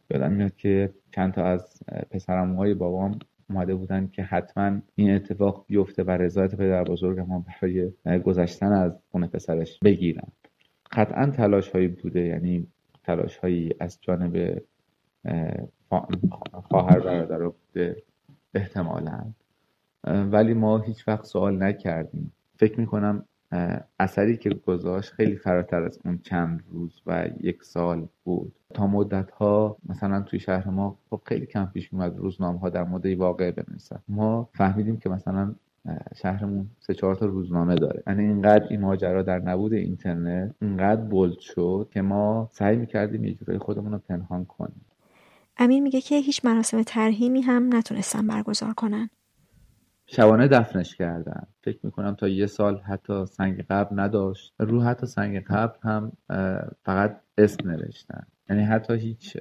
یادم 0.09 0.31
میاد 0.31 0.55
که 0.55 0.93
چند 1.11 1.33
تا 1.33 1.45
از 1.45 1.79
پسرموهای 2.11 2.73
بابام 2.73 3.19
اومده 3.49 3.75
بودن 3.75 4.07
که 4.07 4.23
حتما 4.23 4.79
این 4.95 5.15
اتفاق 5.15 5.65
بیفته 5.67 6.03
و 6.03 6.11
رضایت 6.11 6.55
پدر 6.55 6.83
بزرگم 6.83 7.31
هم 7.31 7.45
برای 8.03 8.19
گذشتن 8.19 8.71
از 8.71 8.99
خونه 9.11 9.27
پسرش 9.27 9.79
بگیرن. 9.83 10.27
قطعا 10.91 11.25
تلاش 11.25 11.69
هایی 11.69 11.87
بوده 11.87 12.21
یعنی 12.21 12.67
تلاش 13.03 13.37
هایی 13.37 13.73
از 13.79 13.97
جانب 14.01 14.61
خواهر 16.63 16.99
برادر 16.99 17.47
بوده 17.47 18.03
احتمالا. 18.53 19.33
ولی 20.07 20.53
ما 20.53 20.77
هیچ 20.77 21.07
وقت 21.07 21.25
سوال 21.25 21.63
نکردیم. 21.63 22.33
فکر 22.59 22.79
می‌کنم 22.79 23.25
اثری 23.99 24.37
که 24.37 24.49
گذاشت 24.49 25.11
خیلی 25.11 25.35
فراتر 25.35 25.83
از 25.83 25.99
اون 26.05 26.19
چند 26.23 26.63
روز 26.71 27.01
و 27.05 27.29
یک 27.39 27.63
سال 27.63 28.07
بود. 28.23 28.53
تا 28.73 28.87
مدت 28.87 29.31
ها 29.31 29.77
مثلا 29.89 30.21
توی 30.21 30.39
شهر 30.39 30.69
ما 30.69 30.97
خب 31.09 31.21
خیلی 31.25 31.45
کم 31.45 31.65
پیش 31.65 31.93
میومد 31.93 32.17
روزنامه 32.17 32.59
ها 32.59 32.69
در 32.69 32.83
مورد 32.83 33.05
واقع 33.05 33.51
بنویسن. 33.51 33.99
ما 34.07 34.49
فهمیدیم 34.53 34.97
که 34.97 35.09
مثلا 35.09 35.55
شهرمون 36.15 36.69
سه 36.79 36.93
چهار 36.93 37.15
تا 37.15 37.25
روزنامه 37.25 37.75
داره. 37.75 38.03
یعنی 38.07 38.23
اینقدر 38.23 38.67
این 38.69 38.81
ماجرا 38.81 39.21
در 39.21 39.39
نبود 39.39 39.73
اینترنت 39.73 40.55
اینقدر 40.61 41.01
بولد 41.01 41.39
شد 41.39 41.89
که 41.91 42.01
ما 42.01 42.49
سعی 42.51 42.77
می‌کردیم 42.77 43.23
یه 43.23 43.33
جورایی 43.33 43.59
خودمون 43.59 43.91
رو 43.91 43.97
پنهان 43.97 44.45
کنیم. 44.45 44.85
امین 45.57 45.83
میگه 45.83 46.01
که 46.01 46.15
هیچ 46.15 46.45
مراسم 46.45 46.83
ترهیمی 46.83 47.41
هم 47.41 47.75
نتونستن 47.75 48.27
برگزار 48.27 48.73
کنن. 48.73 49.09
شبانه 50.07 50.47
دفنش 50.47 50.95
کردن. 50.95 51.47
فکر 51.61 51.79
می‌کنم 51.83 52.15
تا 52.15 52.27
یه 52.27 52.45
سال 52.45 52.77
حتی 52.77 53.25
سنگ 53.25 53.65
قبل 53.69 53.99
نداشت. 53.99 54.53
رو 54.59 54.81
حتی 54.81 55.05
سنگ 55.07 55.43
قبل 55.43 55.79
هم 55.83 56.11
فقط 56.83 57.21
اسم 57.37 57.69
نوشتن. 57.69 58.27
یعنی 58.49 58.63
حتی 58.63 58.93
هیچ 58.93 59.37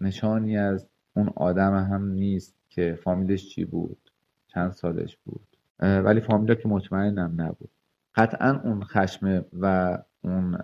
نشانی 0.00 0.58
از 0.58 0.86
اون 1.14 1.32
آدم 1.36 1.76
هم 1.84 2.08
نیست 2.08 2.54
که 2.70 2.98
فامیلش 3.04 3.48
چی 3.48 3.64
بود 3.64 4.10
چند 4.46 4.72
سالش 4.72 5.16
بود. 5.24 5.46
ولی 5.80 6.20
فامیلا 6.20 6.54
که 6.54 6.68
مطمئنم 6.68 7.34
نبود. 7.40 7.70
قطعا 8.14 8.60
اون 8.64 8.84
خشم 8.84 9.44
و 9.60 9.98
اون 10.24 10.58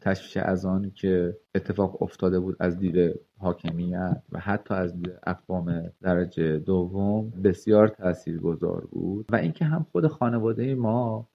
تشویش 0.00 0.36
از 0.36 0.64
آن 0.64 0.90
که 0.90 1.36
اتفاق 1.54 2.02
افتاده 2.02 2.40
بود 2.40 2.56
از 2.60 2.78
دید 2.78 3.20
حاکمیت 3.38 4.22
و 4.32 4.38
حتی 4.38 4.74
از 4.74 4.94
دید 4.94 5.12
اقوام 5.26 5.92
درجه 6.02 6.58
دوم 6.58 7.30
بسیار 7.30 7.88
تاثیرگذار 7.88 8.86
بود 8.90 9.26
و 9.32 9.36
اینکه 9.36 9.64
هم 9.64 9.86
خود 9.92 10.06
خانواده 10.06 10.74
ما 10.74 11.28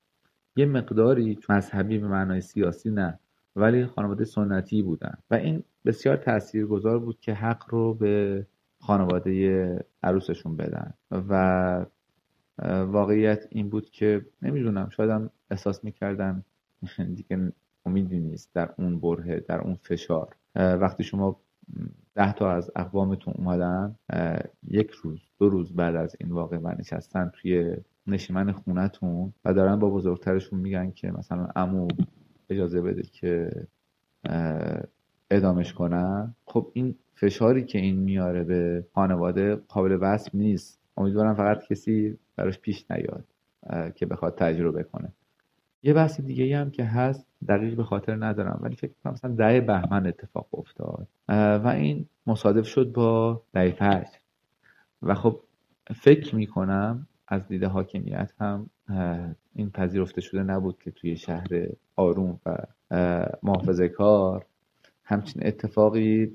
یه 0.55 0.65
مقداری 0.65 1.39
مذهبی 1.49 1.97
به 1.97 2.07
معنای 2.07 2.41
سیاسی 2.41 2.91
نه 2.91 3.19
ولی 3.55 3.85
خانواده 3.85 4.25
سنتی 4.25 4.81
بودن 4.81 5.17
و 5.31 5.35
این 5.35 5.63
بسیار 5.85 6.17
تاثیرگذار 6.17 6.99
بود 6.99 7.19
که 7.19 7.33
حق 7.33 7.63
رو 7.69 7.93
به 7.93 8.45
خانواده 8.79 9.85
عروسشون 10.03 10.57
بدن 10.57 10.93
و 11.11 11.85
واقعیت 12.85 13.47
این 13.49 13.69
بود 13.69 13.89
که 13.89 14.25
نمی‌دونم 14.41 14.89
شاید 14.89 15.29
احساس 15.51 15.83
می‌کردن 15.83 16.43
دیگه 17.15 17.51
امیدی 17.85 18.19
نیست 18.19 18.53
در 18.53 18.69
اون 18.77 18.99
بره 18.99 19.39
در 19.39 19.61
اون 19.61 19.75
فشار. 19.75 20.35
وقتی 20.55 21.03
شما 21.03 21.39
ده 22.15 22.33
تا 22.33 22.51
از 22.51 22.71
اقوامتون 22.75 23.33
اومدن 23.37 23.95
یک 24.67 24.91
روز 24.91 25.19
دو 25.39 25.49
روز 25.49 25.75
بعد 25.75 25.95
از 25.95 26.15
این 26.19 26.31
واقع 26.31 26.57
و 26.57 26.75
نشستن 26.79 27.31
توی 27.33 27.75
نشیمن 28.07 28.51
خونتون 28.51 29.33
و 29.45 29.53
دارن 29.53 29.79
با 29.79 29.89
بزرگترشون 29.89 30.59
میگن 30.59 30.91
که 30.91 31.11
مثلا 31.11 31.47
امو 31.55 31.87
اجازه 32.49 32.81
بده 32.81 33.03
که 33.03 33.49
ادامش 35.31 35.73
کنن. 35.73 36.35
خب 36.45 36.71
این 36.73 36.95
فشاری 37.15 37.63
که 37.63 37.77
این 37.77 37.99
میاره 37.99 38.43
به 38.43 38.85
خانواده 38.93 39.55
قابل 39.55 39.97
وصف 40.01 40.35
نیست. 40.35 40.79
امیدوارم 40.97 41.35
فقط 41.35 41.63
کسی 41.67 42.17
براش 42.35 42.59
پیش 42.59 42.91
نیاد 42.91 43.25
که 43.95 44.05
بخواد 44.05 44.35
تجربه 44.37 44.83
کنه. 44.83 45.11
یه 45.83 45.93
بحث 45.93 46.21
دیگه 46.21 46.57
هم 46.57 46.71
که 46.71 46.83
هست 46.83 47.27
دقیق 47.47 47.75
به 47.75 47.83
خاطر 47.83 48.25
ندارم 48.25 48.59
ولی 48.61 48.75
فکر 48.75 48.91
کنم 49.03 49.13
مثلا 49.13 49.31
ده 49.35 49.61
بهمن 49.61 50.07
اتفاق 50.07 50.47
افتاد. 50.53 51.07
و 51.63 51.67
این 51.67 52.05
مصادف 52.27 52.67
شد 52.67 52.91
با 52.91 53.41
ده 53.53 53.71
فجر 53.71 54.17
و 55.01 55.13
خب 55.15 55.39
فکر 55.95 56.35
می‌کنم 56.35 57.07
از 57.27 57.47
دید 57.47 57.63
حاکمیت 57.63 58.33
هم 58.39 58.69
این 59.55 59.69
پذیرفته 59.69 60.21
شده 60.21 60.43
نبود 60.43 60.79
که 60.79 60.91
توی 60.91 61.17
شهر 61.17 61.47
آروم 61.95 62.39
و 62.45 62.57
محافظه 63.43 63.89
کار 63.89 64.45
همچین 65.03 65.47
اتفاقی 65.47 66.31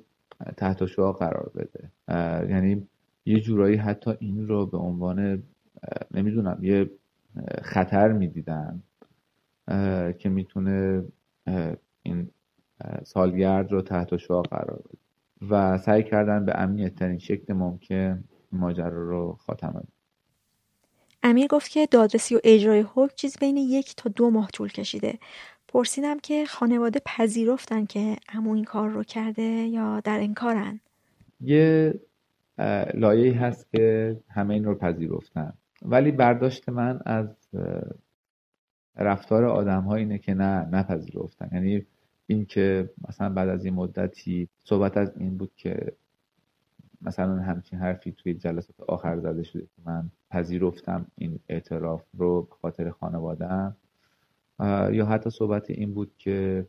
تحت 0.57 0.87
شعا 0.87 1.13
قرار 1.13 1.51
بده. 1.55 1.91
یعنی 2.51 2.89
یه 3.27 3.41
جورایی 3.41 3.77
حتی 3.77 4.11
این 4.19 4.49
رو 4.49 4.67
به 4.67 4.79
عنوان 4.79 5.43
نمی‌دونم 6.15 6.59
یه 6.63 6.91
خطر 7.63 8.13
می‌دیدن. 8.13 8.83
که 10.19 10.29
می‌تونه 10.29 11.05
این 12.03 12.31
سالگرد 13.05 13.73
رو 13.73 13.83
تحت 13.83 14.17
شعا 14.17 14.43
قرار 14.43 14.83
بده. 14.85 14.99
و 15.51 15.79
سعی 15.79 16.03
کردن 16.03 16.45
به 16.45 16.61
امنیت 16.61 16.95
ترین 16.95 17.19
شکل 17.19 17.53
ممکن 17.53 18.25
ماجرا 18.53 19.09
رو 19.09 19.33
خاتمه 19.33 19.81
امیر 21.23 21.47
گفت 21.47 21.71
که 21.71 21.87
دادرسی 21.91 22.35
و 22.35 22.41
اجرای 22.45 22.81
حکم 22.95 23.15
چیز 23.17 23.39
بین 23.39 23.57
یک 23.57 23.97
تا 23.97 24.11
دو 24.17 24.31
ماه 24.31 24.51
طول 24.51 24.69
کشیده. 24.69 25.19
پرسیدم 25.69 26.19
که 26.19 26.47
خانواده 26.47 27.01
پذیرفتن 27.07 27.85
که 27.85 28.17
امو 28.29 28.55
این 28.55 28.65
کار 28.65 28.89
رو 28.89 29.05
کرده 29.05 29.43
یا 29.43 30.01
در 30.01 30.21
انکارن؟ 30.21 30.81
یه 31.41 31.95
لایه 32.95 33.41
هست 33.41 33.71
که 33.73 34.17
همه 34.29 34.55
این 34.55 34.65
رو 34.65 34.75
پذیرفتن. 34.75 35.53
ولی 35.83 36.13
برداشت 36.13 36.69
من 36.69 37.01
از 37.07 37.49
رفتار 38.99 39.45
آدم 39.45 39.83
ها 39.83 39.95
اینه 39.95 40.19
که 40.19 40.35
نه 40.35 40.69
نپذیرفتن. 40.73 41.49
یعنی 41.53 41.87
اینکه 42.27 42.91
مثلا 43.09 43.29
بعد 43.29 43.49
از 43.49 43.65
این 43.65 43.75
مدتی 43.75 44.49
صحبت 44.65 44.97
از 44.97 45.17
این 45.17 45.37
بود 45.37 45.53
که 45.57 45.93
مثلا 47.03 47.37
همچین 47.37 47.79
حرفی 47.79 48.13
توی 48.13 48.35
جلسات 48.35 48.81
آخر 48.81 49.19
زده 49.19 49.43
شده 49.43 49.63
که 49.63 49.83
من 49.85 50.11
پذیرفتم 50.31 51.07
این 51.17 51.39
اعتراف 51.49 52.05
رو 52.19 52.43
به 52.43 52.55
خاطر 52.63 52.91
خانوادم 52.91 53.77
یا 54.93 55.07
حتی 55.07 55.31
صحبت 55.31 55.71
این 55.71 55.95
بود 55.95 56.13
که 56.19 56.67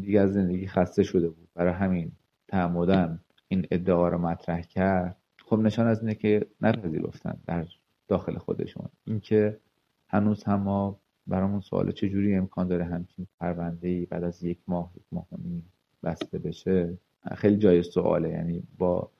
دیگه 0.00 0.20
از 0.20 0.32
زندگی 0.32 0.66
خسته 0.66 1.02
شده 1.02 1.28
بود. 1.28 1.48
برای 1.54 1.72
همین 1.72 2.12
تعمدن 2.48 3.20
این 3.48 3.66
ادعا 3.70 4.08
رو 4.08 4.18
مطرح 4.18 4.60
کرد. 4.60 5.16
خب 5.46 5.58
نشان 5.58 5.86
از 5.86 6.00
اینه 6.00 6.14
که 6.14 6.46
نپذیرفتن 6.60 7.38
در 7.46 7.66
داخل 8.08 8.38
خودشون. 8.38 8.88
اینکه 9.04 9.58
هنوز 10.08 10.44
هم 10.44 10.60
ما 10.60 11.00
برامون 11.28 11.60
سوال 11.60 11.92
چجوری 11.92 12.34
امکان 12.34 12.68
داره 12.68 12.84
همچین 12.84 13.26
پرونده 13.40 13.88
ای 13.88 14.06
بعد 14.06 14.24
از 14.24 14.42
یک 14.42 14.58
ماه 14.66 14.90
یک 14.96 15.04
ماه 15.12 15.26
بسته 16.02 16.38
بشه؟ 16.38 16.98
خیلی 17.36 17.56
جای 17.56 17.82
سواله. 17.82 18.28
یعنی 18.28 18.62
با 18.78 19.10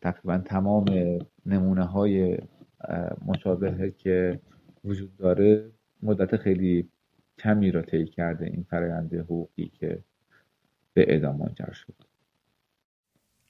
تقریبا 0.00 0.38
تمام 0.38 0.84
نمونه 1.46 1.84
های 1.84 2.38
مشابهه 3.26 3.90
که 3.90 4.40
وجود 4.84 5.16
داره 5.16 5.70
مدت 6.02 6.36
خیلی 6.36 6.88
کمی 7.38 7.70
را 7.70 7.82
طی 7.82 8.04
کرده 8.04 8.46
این 8.46 8.66
فرآیند 8.70 9.14
حقوقی 9.14 9.68
که 9.68 10.02
به 10.94 11.12
اعدام 11.12 11.36
منجر 11.36 11.72
شد. 11.72 11.94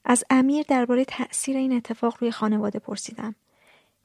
از 0.05 0.23
امیر 0.29 0.65
درباره 0.69 1.05
تاثیر 1.05 1.57
این 1.57 1.73
اتفاق 1.73 2.17
روی 2.21 2.31
خانواده 2.31 2.79
پرسیدم. 2.79 3.35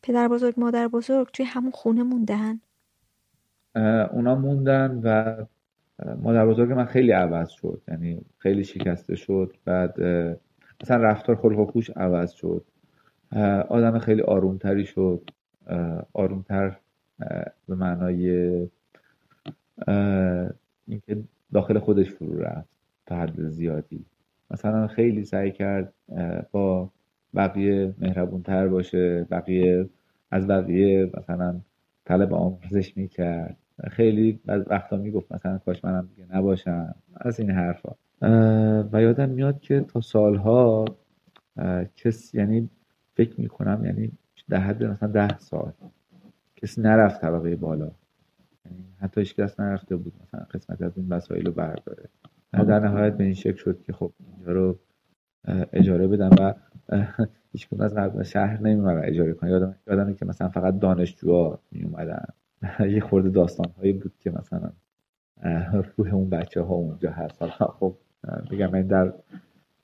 پدر 0.02 0.28
بزرگ 0.28 0.54
مادر 0.56 0.88
بزرگ 0.88 1.30
توی 1.32 1.44
همون 1.44 1.70
خونه 1.70 2.02
موندن 2.02 2.60
اونا 4.10 4.34
موندن 4.34 5.00
و 5.04 5.36
مادر 6.22 6.46
بزرگ 6.46 6.72
من 6.72 6.84
خیلی 6.84 7.12
عوض 7.12 7.50
شد. 7.50 7.82
یعنی 7.88 8.20
خیلی 8.38 8.64
شکسته 8.64 9.16
شد. 9.16 9.56
بعد 9.64 10.00
مثلا 10.82 10.96
رفتار 10.96 11.36
خلق 11.36 11.58
و 11.58 11.66
خوش 11.66 11.90
عوض 11.90 12.32
شد. 12.32 12.64
آدم 13.68 13.98
خیلی 13.98 14.22
آرومتری 14.22 14.84
شد. 14.84 15.30
آرومتر 16.12 16.76
به 17.68 17.74
معنای 17.74 18.30
اینکه 20.88 21.16
داخل 21.52 21.78
خودش 21.78 22.10
فرو 22.10 22.40
رفت 22.40 22.68
تا 23.06 23.16
حد 23.16 23.48
زیادی. 23.48 24.04
مثلا 24.50 24.86
خیلی 24.86 25.24
سعی 25.24 25.50
کرد 25.50 25.92
با 26.50 26.90
بقیه 27.34 27.94
مهربونتر 27.98 28.68
باشه 28.68 29.26
بقیه 29.30 29.88
از 30.30 30.46
بقیه 30.46 31.10
مثلا 31.18 31.60
طلب 32.04 32.34
آموزش 32.34 32.96
می‌کرد. 32.96 33.56
خیلی 33.90 34.40
بعد 34.44 34.70
وقتا 34.70 34.96
می‌گفت 34.96 35.32
مثلا 35.32 35.58
کاش 35.58 35.84
منم 35.84 36.08
دیگه 36.16 36.36
نباشم. 36.36 36.94
از 37.16 37.40
این 37.40 37.50
حرفا. 37.50 37.92
و 38.92 39.02
یادم 39.02 39.28
میاد 39.28 39.60
که 39.60 39.80
تا 39.80 40.00
سالها 40.00 40.84
کس 41.96 42.34
یعنی 42.34 42.68
فکر 43.14 43.40
می‌کنم 43.40 43.84
یعنی 43.84 44.12
در 44.48 44.58
حد 44.58 44.84
مثلا 44.84 45.08
ده 45.08 45.38
سال 45.38 45.72
کسی 46.56 46.80
نرفت 46.80 47.20
طبقه 47.20 47.56
بالا. 47.56 47.90
یعنی 48.66 48.84
حتی 49.00 49.20
هیچ 49.20 49.36
کس 49.36 49.60
نرفته 49.60 49.96
بود 49.96 50.12
مثلا 50.22 50.46
قسمت 50.54 50.82
از 50.82 50.98
این 50.98 51.08
وسایل 51.08 51.46
رو 51.46 51.52
برداره. 51.52 52.08
در 52.52 52.78
نهایت 52.80 53.16
به 53.16 53.24
این 53.24 53.34
شکل 53.34 53.56
شد 53.56 53.82
که 53.82 53.92
خب 53.92 54.12
اینجا 54.36 54.52
رو 54.52 54.78
اجاره 55.72 56.08
بدن 56.08 56.28
و 56.28 56.54
هیچ 57.52 57.68
از 57.80 58.20
شهر 58.30 58.60
نمیمدن 58.60 59.04
اجاره 59.04 59.32
کنن. 59.32 59.50
یادم 59.50 59.74
یادمه 59.86 60.14
که 60.14 60.24
مثلا 60.24 60.48
فقط 60.48 60.78
دانشجوها 60.78 61.58
می 61.72 61.82
اومدن 61.82 62.24
یه 62.94 63.00
خورده 63.00 63.28
داستان 63.28 63.72
هایی 63.78 63.92
بود 63.92 64.12
که 64.20 64.30
مثلا 64.30 64.70
روح 65.96 66.14
اون 66.14 66.30
بچه 66.30 66.62
ها 66.62 66.74
اونجا 66.74 67.10
هست. 67.10 67.46
خب 67.46 67.96
بگم 68.50 68.74
این 68.74 68.86
در 68.86 69.12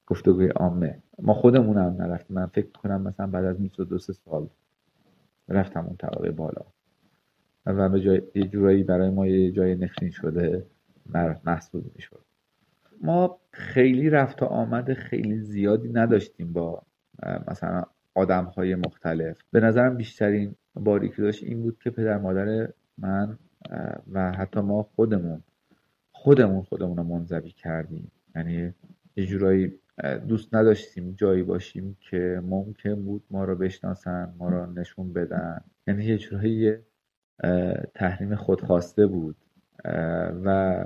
گفتگوی 0.06 0.48
عامه. 0.48 0.98
ما 1.22 1.34
خودمون 1.34 1.78
هم 1.78 2.02
نرفتیم. 2.02 2.36
من 2.36 2.46
فکر 2.46 2.68
کنم 2.82 3.02
مثلا 3.02 3.26
بعد 3.26 3.44
از 3.44 3.58
22 3.58 3.98
سال 3.98 4.48
رفتم 5.48 5.86
اون 5.86 5.96
طبقه 5.96 6.30
بالا. 6.30 6.62
و 7.66 7.88
به 7.88 8.00
جای 8.00 8.22
یه 8.34 8.44
جورایی 8.44 8.82
برای 8.82 9.10
ما 9.10 9.26
یه 9.26 9.52
جای 9.52 9.74
نفرین 9.74 10.10
شده 10.10 10.66
محسوب 11.44 11.84
می‌شد. 11.94 12.20
ما 13.02 13.38
خیلی 13.50 14.10
رفت 14.10 14.42
و 14.42 14.46
آمد 14.46 14.92
خیلی 14.92 15.38
زیادی 15.38 15.88
نداشتیم 15.88 16.52
با 16.52 16.82
مثلا 17.48 17.84
آدم 18.14 18.44
های 18.44 18.74
مختلف. 18.74 19.38
به 19.52 19.60
نظرم 19.60 19.96
بیشترین 19.96 20.54
باری 20.74 21.08
که 21.08 21.22
داشت 21.22 21.44
این 21.44 21.62
بود 21.62 21.78
که 21.82 21.90
پدر 21.90 22.18
مادر 22.18 22.68
من 22.98 23.38
و 24.12 24.32
حتی 24.32 24.60
ما 24.60 24.82
خودمون 24.82 25.42
خودمون 26.12 26.62
خودمون 26.62 26.96
رو 26.96 27.02
منظوی 27.02 27.50
کردیم. 27.50 28.10
یعنی 28.36 28.74
یه 29.16 29.26
جورایی 29.26 29.72
دوست 30.28 30.54
نداشتیم 30.54 31.12
جایی 31.12 31.42
باشیم 31.42 31.96
که 32.00 32.42
ممکن 32.44 32.94
بود 32.94 33.24
ما 33.30 33.44
رو 33.44 33.56
بشناسن 33.56 34.34
ما 34.38 34.48
رو 34.48 34.72
نشون 34.72 35.12
بدن. 35.12 35.60
یعنی 35.86 36.04
یه 36.04 36.18
جورایی 36.18 36.76
تحریم 37.94 38.34
خودخواسته 38.34 39.06
بود. 39.06 39.36
و 40.44 40.84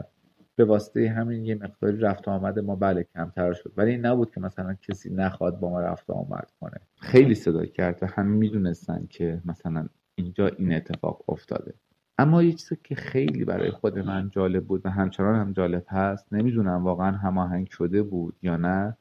به 0.57 0.65
واسطه 0.65 1.09
همین 1.09 1.45
یه 1.45 1.55
مقداری 1.55 1.97
رفت 1.97 2.29
آمد 2.29 2.59
ما 2.59 2.77
بله 2.77 3.07
کمتر 3.15 3.53
شد. 3.53 3.73
ولی 3.77 3.91
این 3.91 4.07
نبود 4.07 4.31
که 4.35 4.41
مثلا 4.41 4.75
کسی 4.75 5.11
نخواد 5.11 5.61
با 5.61 5.71
ما 5.71 5.81
رفت 5.81 6.11
آمد 6.11 6.51
کنه. 6.61 6.81
خیلی 7.01 7.35
صدا 7.35 7.67
کرد 7.67 7.99
و 8.03 8.07
همه 8.07 8.29
می‌دونستن 8.29 9.07
که 9.11 9.43
مثلا 9.45 9.87
اینجا 10.15 10.47
این 10.47 10.73
اتفاق 10.73 11.25
افتاده. 11.29 11.75
اما 12.19 12.43
یه 12.43 12.53
چیزی 12.53 12.77
که 12.85 12.95
خیلی 12.95 13.45
برای 13.45 13.71
خود 13.71 13.99
من 13.99 14.31
جالب 14.31 14.65
بود 14.65 14.87
و 14.87 14.91
همچنان 14.91 15.35
هم 15.35 15.53
جالب 15.53 15.85
هست 15.89 16.33
نمی‌دونم 16.33 16.85
واقعا 16.85 17.11
هماهنگ 17.11 17.69
شده 17.69 18.03
بود 18.03 18.37
یا 18.43 18.57
نه 18.57 18.97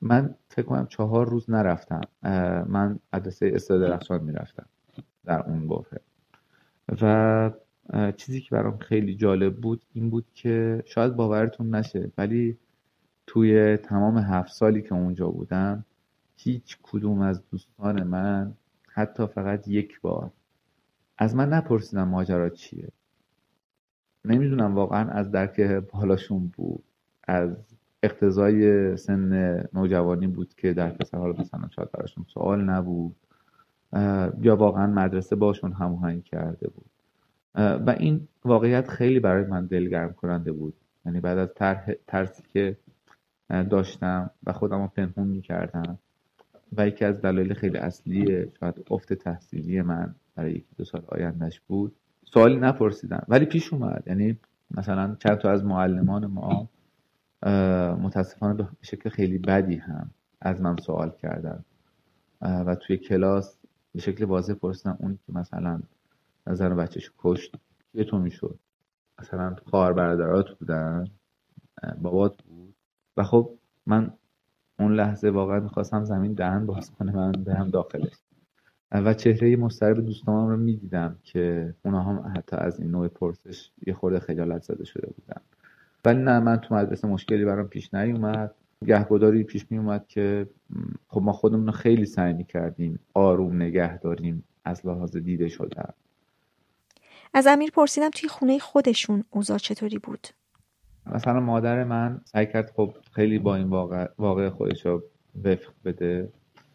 من 0.00 0.34
فکر 0.48 0.66
کنم 0.66 0.86
چهار 0.86 1.28
روز 1.28 1.50
نرفتم. 1.50 2.00
من 2.66 2.98
مدرسه 3.12 3.50
استاد 3.54 3.80
درخشان 3.80 4.22
می‌رفتم 4.22 4.66
در 5.24 5.42
اون 5.42 5.68
بحره 5.68 6.00
و 7.02 7.50
چیزی 8.16 8.40
که 8.40 8.50
برام 8.50 8.78
خیلی 8.78 9.14
جالب 9.14 9.56
بود 9.56 9.82
این 9.92 10.10
بود 10.10 10.26
که 10.34 10.82
شاید 10.86 11.16
باورتون 11.16 11.74
نشه 11.74 12.12
ولی 12.18 12.58
توی 13.26 13.76
تمام 13.76 14.18
هفت 14.18 14.52
سالی 14.52 14.82
که 14.82 14.94
اونجا 14.94 15.28
بودم 15.28 15.84
هیچ 16.36 16.78
کدوم 16.82 17.20
از 17.20 17.42
دوستان 17.50 18.02
من 18.02 18.54
حتی 18.88 19.26
فقط 19.26 19.68
یک 19.68 20.00
بار 20.00 20.30
از 21.18 21.34
من 21.34 21.48
نپرسیدم 21.48 22.08
ماجرا 22.08 22.48
چیه. 22.48 22.88
نمی‌دونم 24.24 24.74
واقعا 24.74 25.10
از 25.10 25.30
درک 25.30 25.60
بالاشون 25.60 26.52
بود 26.56 26.84
از 27.24 27.56
اقتضای 28.02 28.96
سن 28.96 29.64
نوجوانی 29.72 30.26
بود 30.26 30.54
که 30.54 30.72
در 30.72 30.90
پسر 30.90 31.18
حالا 31.18 31.32
مثلا 31.32 31.68
شاید 31.68 31.90
براشون 31.92 32.24
سوال 32.34 32.64
نبود 32.64 33.16
یا 34.40 34.56
واقعا 34.56 34.86
مدرسه 34.86 35.36
باشون 35.36 35.72
هماهنگ 35.72 36.24
کرده 36.24 36.68
بود. 36.68 36.90
و 37.56 37.94
این 37.98 38.28
واقعیت 38.44 38.88
خیلی 38.88 39.20
برای 39.20 39.44
من 39.44 39.66
دلگرم 39.66 40.12
کننده 40.12 40.52
بود. 40.52 40.74
یعنی 41.06 41.20
بعد 41.20 41.38
از 41.38 41.48
ترسی 42.06 42.42
که 42.52 42.76
داشتم 43.70 44.30
و 44.46 44.52
خودم 44.52 44.82
رو 44.82 44.86
پنهون 44.86 45.26
می‌کردم 45.26 45.98
و 46.76 46.88
یکی 46.88 47.04
از 47.04 47.20
دلایل 47.20 47.54
خیلی 47.54 47.78
اصلی 47.78 48.46
شاید 48.60 48.86
افت 48.90 49.12
تحصیلی 49.12 49.82
من 49.82 50.14
برای 50.34 50.52
یکی 50.52 50.74
دو 50.78 50.84
سال 50.84 51.02
آیندهش 51.08 51.60
بود 51.60 51.96
سوالی 52.24 52.56
نپرسیدم 52.56 53.24
ولی 53.28 53.44
پیش 53.44 53.72
اومد. 53.72 54.02
یعنی 54.06 54.38
مثلا 54.70 55.16
چند 55.18 55.38
تا 55.38 55.50
از 55.50 55.64
معلمان 55.64 56.26
ما 56.26 56.68
متاسفانه 58.02 58.54
به 58.54 58.66
شکل 58.82 59.10
خیلی 59.10 59.38
بدی 59.38 59.76
هم 59.76 60.10
از 60.40 60.60
من 60.60 60.76
سوال 60.76 61.12
کردن. 61.22 61.64
و 62.40 62.74
توی 62.74 62.96
کلاس 62.96 63.56
به 63.94 64.00
شکل 64.00 64.24
واضح 64.24 64.54
پرسیدن 64.54 64.96
اونی 65.00 65.18
که 65.26 65.32
مثلا 65.32 65.80
نظر 66.46 66.74
بچهش 66.74 67.10
کشت. 67.18 67.56
که 67.92 68.04
تو 68.04 68.18
می‌شد؟ 68.18 68.58
مثلا 69.20 69.56
خواهر 69.64 69.92
برادرات 69.92 70.50
بودن 70.58 71.04
بابات 71.98 72.42
بود؟ 72.42 72.74
و 73.16 73.22
خب 73.22 73.50
من 73.86 74.12
اون 74.78 74.94
لحظه 74.94 75.30
واقعا 75.30 75.60
می‌خواستم 75.60 76.04
زمین 76.04 76.32
دهن 76.32 76.66
باز 76.66 76.90
کنه 76.90 77.16
من 77.16 77.32
برم 77.32 77.68
داخلش. 77.68 78.14
و 78.92 79.14
چهره 79.14 79.56
مسترب 79.56 80.00
دوستانم 80.00 80.48
رو 80.48 80.56
می‌دیدم 80.56 81.18
که 81.22 81.74
اونا 81.84 82.02
هم 82.02 82.32
حتی 82.36 82.56
از 82.56 82.80
این 82.80 82.90
نوع 82.90 83.08
پرسش 83.08 83.70
یه 83.86 83.94
خورده 83.94 84.20
خجالت 84.20 84.62
زده 84.62 84.84
شده 84.84 85.06
بودن. 85.06 85.40
ولی 86.04 86.22
نه 86.22 86.40
من 86.40 86.56
تو 86.56 86.74
مدرسه 86.74 87.08
مشکلی 87.08 87.44
برام 87.44 87.68
پیش 87.68 87.94
نیومد. 87.94 88.54
گهگداری 88.86 89.44
پیش 89.44 89.66
می 89.70 89.78
اومد 89.78 90.06
که 90.06 90.48
خب 91.08 91.22
ما 91.22 91.32
خودمون 91.32 91.70
خیلی 91.70 92.06
سعی 92.06 92.32
می 92.32 92.44
کردیم 92.44 92.98
آروم 93.14 93.62
نگه 93.62 93.98
داریم 93.98 94.44
از 94.64 94.86
لحاظ 94.86 95.16
دیده 95.16 95.48
شده 95.48 95.82
از 97.34 97.46
امیر 97.46 97.70
پرسیدم 97.70 98.10
توی 98.10 98.28
خونه 98.28 98.58
خودشون 98.58 99.24
اوضاع 99.30 99.58
چطوری 99.58 99.98
بود؟ 99.98 100.26
مثلا 101.06 101.40
مادر 101.40 101.84
من 101.84 102.20
سعی 102.24 102.46
کرد 102.46 102.72
خب 102.76 102.94
خیلی 103.12 103.38
با 103.38 103.56
این 103.56 103.68
واقع, 103.68 104.08
واقع 104.18 104.48
خودش 104.48 104.86
رو 104.86 105.02
وفق 105.44 105.72
بده. 105.84 106.32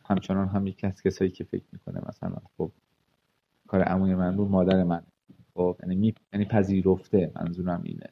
همچنان 0.09 0.47
هم 0.47 0.67
یکی 0.67 0.87
از 0.87 1.01
کسایی 1.01 1.31
که 1.31 1.43
فکر 1.43 1.63
می‌کنه 1.73 2.01
مثلا 2.09 2.35
خب 2.57 2.71
کار 3.67 3.81
عموی 3.81 4.15
من 4.15 4.35
بود 4.35 4.49
مادر 4.49 4.83
من. 4.83 5.03
خب 5.53 5.77
یعنی 5.83 6.13
یعنی 6.33 6.45
پذیرفته 6.45 7.31
منظورم 7.35 7.81
اینه. 7.83 8.07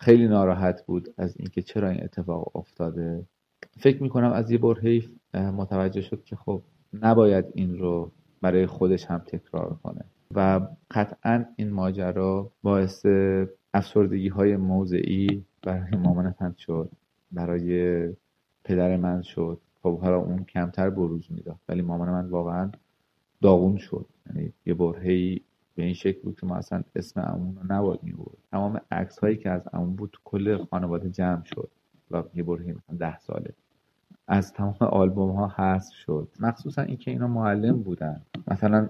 خیلی 0.00 0.28
ناراحت 0.28 0.86
بود 0.86 1.14
از 1.16 1.36
اینکه 1.36 1.62
چرا 1.62 1.88
این 1.88 2.04
اتفاق 2.04 2.56
افتاده. 2.56 3.26
فکر 3.78 4.02
می‌کنم 4.02 4.32
از 4.32 4.50
یه 4.50 4.58
بار 4.58 4.80
متوجه 5.34 6.00
شد 6.00 6.24
که 6.24 6.36
خب 6.36 6.62
نباید 6.92 7.44
این 7.54 7.78
رو 7.78 8.12
برای 8.42 8.66
خودش 8.66 9.04
هم 9.04 9.18
تکرار 9.18 9.78
کنه. 9.82 10.04
و 10.34 10.60
قطعا 10.90 11.44
این 11.56 11.70
ماجرا 11.70 12.52
باعث 12.62 13.06
افسردگی 13.74 14.28
های 14.28 14.56
موضعی 14.56 15.44
برای 15.62 15.96
مامانتن 15.96 16.54
شد 16.58 16.90
برای 17.32 18.08
پدر 18.64 18.96
من 18.96 19.22
شد. 19.22 19.60
خب 19.82 20.00
حالا 20.00 20.16
اون 20.16 20.44
کمتر 20.44 20.90
بروز 20.90 21.26
می‌داد 21.30 21.56
ولی 21.68 21.82
مامان 21.82 22.10
من 22.10 22.26
واقعا 22.28 22.70
داغون 23.42 23.76
شد. 23.76 24.06
یعنی 24.26 24.52
یه 24.66 24.74
برهی 24.74 25.42
به 25.74 25.82
این 25.82 25.94
شکل 25.94 26.20
بود 26.20 26.40
که 26.40 26.46
ما 26.46 26.56
اصلا 26.56 26.82
اسم 26.96 27.20
امون 27.20 27.56
رو 27.56 27.72
نباید 27.72 28.02
می‌برد 28.02 28.38
تمام 28.50 28.80
عکس 28.90 29.18
هایی 29.18 29.36
که 29.36 29.50
از 29.50 29.62
امون 29.72 29.96
بود 29.96 30.16
کل 30.24 30.64
خانواده 30.64 31.10
جمع 31.10 31.44
شد 31.44 31.70
و 32.10 32.22
یه 32.34 32.42
برهی 32.42 32.72
مثلا 32.72 32.96
ده 32.96 33.18
ساله. 33.18 33.54
از 34.30 34.52
تمام 34.52 34.74
آلبوم 34.80 35.30
ها 35.30 35.48
حذف 35.56 35.94
شد. 35.94 36.28
مخصوصا 36.40 36.82
اینکه 36.82 37.10
اینا 37.10 37.28
معلم 37.28 37.82
بودن. 37.82 38.22
مثلا 38.48 38.88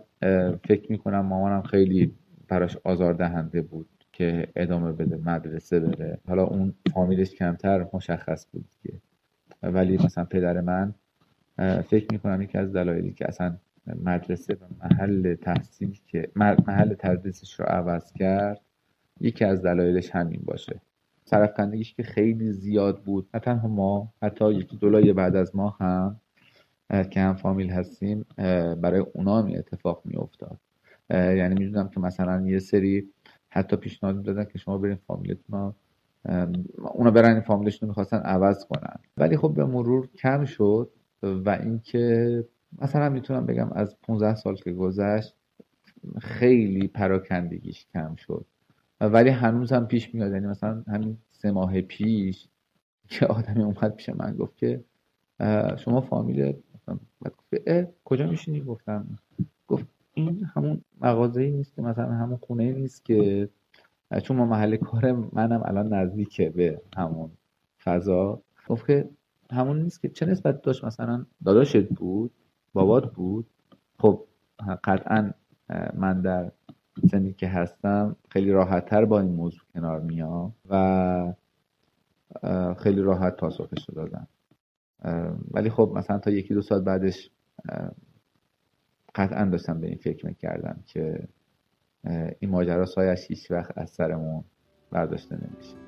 فکر 0.68 0.92
می‌کنم 0.92 1.20
مامانم 1.20 1.62
خیلی 1.62 2.14
براش 2.48 2.76
آزار 2.84 3.14
دهنده 3.14 3.62
بود 3.62 3.88
که 4.12 4.48
ادامه 4.56 4.92
بده 4.92 5.16
مدرسه 5.16 5.80
بره 5.80 6.18
حالا 6.28 6.44
اون 6.44 6.74
فامیلش 6.94 7.30
کمتر 7.34 7.86
مشخص 7.92 8.46
بود 8.52 8.66
که. 8.82 8.92
ولی 9.62 9.96
مثلا 9.96 10.24
پدر 10.24 10.60
من 10.60 10.94
فکر 11.82 12.06
می‌کنم 12.12 12.42
یکی 12.42 12.58
از 12.58 12.72
دلایلی 12.72 13.12
که 13.12 13.28
اصلا 13.28 13.56
مدرسه 14.04 14.54
و 14.54 14.84
محل 14.84 15.34
تحصیل 15.34 16.00
که 16.06 16.30
محل 16.36 16.94
تدریسش 16.94 17.60
رو 17.60 17.66
عوض 17.66 18.12
کرد 18.12 18.60
یکی 19.20 19.44
از 19.44 19.62
دلایلش 19.62 20.10
همین 20.10 20.42
باشه. 20.44 20.80
سرفکندگیش 21.30 21.94
که 21.94 22.02
خیلی 22.02 22.52
زیاد 22.52 23.02
بود. 23.04 23.28
نه 23.34 23.40
تنها 23.40 23.68
ما 23.68 24.12
حتی 24.22 24.52
یکی 24.52 24.76
دولای 24.76 25.12
بعد 25.12 25.36
از 25.36 25.56
ما 25.56 25.70
هم 25.70 26.20
که 27.10 27.20
هم 27.20 27.34
فامیل 27.34 27.70
هستیم 27.70 28.24
برای 28.82 29.00
اونا 29.14 29.42
می 29.42 29.56
اتفاق 29.56 30.02
می 30.04 30.16
افتاد 30.16 30.58
یعنی 31.10 31.54
می‌دونم 31.64 31.88
که 31.88 32.00
مثلا 32.00 32.46
یه 32.46 32.58
سری 32.58 33.08
حتی 33.48 33.76
پیشنهاد 33.76 34.22
دادن 34.22 34.44
که 34.44 34.58
شما 34.58 34.78
برین 34.78 34.98
فامیلتون 35.06 35.74
اونا 36.78 37.10
برن 37.10 37.32
این 37.32 37.40
فامیلشون 37.40 37.86
رو 37.86 37.90
می‌خواستن 37.90 38.16
عوض 38.18 38.64
کنن. 38.64 38.96
ولی 39.16 39.36
خب 39.36 39.54
به 39.54 39.64
مرور 39.64 40.06
کم 40.06 40.44
شد 40.44 40.90
و 41.22 41.50
اینکه 41.50 42.44
مثلا 42.82 43.08
می‌تونم 43.08 43.46
بگم 43.46 43.72
از 43.72 43.96
15 44.02 44.34
سال 44.34 44.56
که 44.56 44.72
گذشت 44.72 45.34
خیلی 46.20 46.88
پراکندگیش 46.88 47.86
کم 47.92 48.14
شد. 48.14 48.46
ولی 49.00 49.30
هنوز 49.30 49.72
هم 49.72 49.86
پیش 49.86 50.14
میاد. 50.14 50.32
یعنی 50.32 50.46
مثلا 50.46 50.82
همین 50.86 51.18
سه 51.30 51.50
ماه 51.50 51.80
پیش 51.80 52.48
که 53.08 53.26
آدمی 53.26 53.62
اومد 53.62 53.94
پیش 53.96 54.08
من 54.08 54.36
گفت 54.36 54.56
که 54.56 54.84
شما 55.76 56.00
فامیل 56.00 56.52
کجا 58.04 58.26
میشینی؟ 58.26 58.60
گفتم. 58.60 59.18
گفت 59.68 59.86
این 60.14 60.44
همون 60.44 60.80
مغازه 61.00 61.50
نیست 61.50 61.74
که 61.74 61.82
مثلا 61.82 62.12
همون 62.12 62.36
خونه 62.36 62.72
نیست 62.72 63.04
که 63.04 63.48
چون 64.22 64.36
ما 64.36 64.46
محل 64.46 64.76
کار 64.76 65.12
منم 65.12 65.62
الان 65.64 65.94
نزدیکه 65.94 66.50
به 66.50 66.80
همون 66.96 67.30
فضا. 67.84 68.42
گفت 68.68 68.86
که 68.86 69.08
همون 69.50 69.82
نیست 69.82 70.02
که 70.02 70.08
چه 70.08 70.26
نسبت 70.26 70.62
داشت؟ 70.62 70.84
مثلا 70.84 71.26
داداشت 71.44 71.88
بود 71.88 72.30
بابات 72.72 73.12
بود. 73.14 73.46
خب 73.98 74.24
قطعا 74.84 75.30
من 75.94 76.20
در 76.20 76.52
سنی 77.06 77.32
که 77.32 77.48
هستم 77.48 78.16
خیلی 78.30 78.50
راحتتر 78.50 79.04
با 79.04 79.20
این 79.20 79.32
موضوع 79.32 79.62
کنار 79.74 80.00
میام 80.00 80.54
و 80.70 81.34
خیلی 82.78 83.00
راحت 83.00 83.36
پاسخش 83.36 83.88
رو 83.88 83.94
دادم. 83.94 84.28
ولی 85.50 85.70
خب 85.70 85.92
مثلا 85.96 86.18
تا 86.18 86.30
یکی 86.30 86.54
دو 86.54 86.62
سال 86.62 86.82
بعدش 86.82 87.30
قطعا 89.14 89.44
داشتم 89.44 89.80
به 89.80 89.86
این 89.86 89.98
فکر 89.98 90.26
می‌کردم 90.26 90.80
که 90.86 91.28
این 92.38 92.50
ماجرا 92.50 92.86
سایش 92.86 93.26
هیچ 93.28 93.50
وقت 93.50 93.78
از 93.78 93.90
سرمون 93.90 94.44
برداشته 94.90 95.34
نمیشه. 95.34 95.87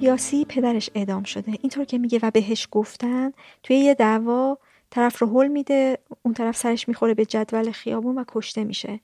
یاسی 0.00 0.44
پدرش 0.44 0.90
اعدام 0.94 1.22
شده. 1.22 1.52
اینطور 1.60 1.84
که 1.84 1.98
میگه 1.98 2.18
و 2.22 2.30
بهش 2.30 2.68
گفتن 2.70 3.32
توی 3.62 3.76
یه 3.76 3.94
دعوا 3.94 4.58
طرف 4.90 5.18
رو 5.18 5.40
حل 5.40 5.48
میده 5.48 5.98
اون 6.22 6.34
طرف 6.34 6.56
سرش 6.56 6.88
می‌خوره 6.88 7.14
به 7.14 7.24
جدول 7.24 7.70
خیابون 7.70 8.18
و 8.18 8.24
کشته 8.28 8.64
میشه. 8.64 9.00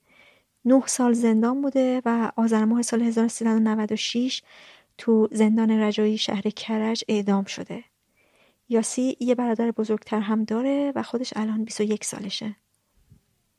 نه 0.65 0.83
سال 0.87 1.13
زندان 1.13 1.63
بوده 1.63 2.03
و 2.05 2.33
آذر 2.37 2.65
ماه 2.65 2.83
سال 2.83 3.03
1396 3.03 4.43
تو 4.99 5.29
زندان 5.33 5.71
رجایی 5.71 6.19
شهر 6.19 6.51
کرج 6.51 7.05
اعدام 7.09 7.45
شده. 7.45 7.85
یاسی 8.69 9.17
یه 9.21 9.35
برادر 9.35 9.71
بزرگتر 9.71 10.21
هم 10.21 10.45
داره 10.45 10.93
و 10.95 11.03
خودش 11.03 11.33
الان 11.37 11.65
21 11.65 12.05
سالشه. 12.05 12.57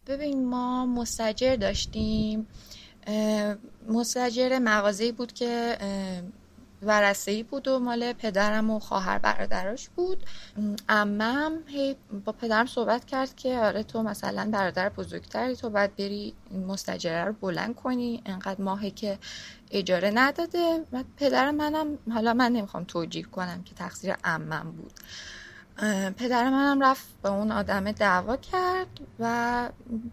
ببین 0.08 0.46
ما 0.46 0.86
مستجر 0.86 1.56
داشتیم. 1.56 2.48
مستجر 3.90 4.60
مغازه‌ای 4.60 5.12
بود 5.12 5.34
که 5.34 5.78
ورسه 6.82 7.44
بود 7.44 7.68
و 7.68 7.80
مال 7.80 8.14
پدرم 8.14 8.70
و 8.70 8.80
خواهر 8.80 9.18
برادراش 9.18 9.90
بود. 9.90 10.24
امم 10.90 11.52
هی 11.68 11.96
با 12.26 12.32
پدرم 12.32 12.66
صحبت 12.66 13.06
کرد 13.06 13.36
که 13.36 13.58
آره 13.58 13.84
تو 13.84 14.04
مثلا 14.04 14.50
برادر 14.52 14.90
بزرگتری 14.90 15.56
تو 15.56 15.70
باید 15.70 15.96
بری 15.96 16.34
مستجره 16.68 17.24
رو 17.26 17.34
بلند 17.34 17.76
کنی. 17.76 18.22
انقدر 18.26 18.62
ماهی 18.62 18.92
که 18.92 19.18
اجاره 19.72 20.12
نداده. 20.14 20.86
و 20.92 21.04
پدر 21.18 21.52
منم 21.52 21.98
حالا 22.14 22.34
من 22.34 22.52
نمی‌خوام 22.52 22.84
توجیه 22.84 23.24
کنم 23.24 23.64
که 23.64 23.76
تقصیر 23.76 24.16
امم 24.24 24.72
بود. 24.72 24.94
پدر 26.18 26.50
منم 26.50 26.84
رفت 26.84 27.06
به 27.24 27.30
اون 27.30 27.52
آدم 27.52 27.92
دعوا 27.92 28.38
کرد 28.38 29.00
و 29.20 29.70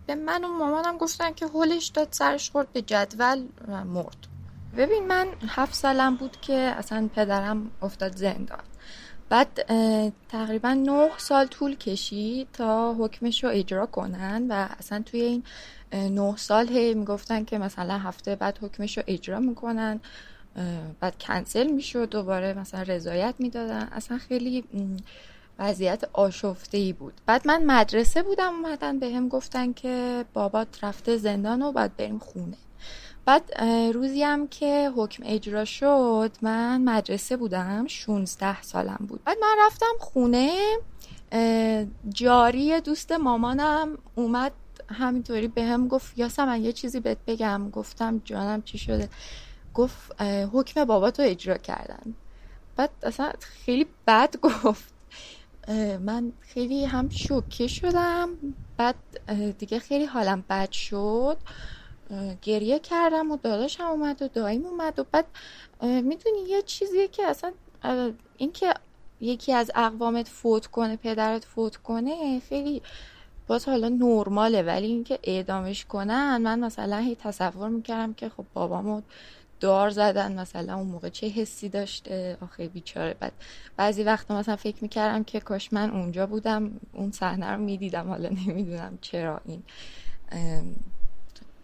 به 0.07 0.15
من 0.15 0.45
و 0.45 0.49
مامانم 0.49 0.99
گفتن 0.99 1.33
که 1.33 1.47
هولش 1.47 1.87
داد 1.87 2.09
سرش 2.11 2.51
خورد 2.51 2.73
به 2.73 2.83
جدول 2.83 3.47
و 3.69 3.85
مرد. 3.85 4.17
ببین 4.77 5.07
من 5.07 5.27
هفت 5.49 5.75
سالم 5.75 6.17
بود 6.17 6.41
که 6.41 6.55
اصلا 6.55 7.09
پدرم 7.15 7.71
افتاد 7.83 8.17
زندان. 8.17 8.63
بعد 9.29 9.67
تقریبا 10.29 10.73
نه 10.73 11.11
سال 11.17 11.47
طول 11.47 11.77
کشید 11.77 12.49
تا 12.53 12.95
حکمش 12.95 13.45
رو 13.45 13.51
اجرا 13.51 13.87
کنن 13.87 14.47
و 14.51 14.69
اصلا 14.79 15.03
توی 15.07 15.21
این 15.21 15.43
نه 15.93 16.37
سال 16.37 16.69
هی 16.69 16.95
می‌گفتن 16.95 17.45
که 17.45 17.59
مثلا 17.59 17.99
هفته 17.99 18.37
بعد 18.37 18.59
حکمش 18.63 18.99
رو 18.99 19.05
اجرا 19.07 19.41
می‌کنن 19.41 20.01
بعد 21.01 21.19
کنسل 21.19 21.67
می‌شد 21.67 22.09
دوباره 22.11 22.55
مثلا 22.55 22.83
رضایت 22.83 23.35
می‌دادن. 23.39 23.89
اصلا 23.93 24.19
خیلی 24.19 24.65
وضعیت 25.59 26.05
آشفته 26.13 26.79
ای 26.79 26.93
بود. 26.93 27.21
بعد 27.27 27.47
من 27.47 27.65
مدرسه 27.67 28.23
بودم 28.23 28.53
اومدن 28.55 28.99
به 28.99 29.15
هم 29.15 29.29
گفتن 29.29 29.73
که 29.73 30.25
بابات 30.33 30.85
رفته 30.85 31.17
زندان 31.17 31.63
و 31.63 31.73
باید 31.73 31.97
بریم 31.97 32.19
خونه. 32.19 32.57
بعد 33.25 33.63
روزی 33.95 34.23
هم 34.23 34.49
که 34.49 34.93
حکم 34.97 35.23
اجرا 35.27 35.65
شد 35.65 36.31
من 36.43 36.81
مدرسه 36.81 37.37
بودم 37.37 37.87
16 37.87 38.63
سالم 38.63 39.07
بود. 39.09 39.25
بعد 39.25 39.37
من 39.43 39.57
رفتم 39.67 39.93
خونه 39.99 40.53
جاری 42.09 42.81
دوست 42.81 43.13
مامانم 43.13 43.99
اومد 44.15 44.53
همینطوری 44.91 45.49
به 45.49 45.65
هم 45.65 45.89
گفت 45.89 46.19
یاسم 46.19 46.57
یه 46.61 46.73
چیزی 46.73 47.01
بهت 47.01 47.19
بگم. 47.27 47.71
گفتم 47.71 48.23
جانم 48.25 48.63
چی 48.63 48.79
شده؟ 48.79 49.09
گفت 49.75 50.23
حکم 50.23 50.85
باباتو 50.85 51.23
اجرا 51.23 51.57
کردن. 51.57 52.15
بعد 52.77 52.91
اصلا 53.03 53.33
خیلی 53.41 53.87
بد 54.07 54.35
گفت. 54.65 54.94
من 56.01 56.33
خیلی 56.41 56.85
هم 56.85 57.09
شوکه 57.09 57.67
شدم. 57.67 58.29
بعد 58.77 58.95
دیگه 59.59 59.79
خیلی 59.79 60.05
حالم 60.05 60.45
بد 60.51 60.71
شد. 60.71 61.37
گریه 62.43 62.79
کردم 62.79 63.31
و 63.31 63.37
داداشم 63.37 63.85
اومد 63.85 64.23
و 64.23 64.29
دایم 64.29 64.67
اومد 64.67 64.99
و 64.99 65.05
بعد 65.13 65.27
می‌دونی 65.83 66.39
یه 66.49 66.63
چیزیه 66.63 67.09
که 67.09 67.27
اصلا 67.27 67.53
اینکه 68.37 68.75
یکی 69.21 69.53
از 69.53 69.71
اقوامت 69.75 70.29
فوت 70.29 70.67
کنه 70.67 70.97
پدرت 70.97 71.45
فوت 71.45 71.77
کنه 71.77 72.41
خیلی 72.49 72.83
باز 73.47 73.69
حالا 73.69 73.89
نرماله. 73.89 74.63
ولی 74.63 74.87
اینکه 74.87 75.19
اعدامش 75.23 75.85
کنن 75.85 76.37
من 76.37 76.61
مثلا 76.61 76.99
هی 76.99 77.15
تصور 77.15 77.69
می‌کردم 77.69 78.15
که 78.15 78.29
خب 78.29 78.45
بابامو 78.55 79.03
دار 79.65 79.91
زدن 79.91 80.41
مثلا 80.41 80.75
اون 80.75 80.87
موقع 80.87 81.09
چه 81.09 81.29
حسی 81.29 81.69
داشته؟ 81.69 82.37
آخه 82.41 82.69
بیچاره. 82.69 83.17
بعد 83.21 83.33
بعضی 83.77 84.03
وقتا 84.03 84.39
مثلا 84.39 84.57
فکر 84.57 84.77
می‌کردم 84.83 85.25
که 85.25 85.41
کاش 85.41 85.73
من 85.73 85.91
اونجا 85.91 86.27
بودم 86.27 86.71
اون 86.93 87.13
صحنه 87.13 87.51
رو 87.51 87.61
می‌دیدم. 87.61 88.09
حالا 88.09 88.29
نمی‌دونم 88.29 88.99
چرا 89.01 89.41
این 89.45 89.63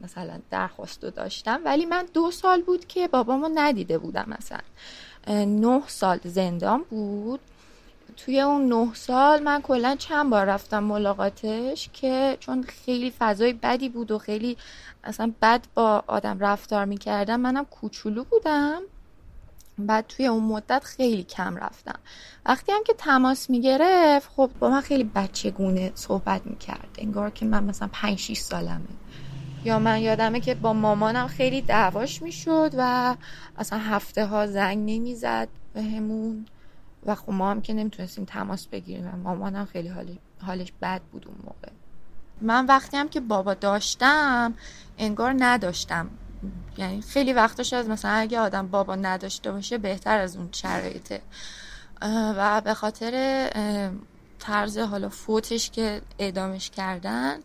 مثلا 0.01 0.39
درخواست 0.51 1.03
داشتم. 1.03 1.61
ولی 1.65 1.87
من 1.87 2.07
دو 2.15 2.31
سال 2.31 2.63
بود 2.63 2.87
که 2.87 3.09
بابامو 3.09 3.49
ندیده 3.55 3.99
بودم 3.99 4.37
مثلا. 4.39 4.61
نه 5.45 5.83
سال 5.87 6.21
زندان 6.25 6.83
بود. 6.91 7.41
توی 8.17 8.41
اون 8.41 8.69
نه 8.73 8.95
سال 8.95 9.43
من 9.43 9.63
کلا 9.63 9.97
چند 9.99 10.31
بار 10.31 10.47
رفتم 10.47 10.85
ملاقاتش 10.85 11.91
که 11.93 12.37
چون 12.41 12.63
خیلی 12.63 13.13
فضای 13.19 13.53
بدی 13.53 13.89
بود 13.89 14.11
و 14.11 14.19
خیلی 14.19 14.57
اصلا 15.05 15.33
بد 15.43 15.67
با 15.75 16.05
آدم 16.07 16.39
رفتار 16.39 16.85
می‌کردم. 16.85 17.41
منم 17.41 17.65
کوچولو 17.65 18.25
بودم. 18.25 18.83
بعد 19.79 20.07
توی 20.07 20.27
اون 20.27 20.43
مدت 20.43 20.85
خیلی 20.85 21.23
کم 21.23 21.57
رفتم. 21.57 21.99
وقتی 22.47 22.73
هم 22.73 22.85
که 22.87 22.95
تماس 22.99 23.51
می‌گرفت 23.51 24.31
خب 24.37 24.51
با 24.61 24.71
من 24.71 24.81
خیلی 24.81 25.05
بچگونه 25.05 25.93
صحبت 25.95 26.47
می‌کرد. 26.47 26.89
انگار 26.99 27.31
که 27.31 27.47
من 27.47 27.65
مثلا 27.65 27.89
5 27.93 28.19
6 28.19 28.39
سالمه. 28.39 28.81
یا 29.65 29.79
من 29.79 30.01
یادمه 30.01 30.41
که 30.41 30.55
با 30.55 30.73
مامانم 30.73 31.27
خیلی 31.27 31.63
دعواش 31.63 32.23
می‌شد 32.23 32.71
و 32.79 33.17
اصلا 33.59 33.79
هفته 33.79 34.27
ها 34.27 34.47
زنگ 34.47 34.79
نمی‌زد 34.79 35.49
همون 35.77 36.47
و 37.07 37.15
خب 37.15 37.33
ما 37.33 37.51
هم 37.51 37.61
که 37.61 37.73
نمی‌تونستیم 37.75 38.25
تماس 38.25 38.67
بگیریم 38.67 39.07
و 39.07 39.17
مامانم 39.17 39.65
خیلی 39.65 39.93
حالش 40.43 40.73
بد 40.83 41.01
بود 41.13 41.27
اون 41.27 41.37
موقع. 41.45 41.69
من 42.41 42.67
وقتی 42.67 42.97
هم 42.97 43.09
که 43.09 43.21
بابا 43.21 43.55
داشتم 43.55 44.55
انگار 44.99 45.35
نداشتم. 45.39 46.11
یعنی 46.79 47.03
خیلی 47.03 47.33
وقتاش 47.33 47.73
از 47.73 47.89
مثلا 47.89 48.11
اگه 48.11 48.41
آدم 48.41 48.69
بابا 48.69 48.97
نداشته 48.97 49.53
باشه 49.53 49.79
بهتر 49.79 50.19
از 50.19 50.37
اون 50.37 50.49
شرایطه. 50.53 51.23
و 52.37 52.61
به 52.61 52.75
خاطر 52.75 53.51
طرز 54.39 54.79
حالا 54.79 55.09
فوتش 55.09 55.71
که 55.71 56.03
اعدامش 56.19 56.71
کردن 56.71 57.39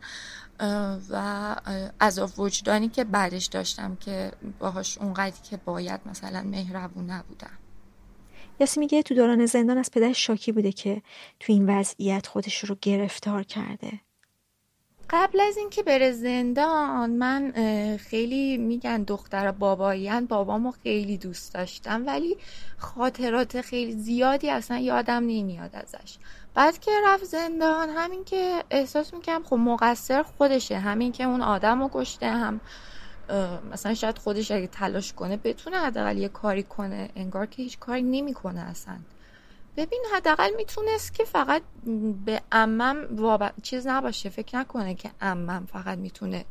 و 1.09 1.55
عذاب 2.01 2.39
وجدانی 2.39 2.89
که 2.89 3.03
بعدش 3.03 3.45
داشتم 3.45 3.95
که 3.95 4.31
باهاش 4.59 4.97
اونقدری 4.97 5.41
که 5.49 5.57
باید 5.57 5.99
مثلا 6.05 6.41
مهربون 6.41 7.09
نبودم. 7.09 7.57
یاسی 8.59 8.79
میگه 8.79 9.03
تو 9.03 9.15
دوران 9.15 9.45
زندان 9.45 9.77
از 9.77 9.91
پدرش 9.91 10.25
شاکی 10.25 10.51
بوده 10.51 10.71
که 10.71 11.01
تو 11.39 11.53
این 11.53 11.79
وضعیت 11.79 12.27
خودش 12.27 12.63
رو 12.63 12.77
گرفتار 12.81 13.43
کرده. 13.43 13.99
قبل 15.09 15.39
از 15.39 15.57
اینکه 15.57 15.83
بره 15.83 16.11
زندان 16.11 17.09
من 17.09 17.53
خیلی 17.97 18.57
میگن 18.57 19.03
دختر 19.03 19.51
باباییان 19.51 20.25
بابامو 20.25 20.71
خیلی 20.83 21.17
دوست 21.17 21.53
داشتم 21.53 22.05
ولی 22.05 22.37
خاطرات 22.77 23.61
خیلی 23.61 23.91
زیادی 23.93 24.49
اصلا 24.49 24.77
یادم 24.77 25.23
نمیاد 25.23 25.69
ازش. 25.73 26.17
بعد 26.53 26.79
که 26.79 26.91
رفت 27.05 27.23
زندان 27.23 27.89
همین 27.89 28.23
که 28.23 28.63
احساس 28.71 29.13
می‌کنم 29.13 29.43
خب 29.43 29.55
مقصر 29.55 30.23
خودشه. 30.23 30.77
همین 30.77 31.11
که 31.11 31.23
اون 31.23 31.41
آدم 31.41 31.81
رو 31.81 31.89
کشته 31.93 32.27
هم 32.27 32.61
مثلا 33.71 33.93
شاید 33.93 34.17
خودش 34.17 34.51
اگه 34.51 34.67
تلاش 34.67 35.13
کنه 35.13 35.37
بتونه 35.37 35.77
حداقل 35.77 36.17
یه 36.17 36.29
کاری 36.29 36.63
کنه. 36.63 37.09
انگار 37.15 37.45
که 37.45 37.63
هیچ 37.63 37.79
کاری 37.79 38.01
نمی‌کنه 38.01 38.59
اصلا. 38.59 38.95
ببین 39.78 40.03
حداقل 40.15 40.49
می‌تونست 40.57 41.13
که 41.13 41.23
فقط 41.23 41.61
به 42.26 42.41
امم 42.51 42.97
واب... 43.11 43.43
چیز 43.63 43.88
نباشه 43.88 44.30
فکر 44.30 44.57
نکنه 44.57 44.95
که 44.95 45.11
امم 45.21 45.65
فقط 45.73 45.97
می‌تونه 45.97 46.45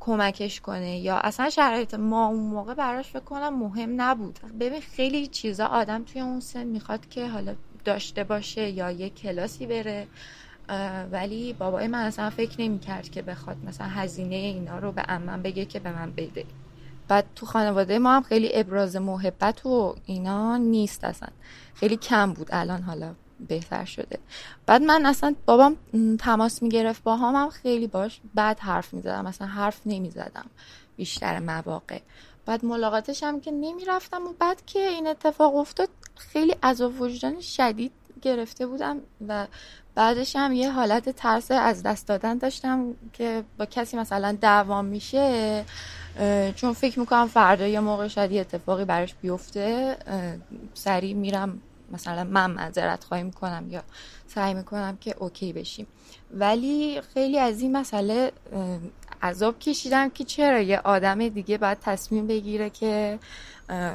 کمکش 0.00 0.60
کنه 0.60 0.98
یا 0.98 1.16
اصلا 1.16 1.50
شرایط 1.50 1.94
ما 1.94 2.26
اون 2.26 2.40
موقع 2.40 2.74
براش 2.74 3.08
فکر 3.10 3.48
مهم 3.48 4.00
نبود. 4.00 4.38
ببین 4.60 4.80
خیلی 4.80 5.26
چیزا 5.26 5.66
آدم 5.66 6.04
توی 6.04 6.20
اون 6.20 6.40
سن 6.40 6.64
می‌خواد 6.64 7.08
که 7.08 7.28
حالا 7.28 7.54
داشته 7.84 8.24
باشه 8.24 8.68
یا 8.68 8.90
یه 8.90 9.10
کلاسی 9.10 9.66
بره 9.66 10.06
ولی 11.12 11.52
بابای 11.52 11.86
من 11.86 12.04
اصلا 12.04 12.30
فکر 12.30 12.60
نمی 12.60 12.78
کرد 12.78 13.10
که 13.10 13.22
بخواد 13.22 13.56
مثلا 13.64 13.86
هزینه 13.86 14.36
اینا 14.36 14.78
رو 14.78 14.92
به 14.92 15.02
امم 15.08 15.42
بگه 15.42 15.64
که 15.64 15.78
به 15.78 15.92
من 15.92 16.10
بده. 16.10 16.44
بعد 17.08 17.26
تو 17.36 17.46
خانواده 17.46 17.98
ما 17.98 18.16
هم 18.16 18.22
خیلی 18.22 18.50
ابراز 18.54 18.96
محبت 18.96 19.66
و 19.66 19.96
اینا 20.06 20.56
نیست 20.56 21.04
اصلا. 21.04 21.28
خیلی 21.74 21.96
کم 21.96 22.32
بود 22.32 22.48
الان 22.52 22.82
حالا 22.82 23.14
بهتر 23.48 23.84
شده. 23.84 24.18
بعد 24.66 24.82
من 24.82 25.06
اصلا 25.06 25.34
بابام 25.46 25.76
تماس 26.18 26.62
می‌گرفت 26.62 27.02
با 27.02 27.16
هم, 27.16 27.50
خیلی 27.50 27.86
باش 27.86 28.20
بعد 28.34 28.60
حرف 28.60 28.94
می‌زدم 28.94 29.26
اصلا 29.26 29.46
حرف 29.46 29.80
نمی‌زدم. 29.86 30.46
بیشتر 30.96 31.38
مواقع. 31.38 32.00
بعد 32.46 32.64
ملاقاتش 32.64 33.22
هم 33.22 33.40
که 33.40 33.50
نمی‌رفتم 33.50 34.26
و 34.26 34.32
بعد 34.38 34.66
که 34.66 34.78
این 34.78 35.06
اتفاق 35.06 35.56
افتاد 35.56 35.88
خیلی 36.16 36.56
عذاب 36.62 37.00
وجدان 37.00 37.40
شدید 37.40 37.92
گرفته 38.22 38.66
بودم 38.66 39.00
و 39.28 39.46
بعدش 39.94 40.36
هم 40.36 40.52
یه 40.52 40.70
حالت 40.70 41.08
ترس 41.08 41.50
از 41.50 41.82
دست 41.82 42.08
دادن 42.08 42.38
داشتم 42.38 42.94
که 43.12 43.44
با 43.58 43.66
کسی 43.66 43.96
مثلا 43.96 44.38
دعوام 44.40 44.84
میشه 44.84 45.64
چون 46.56 46.72
فکر 46.72 47.00
می‌کنم 47.00 47.26
فردا 47.26 47.66
یه 47.66 47.80
موقع 47.80 48.08
شاید 48.08 48.32
یه 48.32 48.40
اتفاقی 48.40 48.84
براش 48.84 49.14
بیفته 49.14 49.96
سریع 50.74 51.14
میرم 51.14 51.60
مثلا 51.92 52.24
من 52.24 52.50
معذرت 52.50 53.04
خواهی 53.04 53.22
می‌کنم 53.22 53.66
یا 53.70 53.82
سعی 54.26 54.54
می‌کنم 54.54 54.96
که 55.00 55.14
اوکی 55.18 55.52
بشیم. 55.52 55.86
ولی 56.34 57.00
خیلی 57.14 57.38
از 57.38 57.60
این 57.60 57.76
مسئله 57.76 58.32
عذاب 59.22 59.58
کشیدم 59.58 60.10
که 60.10 60.24
چرا 60.24 60.60
یه 60.60 60.78
آدم 60.78 61.28
دیگه 61.28 61.58
باید 61.58 61.78
تصمیم 61.80 62.26
بگیره 62.26 62.70
که 62.70 63.18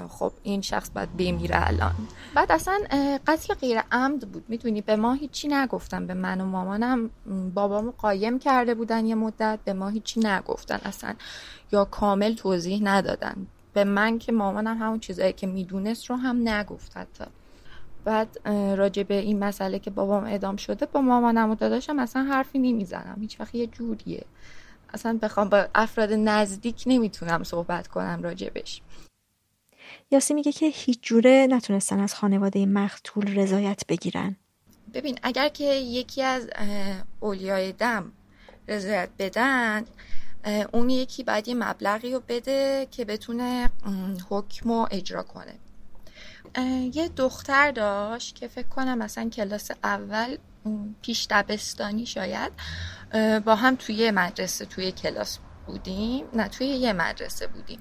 خب 0.09 0.31
این 0.43 0.61
شخص 0.61 0.89
باید 0.95 1.17
بمیره 1.17 1.67
الان. 1.67 1.93
بعد 2.35 2.51
اصلا 2.51 2.79
قتل 3.27 3.53
غیر 3.53 3.79
عمد 3.91 4.31
بود. 4.31 4.43
می‌دونی 4.47 4.81
به 4.81 4.95
ما 4.95 5.13
هیچی 5.13 5.47
نگفتن. 5.47 6.07
به 6.07 6.13
من 6.13 6.41
و 6.41 6.45
مامانم 6.45 7.09
بابامو 7.53 7.91
قایم 7.91 8.39
کرده 8.39 8.75
بودن 8.75 9.05
یه 9.05 9.15
مدت. 9.15 9.59
به 9.65 9.73
ما 9.73 9.89
هیچی 9.89 10.19
نگفتن 10.19 10.79
اصلا. 10.85 11.13
یا 11.71 11.85
کامل 11.85 12.33
توضیح 12.33 12.79
ندادن. 12.83 13.47
به 13.73 13.83
من 13.83 14.19
که 14.19 14.31
مامانم 14.31 14.77
همون 14.77 14.99
چیزایی 14.99 15.33
که 15.33 15.47
می‌دونست 15.47 16.09
رو 16.09 16.15
هم 16.15 16.49
نگفت 16.49 16.97
حتی. 16.97 17.25
بعد 18.05 18.47
راجع 18.77 19.03
به 19.03 19.13
این 19.19 19.39
مسئله 19.39 19.79
که 19.79 19.91
بابام 19.91 20.25
ادام 20.27 20.55
شده 20.55 20.85
با 20.85 21.01
مامانم 21.01 21.49
و 21.49 21.55
داداشم 21.55 21.99
اصلا 21.99 22.23
حرفی 22.23 22.59
نمی‌زنم. 22.59 23.17
هیچ 23.19 23.39
وقت 23.39 23.55
یه 23.55 23.67
جوریه. 23.67 24.25
اصلا 24.93 25.19
بخوام 25.21 25.49
با 25.49 25.67
افراد 25.75 26.13
نزدیک 26.13 26.83
نمی‌تونم 26.85 27.43
صحبت 27.43 27.87
کنم 27.87 28.19
راجبش 28.23 28.81
یاسی 30.11 30.33
میگه 30.33 30.51
که 30.51 30.65
هیچ 30.65 30.99
جوره 31.01 31.47
نتونستن 31.49 31.99
از 31.99 32.15
خانواده 32.15 32.65
مقتول 32.65 33.35
رضایت 33.35 33.81
بگیرن. 33.87 34.35
ببین 34.93 35.19
اگر 35.23 35.49
که 35.49 35.63
یکی 35.73 36.23
از 36.23 36.49
اولیای 37.21 37.71
دم 37.71 38.11
رضایت 38.67 39.09
بدن 39.19 39.85
اون 40.71 40.89
یکی 40.89 41.23
باید 41.23 41.47
یه 41.47 41.55
مبلغی 41.55 42.13
رو 42.13 42.23
بده 42.27 42.87
که 42.91 43.05
بتونه 43.05 43.69
حکم 44.29 44.69
رو 44.69 44.87
اجرا 44.91 45.23
کنه. 45.23 45.53
یه 46.93 47.07
دختر 47.07 47.71
داشت 47.71 48.35
که 48.35 48.47
فکر 48.47 48.67
کنم 48.67 48.97
مثلا 48.97 49.29
کلاس 49.29 49.71
اول 49.83 50.37
پیش 51.01 51.27
دبستانی 51.29 52.05
شاید 52.05 52.51
با 53.45 53.55
هم 53.55 53.75
توی 53.75 54.11
مدرسه 54.11 54.65
توی 54.65 54.91
کلاس 54.91 55.39
بودیم. 55.67 56.25
نه 56.33 56.47
توی 56.47 56.67
یه 56.67 56.93
مدرسه 56.93 57.47
بودیم. 57.47 57.79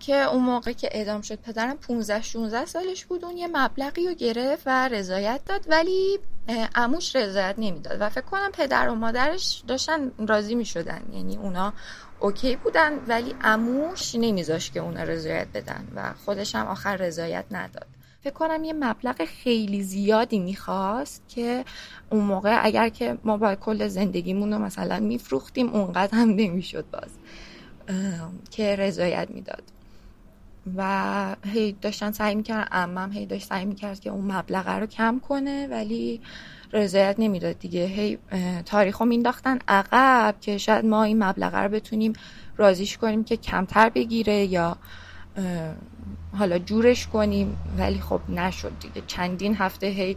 که 0.00 0.16
اون 0.16 0.42
موقع 0.42 0.72
که 0.72 0.88
اعدام 0.92 1.20
شد 1.22 1.34
پدرم 1.34 1.76
15 1.76 2.22
16 2.22 2.64
سالش 2.64 3.04
بود. 3.04 3.24
اون 3.24 3.36
یه 3.36 3.48
مبلغی 3.52 4.08
رو 4.08 4.14
گرفت 4.14 4.62
و 4.66 4.88
رضایت 4.88 5.40
داد 5.46 5.66
ولی 5.68 6.18
اموش 6.74 7.16
رضایت 7.16 7.54
نمی‌داد. 7.58 7.96
و 8.00 8.08
فکر 8.08 8.24
کنم 8.24 8.50
پدر 8.52 8.88
و 8.88 8.94
مادرش 8.94 9.62
داشتن 9.68 10.12
راضی 10.18 10.54
می 10.54 10.64
شدن 10.64 11.02
یعنی 11.12 11.36
اونا 11.36 11.72
اوکی 12.20 12.56
بودن 12.56 12.98
ولی 13.08 13.34
اموش 13.40 14.14
نمیذاش 14.14 14.70
که 14.70 14.80
اونا 14.80 15.02
رضایت 15.02 15.48
بدن 15.54 15.88
و 15.94 16.12
خودش 16.24 16.54
هم 16.54 16.66
آخر 16.66 16.96
رضایت 16.96 17.44
نداد. 17.50 17.86
فکر 18.24 18.34
کنم 18.34 18.64
یه 18.64 18.72
مبلغ 18.72 19.24
خیلی 19.24 19.82
زیادی 19.82 20.38
می‌خواست 20.38 21.22
که 21.28 21.64
اون 22.10 22.24
موقع 22.24 22.58
اگر 22.62 22.88
که 22.88 23.18
ما 23.24 23.36
با 23.36 23.54
کل 23.54 23.88
زندگیمون 23.88 24.52
رو 24.52 24.58
مثلا 24.58 25.00
میفروختیم 25.00 25.68
اونقدر 25.68 26.18
هم 26.18 26.28
نمی‌شد 26.28 26.84
باز 26.90 27.10
که 28.50 28.76
رضایت 28.76 29.30
می‌داد. 29.30 29.62
و 30.76 31.36
هی 31.46 31.72
داشتن 31.72 32.12
سعی 32.12 32.34
می‌کردن 32.34 32.68
امم 32.72 33.12
هی 33.12 33.26
داشت 33.26 33.46
سعی 33.46 33.64
می‌کرد 33.64 34.00
که 34.00 34.10
اون 34.10 34.32
مبلغ 34.32 34.68
رو 34.68 34.86
کم 34.86 35.20
کنه 35.28 35.66
ولی 35.66 36.20
رضایت 36.72 37.14
نمی‌داد 37.18 37.58
دیگه. 37.58 37.84
هی 37.86 38.18
تاریخ 38.66 38.98
رو 38.98 39.06
مینداختن 39.06 39.58
عقب 39.68 40.34
که 40.40 40.58
شاید 40.58 40.84
ما 40.84 41.04
این 41.04 41.24
مبلغ 41.24 41.54
رو 41.54 41.68
بتونیم 41.68 42.12
رازیش 42.56 42.98
کنیم 42.98 43.24
که 43.24 43.36
کمتر 43.36 43.88
بگیره 43.90 44.44
یا 44.44 44.76
حالا 46.38 46.58
جورش 46.58 47.06
کنیم 47.06 47.56
ولی 47.78 48.00
خب 48.00 48.20
نشد 48.28 48.72
دیگه. 48.80 49.02
چندین 49.06 49.54
هفته 49.54 49.86
هی 49.86 50.16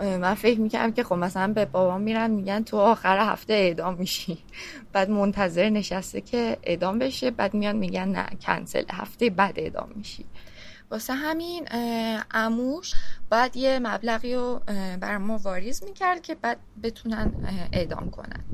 من 0.00 0.34
فکر 0.34 0.60
می‌کنم 0.60 0.92
که 0.92 1.04
خب 1.04 1.14
مثلا 1.14 1.52
به 1.52 1.64
بابا 1.64 1.98
میرن 1.98 2.30
میگن 2.30 2.62
تو 2.62 2.76
آخر 2.76 3.18
هفته 3.18 3.52
اعدام 3.52 3.94
میشی. 3.94 4.38
بعد 4.92 5.10
منتظر 5.10 5.68
نشسته 5.68 6.20
که 6.20 6.58
اعدام 6.62 6.98
بشه 6.98 7.30
بعد 7.30 7.54
میان 7.54 7.76
میگن 7.76 8.08
نه 8.08 8.26
کنسل 8.40 8.84
هفته 8.92 9.30
بعد 9.30 9.58
اعدام 9.58 9.92
میشی. 9.94 10.24
واسه 10.90 11.14
همین 11.14 11.68
اموش 12.30 12.92
بعد 13.30 13.56
یه 13.56 13.78
مبلغی 13.78 14.34
رو 14.34 14.60
بر 15.00 15.18
ما 15.18 15.38
واریز 15.38 15.84
می‌کرد 15.84 16.22
که 16.22 16.34
بعد 16.34 16.58
بتونن 16.82 17.32
اعدام 17.72 18.10
کنن. 18.10 18.44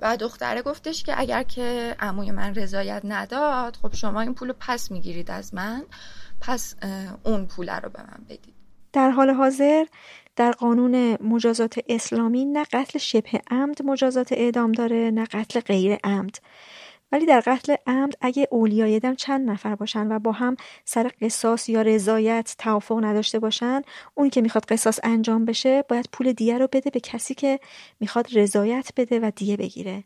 و 0.00 0.16
دختره 0.16 0.62
گفتش 0.62 1.02
که 1.02 1.20
اگر 1.20 1.42
که 1.42 1.96
عموی 2.00 2.30
من 2.30 2.54
رضایت 2.54 3.00
نداد 3.04 3.76
خب 3.82 3.94
شما 3.94 4.20
این 4.20 4.34
پول 4.34 4.48
رو 4.48 4.54
پس 4.60 4.90
می‌گیرید 4.90 5.30
از 5.30 5.54
من 5.54 5.84
پس 6.40 6.74
اون 7.22 7.46
پول 7.46 7.70
رو 7.70 7.88
به 7.88 8.02
من 8.02 8.24
بدید. 8.24 8.55
در 8.96 9.10
حال 9.10 9.30
حاضر 9.30 9.86
در 10.36 10.50
قانون 10.50 11.22
مجازات 11.22 11.78
اسلامی 11.88 12.44
نه 12.44 12.64
قتل 12.64 12.98
شبه 12.98 13.40
عمد 13.50 13.82
مجازات 13.82 14.32
اعدام 14.32 14.72
داره 14.72 15.10
نه 15.10 15.24
قتل 15.24 15.60
غیر 15.60 15.98
عمد. 16.04 16.36
ولی 17.12 17.26
در 17.26 17.40
قتل 17.46 17.74
عمد 17.86 18.14
اگه 18.20 18.48
اولیای 18.50 19.00
دم 19.00 19.14
چند 19.14 19.50
نفر 19.50 19.74
باشن 19.74 20.12
و 20.12 20.18
با 20.18 20.32
هم 20.32 20.56
سر 20.84 21.10
قصاص 21.20 21.68
یا 21.68 21.82
رضایت 21.82 22.54
توافق 22.58 23.04
نداشته 23.04 23.38
باشن 23.38 23.82
اون 24.14 24.30
که 24.30 24.40
می‌خواد 24.40 24.64
قصاص 24.64 25.00
انجام 25.02 25.44
بشه 25.44 25.84
باید 25.88 26.08
پول 26.12 26.32
دیه 26.32 26.58
رو 26.58 26.68
بده 26.72 26.90
به 26.90 27.00
کسی 27.00 27.34
که 27.34 27.60
می‌خواد 28.00 28.38
رضایت 28.38 28.90
بده 28.96 29.20
و 29.20 29.30
دیه 29.36 29.56
بگیره. 29.56 30.04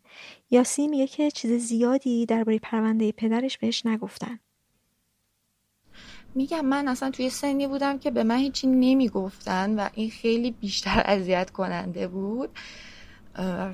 یاسی 0.50 0.88
میگه 0.88 1.06
که 1.06 1.30
چیز 1.30 1.52
زیادی 1.52 2.26
درباره 2.26 2.58
پرونده 2.58 3.12
پدرش 3.12 3.58
بهش 3.58 3.86
نگفتن. 3.86 4.38
میگم 6.34 6.64
من 6.64 6.88
اصلا 6.88 7.10
توی 7.10 7.30
سنی 7.30 7.66
بودم 7.66 7.98
که 7.98 8.10
به 8.10 8.24
من 8.24 8.36
هیچی 8.36 8.66
نمی‌گفتن 8.66 9.80
و 9.80 9.88
این 9.94 10.10
خیلی 10.10 10.50
بیشتر 10.50 11.02
اذیت 11.04 11.50
کننده 11.50 12.08
بود. 12.08 12.50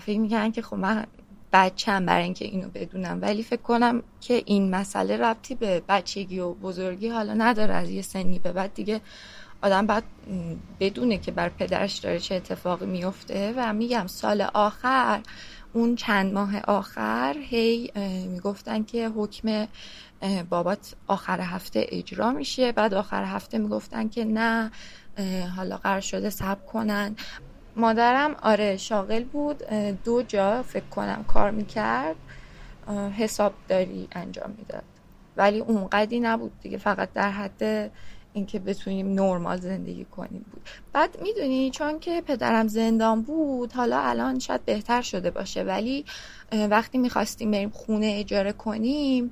فکر 0.00 0.18
میگن 0.18 0.50
که 0.50 0.62
خب 0.62 0.76
من 0.76 1.06
بچم 1.52 2.06
برای 2.06 2.24
اینکه 2.24 2.44
اینو 2.44 2.68
بدونم. 2.68 3.18
ولی 3.22 3.42
فکر 3.42 3.62
کنم 3.62 4.02
که 4.20 4.42
این 4.46 4.70
مسئله 4.70 5.16
ربطی 5.16 5.54
به 5.54 5.82
بچگی 5.88 6.38
و 6.38 6.54
بزرگی 6.54 7.08
حالا 7.08 7.34
نداره. 7.34 7.74
از 7.74 7.90
یه 7.90 8.02
سنی 8.02 8.38
به 8.38 8.52
بعد 8.52 8.74
دیگه 8.74 9.00
آدم 9.62 9.86
باید 9.86 10.04
بدونه 10.80 11.18
که 11.18 11.32
بر 11.32 11.48
پدرش 11.48 11.98
داره 11.98 12.18
چه 12.18 12.34
اتفاقی 12.34 12.86
میفته 12.86 13.54
و 13.56 13.72
میگم 13.72 14.06
سال 14.06 14.40
آخر 14.54 15.20
اون 15.72 15.96
چند 15.96 16.34
ماه 16.34 16.60
آخر 16.60 17.36
هی 17.40 17.90
می‌گفتن 18.28 18.84
که 18.84 19.08
حکم 19.08 19.66
بابات 20.50 20.94
آخر 21.06 21.40
هفته 21.40 21.86
اجرا 21.88 22.32
میشه. 22.32 22.72
بعد 22.72 22.94
آخر 22.94 23.24
هفته 23.24 23.58
می‌گفتن 23.58 24.08
که 24.08 24.24
نه 24.24 24.70
حالا 25.56 25.76
قرار 25.76 26.00
شده 26.00 26.30
سب 26.30 26.66
کنن. 26.66 27.16
مادرم 27.76 28.36
آره 28.42 28.76
شاغل 28.76 29.24
بود. 29.24 29.62
دو 30.04 30.22
جا 30.22 30.62
فکر 30.62 30.88
کنم 30.88 31.24
کار 31.28 31.50
می‌کرد. 31.50 32.16
حسابداری 33.16 34.08
انجام 34.12 34.54
می‌داد. 34.58 34.84
ولی 35.36 35.58
اونقدی 35.60 36.20
نبود 36.20 36.52
دیگه. 36.60 36.78
فقط 36.78 37.12
در 37.12 37.30
حد 37.30 37.92
اینکه 38.32 38.58
بتونیم 38.58 39.14
نرمال 39.14 39.60
زندگی 39.60 40.04
کنیم 40.04 40.44
بود. 40.52 40.68
بعد 40.92 41.22
می‌دونی 41.22 41.70
چون 41.70 41.98
که 41.98 42.20
پدرم 42.20 42.68
زندان 42.68 43.22
بود 43.22 43.72
حالا 43.72 44.00
الان 44.00 44.38
شاید 44.38 44.64
بهتر 44.64 45.02
شده 45.02 45.30
باشه. 45.30 45.62
ولی 45.62 46.04
وقتی 46.52 46.98
می‌خواستیم 46.98 47.50
بریم 47.50 47.70
خونه 47.70 48.14
اجاره 48.18 48.52
کنیم 48.52 49.30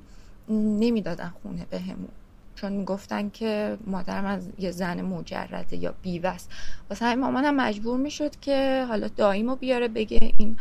نمی‌دادن 0.49 1.33
خونه 1.41 1.65
بهمون. 1.69 2.09
چون 2.55 2.71
می‌گفتن 2.71 3.29
که 3.29 3.77
مادرم 3.87 4.25
از 4.25 4.49
یه 4.59 4.71
زن 4.71 5.01
مجرده 5.01 5.75
یا 5.75 5.93
بیوست 6.01 6.51
واسه 6.89 7.05
همین 7.05 7.19
مامانم 7.19 7.55
مجبور 7.55 7.97
می‌شد 7.97 8.39
که 8.39 8.85
حالا 8.87 9.07
داییمو 9.07 9.55
بیاره 9.55 9.87
بگه 9.87 10.31
این 10.37 10.57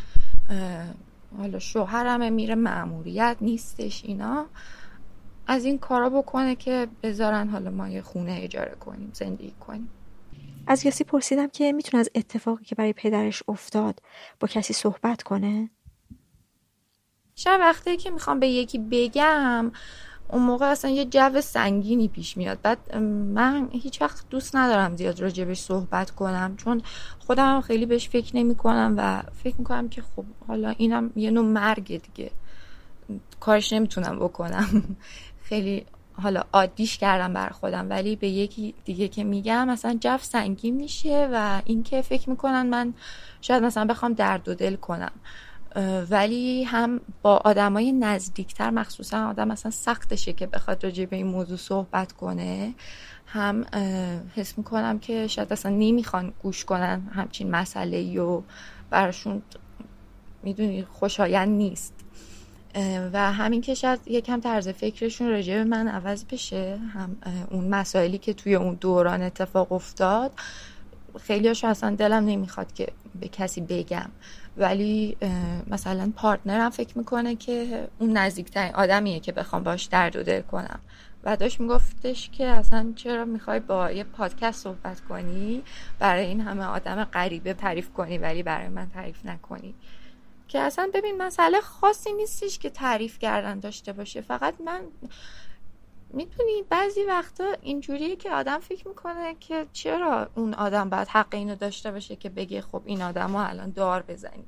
حالا 1.39 1.59
شوهرم 1.59 2.33
میره 2.33 2.55
معموریت 2.55 3.37
نیستش 3.41 4.05
اینا. 4.05 4.47
از 5.47 5.65
این 5.65 5.79
کارا 5.79 6.11
بکنه 6.11 6.55
که 6.57 6.89
بذارن 7.03 7.49
حالا 7.49 7.71
ما 7.71 7.89
یه 7.89 8.03
خونه 8.03 8.39
اجاره 8.43 8.75
کنیم 8.81 9.11
زندگی 9.15 9.55
کنیم. 9.61 9.89
از 10.67 10.83
کسی 10.83 11.05
پرسیدم 11.05 11.49
که 11.49 11.73
می‌تونه 11.73 12.01
از 12.01 12.11
اتفاقی 12.15 12.65
که 12.65 12.75
برای 12.75 12.93
پدرش 12.93 13.43
افتاد 13.49 14.03
با 14.41 14.49
کسی 14.49 14.73
صحبت 14.73 15.23
کنه؟ 15.23 15.71
شب 17.37 17.59
وقتی 17.61 17.97
که 17.97 18.11
می‌خوام 18.11 18.41
به 18.41 18.49
یکی 18.49 18.79
بگم 18.79 19.73
اون 20.29 20.43
موقع 20.43 20.67
اصلا 20.67 20.91
یه 20.91 21.05
جو 21.05 21.41
سنگینی 21.41 22.09
پیش 22.09 22.37
میاد. 22.37 22.59
بعد 22.63 22.97
من 22.97 23.69
هیچ 23.73 24.03
وقت 24.03 24.29
دوست 24.31 24.57
ندارم 24.57 24.97
زیاد 24.97 25.21
راجبش 25.21 25.61
صحبت 25.61 26.11
کنم 26.11 26.57
چون 26.57 26.83
خودم 27.27 27.61
خیلی 27.61 27.87
بهش 27.87 28.09
فکر 28.09 28.37
نمی 28.37 28.55
کنم 28.55 28.95
و 28.99 29.23
فکر 29.45 29.55
می‌کنم 29.59 29.89
که 29.89 30.03
خب 30.03 30.25
حالا 30.49 30.75
اینم 30.79 31.11
یه 31.17 31.31
نوع 31.31 31.45
مرگ 31.45 32.03
دیگه. 32.03 32.31
کارش 33.41 33.73
نمی‌تونم 33.73 34.19
بکنم. 34.19 34.97
خیلی 35.49 35.87
حالا 36.23 36.43
عادیش 36.53 36.99
کردم 36.99 37.33
بر 37.33 37.49
خودم 37.49 37.91
ولی 37.91 38.17
به 38.17 38.29
یکی 38.29 38.75
دیگه 38.85 39.09
که 39.09 39.25
میگم 39.25 39.69
مثلا 39.69 39.99
جف 40.01 40.25
سنگین 40.25 40.75
میشه 40.75 41.29
و 41.33 41.63
اینکه 41.65 42.03
فکر 42.03 42.31
می‌کنن 42.31 42.67
من 42.67 42.95
شاید 43.41 43.63
مثلا 43.63 43.85
بخوام 43.85 44.13
درد 44.13 44.49
و 44.49 44.55
دل 44.55 44.77
کنم. 44.77 45.13
ولی 46.11 46.65
هم 46.65 47.01
با 47.23 47.37
آدمای 47.37 47.93
نزدیکتر 47.93 48.71
مخصوصا 48.71 49.29
آدم 49.29 49.49
مثلا 49.49 49.71
سختشه 49.71 50.33
که 50.33 50.47
بخواد 50.47 50.85
راجع 50.85 51.05
به 51.05 51.17
این 51.17 51.27
موضوع 51.27 51.57
صحبت 51.57 52.13
کنه. 52.13 52.75
هم 53.27 53.65
حس 54.35 54.59
می‌کنم 54.59 54.99
که 54.99 55.27
شاید 55.27 55.53
اصلا 55.53 55.73
نمی‌خوان 55.73 56.33
گوش 56.43 56.65
کنن 56.65 57.03
همچین 57.15 57.51
مسئله 57.51 58.21
و 58.21 58.43
براشون 58.91 59.43
می‌دونی 60.43 60.85
خوشایند 60.85 61.49
نیست. 61.49 61.95
و 63.13 63.33
همین 63.33 63.61
که 63.61 63.75
شاید 63.75 64.01
یکم 64.07 64.41
طرز 64.41 64.69
فکرشون 64.69 65.31
راجع 65.31 65.55
به 65.55 65.65
من 65.65 65.89
عوض 65.89 66.25
بشه 66.25 66.79
هم 66.93 67.17
اون 67.51 67.69
مسائلی 67.69 68.19
که 68.19 68.35
توی 68.35 68.55
اون 68.55 68.75
دوران 68.75 69.23
اتفاق 69.23 69.73
افتاد 69.73 70.33
خیلی 71.21 71.49
اصلا 71.49 71.95
دلم 71.95 72.25
نمی‌خواد 72.25 72.73
که 72.73 72.89
به 73.21 73.29
کسی 73.29 73.61
بگم. 73.61 74.11
ولی 74.57 75.17
مثلا 75.67 76.13
پارتنرم 76.17 76.71
فکر 76.71 76.99
می‌کنه 76.99 77.37
که 77.37 77.89
اون 77.99 78.17
نزدیکترین 78.17 78.75
آدمیه 78.75 79.21
که 79.21 79.33
بخوام 79.33 79.63
باش 79.63 79.85
درد 79.85 80.17
و 80.17 80.23
دل 80.23 80.41
کنم. 80.41 80.81
و 81.25 81.37
داشت 81.37 81.61
میگفتش 81.61 82.31
که 82.31 82.47
اصلا 82.47 82.93
چرا 82.97 83.25
می‌خوای 83.25 83.61
با 83.61 83.91
یه 83.91 84.05
پادکست 84.05 84.63
صحبت 84.63 85.01
کنی؟ 85.01 85.63
برای 85.99 86.27
این 86.27 86.41
همه 86.41 86.65
آدم 86.65 87.05
غریبه 87.05 87.55
تعریف 87.55 87.91
کنی 87.93 88.19
ولی 88.19 88.43
برای 88.43 88.69
من 88.69 88.91
تعریف 88.91 89.27
نکنی. 89.27 89.75
که 90.49 90.59
اصلا 90.59 90.91
ببین 90.95 91.23
مسئله 91.23 91.61
خاصی 91.61 92.13
نیستش 92.13 92.59
که 92.59 92.71
تعریف 92.71 93.19
کردن 93.19 93.61
داشته 93.61 93.93
باشه. 93.93 94.21
فقط 94.21 94.55
من 94.67 94.81
می‌تونی 96.15 96.63
بعضی 96.71 97.05
وقتا 97.05 97.45
اینجوریه 97.63 98.17
که 98.17 98.31
آدم 98.31 98.59
فکر 98.59 98.89
می‌کنه 98.89 99.37
که 99.41 99.67
چرا 99.73 100.29
اون 100.35 100.55
آدم 100.55 100.91
باید 100.91 101.09
حق 101.09 101.35
اینو 101.35 101.55
داشته 101.55 101.91
باشه 101.91 102.17
که 102.17 102.29
بگه 102.29 102.61
خب 102.61 102.83
این 102.85 103.03
آدم 103.03 103.31
ها 103.31 103.45
الان 103.45 103.71
دار 103.71 104.03
بزنید. 104.03 104.47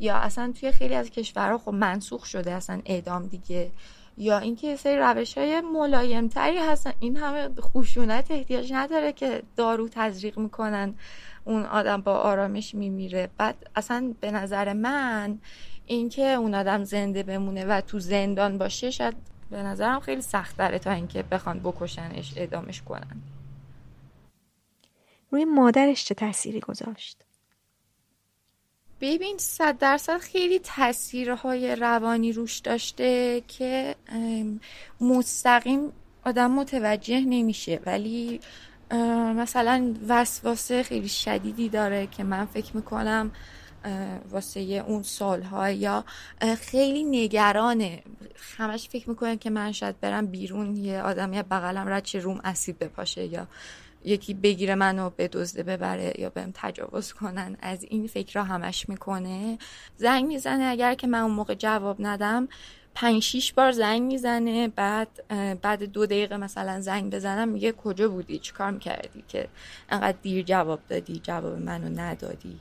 یا 0.00 0.16
اصلا 0.16 0.52
توی 0.60 0.72
خیلی 0.72 0.94
از 0.94 1.10
کشورها 1.10 1.58
خب 1.58 1.70
منسوخ 1.70 2.24
شده 2.24 2.52
اصلا 2.52 2.80
اعدام 2.84 3.26
دیگه. 3.26 3.70
یا 4.16 4.38
اینکه 4.38 4.76
سری 4.76 4.98
روش 4.98 5.38
های 5.38 5.60
ملایم 5.60 6.28
تری 6.28 6.58
هستن. 6.58 6.92
این 7.00 7.16
همه 7.16 7.48
خشونت 7.60 8.30
احتیاج 8.30 8.72
نداره 8.72 9.12
که 9.12 9.42
دارو 9.56 9.88
تزریق 9.88 10.38
می‌کنن. 10.38 10.94
اون 11.44 11.62
آدم 11.64 12.00
با 12.00 12.12
آرامش 12.12 12.74
میمیره. 12.74 13.28
بعد 13.38 13.70
اصلا 13.76 14.14
به 14.20 14.30
نظر 14.30 14.72
من 14.72 15.38
اینکه 15.86 16.32
اون 16.32 16.54
آدم 16.54 16.84
زنده 16.84 17.22
بمونه 17.22 17.64
و 17.64 17.80
تو 17.80 17.98
زندان 17.98 18.58
باشه 18.58 18.90
شاید 18.90 19.31
به 19.52 19.62
نظرم 19.62 20.00
خیلی 20.00 20.22
سخت 20.22 20.56
داره 20.56 20.78
تا 20.78 20.90
اینکه 20.90 21.22
بخوان 21.22 21.60
بکشنش 21.60 22.32
ادامش 22.36 22.82
کنن. 22.82 23.16
روی 25.30 25.44
مادرش 25.44 26.04
چه 26.04 26.14
تأثیری 26.14 26.60
گذاشت؟ 26.60 27.24
ببین 29.00 29.38
صد 29.38 29.78
درصد 29.78 30.18
خیلی 30.18 30.58
تاثیرهای 30.58 31.76
روانی 31.76 32.32
روش 32.32 32.58
داشته 32.58 33.42
که 33.48 33.96
مستقیم 35.00 35.92
آدم 36.24 36.50
متوجه 36.50 37.20
نمیشه. 37.20 37.80
ولی 37.86 38.40
مثلا 39.36 39.94
وسواسه 40.08 40.82
خیلی 40.82 41.08
شدیدی 41.08 41.68
داره 41.68 42.06
که 42.06 42.24
من 42.24 42.44
فکر 42.44 42.76
می‌کنم 42.76 43.30
واسه 44.30 44.60
اون 44.60 45.02
سالها 45.02 45.70
یا 45.70 46.04
خیلی 46.60 47.04
نگرانه. 47.04 48.02
همش 48.56 48.88
فکر 48.88 49.08
می‌کنه 49.10 49.36
که 49.36 49.50
من 49.50 49.72
شاید 49.72 50.00
برم 50.00 50.26
بیرون 50.26 50.76
یه 50.76 51.02
آدمی 51.02 51.42
بغلم 51.42 51.88
رد 51.88 52.02
چه 52.02 52.18
روم 52.18 52.40
اسید 52.44 52.78
بپاشه 52.78 53.26
یا 53.26 53.46
یکی 54.04 54.34
بگیره 54.34 54.74
منو 54.74 55.10
به 55.10 55.28
دزده 55.28 55.62
ببره 55.62 56.12
یا 56.18 56.30
بهم 56.30 56.50
تجاوز 56.54 57.12
کنن. 57.12 57.56
از 57.60 57.84
این 57.84 58.06
فکر 58.06 58.34
را 58.34 58.44
همش 58.44 58.88
می‌کنه. 58.88 59.58
زنگ 59.96 60.26
می‌زنه. 60.26 60.64
اگر 60.64 60.94
که 60.94 61.06
من 61.06 61.20
اون 61.20 61.30
موقع 61.30 61.54
جواب 61.54 61.96
ندم 62.00 62.48
پنج 62.94 63.22
شیش 63.22 63.52
بار 63.52 63.72
زنگ 63.72 64.02
می‌زنه. 64.02 64.68
بعد 64.68 65.08
بعد 65.62 65.82
دو 65.82 66.06
دقیقه 66.06 66.36
مثلا 66.36 66.80
زنگ 66.80 67.14
بزنم 67.14 67.48
میگه 67.48 67.72
کجا 67.72 68.08
بودی؟ 68.08 68.38
چیکار 68.38 68.70
می‌کردی 68.70 69.24
که 69.28 69.48
انقدر 69.90 70.18
دیر 70.22 70.44
جواب 70.44 70.80
دادی؟ 70.88 71.20
جواب 71.24 71.58
منو 71.58 72.00
ندادی. 72.00 72.60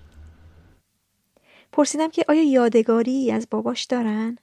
پرسیدم 1.71 2.09
که 2.09 2.25
آیا 2.29 2.43
یادگاری 2.43 3.31
از 3.31 3.47
باباش 3.51 3.83
دارن؟ 3.83 4.37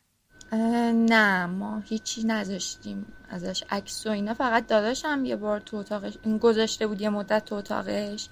نه 0.92 1.46
ما 1.46 1.78
هیچی 1.78 2.24
نذاشتیم 2.24 3.06
ازش. 3.28 3.64
عکس 3.70 4.06
و 4.06 4.10
اینا 4.10 4.34
فقط 4.34 4.66
داداشم 4.66 5.24
یه 5.24 5.36
بار 5.36 5.60
تو 5.60 5.76
اتاقش 5.76 6.18
این 6.22 6.38
گذاشته 6.38 6.86
بود 6.86 7.00
یه 7.00 7.08
مدت 7.08 7.44
تو 7.44 7.54
اتاقش 7.54 8.28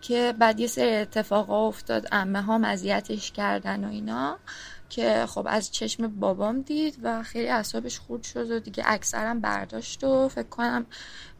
که 0.00 0.34
بعد 0.38 0.60
یه 0.60 0.66
سری 0.66 0.94
اتفاقا 0.94 1.68
افتاد 1.68 2.08
امه 2.12 2.42
ها 2.42 2.58
مزیتش 2.58 3.32
کردن 3.32 3.84
و 3.84 3.88
اینا 3.88 4.38
که 4.88 5.26
خب 5.28 5.46
از 5.50 5.70
چشم 5.70 6.06
بابام 6.08 6.60
دید 6.60 6.98
و 7.02 7.22
خیلی 7.22 7.48
اعصابش 7.48 7.98
خورد 7.98 8.22
شد 8.22 8.50
و 8.50 8.58
دیگه 8.58 8.82
اکثرم 8.86 9.40
برداشت 9.40 10.04
و 10.04 10.28
فکر 10.28 10.48
کنم 10.48 10.86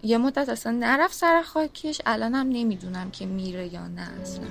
یه 0.03 0.18
مدت 0.18 0.49
اصلا 0.49 0.72
نرفت 0.72 1.14
سر 1.14 1.43
خاکش. 1.43 2.01
الانم 2.07 2.49
نمی‌دونم 2.49 3.11
که 3.11 3.26
میره 3.26 3.74
یا 3.74 3.89
نه 3.89 4.09
اصلا. 4.22 4.47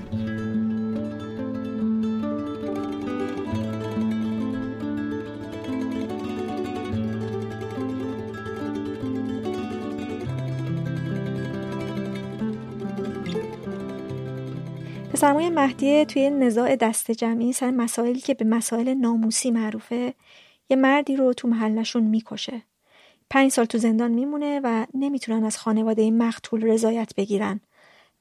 پسرموی 15.16 15.50
مهدیه 15.50 16.06
توی 16.06 16.30
نزاع 16.30 16.76
دست 16.76 17.12
جمعی 17.12 17.54
سر 17.54 17.72
مسائلی 17.72 18.20
که 18.20 18.34
به 18.34 18.46
مسائل 18.46 18.94
ناموسی 18.94 19.52
معروفه 19.52 20.14
یه 20.70 20.78
مردی 20.78 21.16
رو 21.16 21.34
تو 21.34 21.48
محلشون 21.48 22.04
می‌کشه. 22.04 22.62
پنج 23.30 23.52
سال 23.52 23.66
تو 23.66 23.78
زندان 23.78 24.12
میمونه 24.12 24.62
و 24.64 24.86
نمی‌تونن 24.94 25.44
از 25.44 25.58
خانواده 25.58 26.12
مقتول 26.12 26.64
رضایت 26.64 27.16
بگیرن 27.18 27.60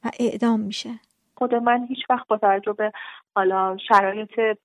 و 0.04 0.10
اعدام 0.20 0.60
میشه. 0.60 0.90
خود 1.34 1.54
من 1.54 1.86
هیچ 1.88 1.98
وقت 2.10 2.26
با 2.28 2.36
توجه 2.36 2.72
به 2.72 2.92
حالا 3.36 3.76
شرایط 3.88 4.58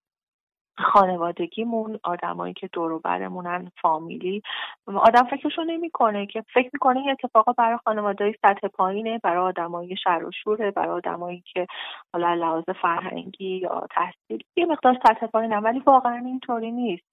خانوادگیمون 0.80 2.00
آدمایی 2.04 2.54
که 2.54 2.70
دور 2.74 3.00
برمونن 3.00 3.72
فامیلی. 3.82 4.42
آدم 4.88 5.24
فکرشو 5.24 5.64
نمی‌کنه 5.64 6.26
که 6.26 6.44
فکر 6.54 6.70
می‌کنه 6.74 7.00
این 7.00 7.12
اتفاقا 7.12 7.52
برای 7.54 7.78
خانواده 7.86 8.36
سطح 8.42 8.68
پایینه 8.68 9.20
برای 9.24 9.44
آدمای 9.44 9.96
شر 10.04 10.24
و 10.24 10.32
شوره 10.44 10.72
برای 10.72 10.90
آدمایی 10.90 11.44
که 11.54 11.68
حالا 12.14 12.34
لحاظ 12.34 12.64
فرهنگی 12.82 13.58
یا 13.58 13.88
تحصیل 13.92 14.44
یه 14.56 14.66
مقدار 14.66 14.98
سطح 15.08 15.28
پایینه 15.28 15.58
ولی 15.58 15.80
واقعا 15.80 16.16
اینطوری 16.26 16.72
نیست. 16.72 17.04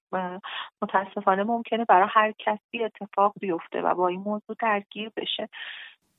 متاسفانه 0.83 1.43
ممکنه 1.43 1.85
برای 1.85 2.09
هر 2.11 2.33
کسی 2.39 2.85
اتفاق 2.85 3.33
بیفته 3.41 3.83
و 3.83 3.95
با 3.95 4.09
این 4.09 4.21
موضوع 4.21 4.57
درگیر 4.59 5.11
بشه. 5.17 5.49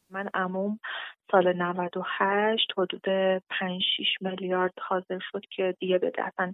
من 0.10 0.30
عموم 0.34 0.80
سال 1.32 1.54
98 1.54 2.74
حدود 2.78 3.06
5 3.50 3.82
6 3.98 4.22
میلیارد 4.22 4.74
حاضر 4.82 5.20
شد 5.32 5.42
که 5.50 5.76
دیگه 5.80 5.98
بده 5.98 6.24
اصلا 6.24 6.54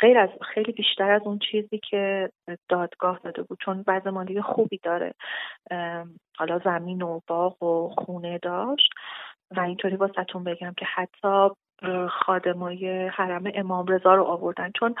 غیر 0.00 0.18
از 0.18 0.30
خیلی 0.54 0.72
بیشتر 0.72 1.10
از 1.10 1.22
اون 1.24 1.38
چیزی 1.50 1.78
که 1.90 2.30
دادگاه 2.68 3.18
داده 3.24 3.42
بود 3.42 3.58
چون 3.64 3.84
وضع 3.86 4.10
مالی 4.10 4.42
خوبی 4.42 4.80
داره. 4.82 5.14
حالا 6.36 6.58
زمین 6.64 7.02
و 7.02 7.20
باغ 7.26 7.62
و 7.62 7.94
خونه 7.98 8.38
داشت. 8.38 8.90
و 9.56 9.60
اینطوری 9.60 9.96
واسهتون 9.96 10.44
بگم 10.44 10.74
که 10.76 10.86
حتی 10.86 11.48
خادمای 12.10 13.08
حرم 13.08 13.44
امام 13.54 13.86
رضا 13.86 14.14
رو 14.14 14.24
آوردن. 14.24 14.70
چون 14.80 14.94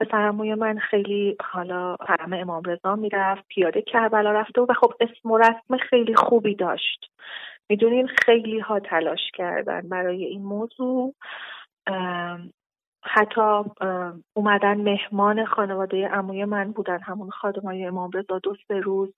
پسرموی 0.00 0.54
من 0.54 0.78
خیلی 0.78 1.36
حالا 1.52 1.96
حرم 2.08 2.32
امام 2.32 2.62
رضا 2.62 2.96
می‌رفت 2.96 3.44
پیاده 3.48 3.82
کربلا 3.82 4.32
رفته 4.32 4.60
و 4.60 4.74
خب 4.80 4.92
اسم 5.00 5.30
و 5.30 5.38
رسم 5.38 5.76
خیلی 5.90 6.14
خوبی 6.14 6.54
داشت. 6.54 7.10
می‌دونین 7.70 8.06
خیلی 8.06 8.58
ها 8.58 8.80
تلاش 8.80 9.30
کردن 9.34 9.88
برای 9.88 10.24
این 10.24 10.42
موضوع. 10.42 11.14
حتی 13.02 13.40
اومدن 14.34 14.80
مهمان 14.80 15.44
خانواده 15.44 16.08
عموی 16.08 16.44
من 16.44 16.72
بودن 16.72 16.98
همون 17.00 17.30
خادمای 17.30 17.84
امام 17.84 18.10
رضا 18.14 18.38
دو 18.38 18.56
سه 18.68 18.74
روز 18.74 19.14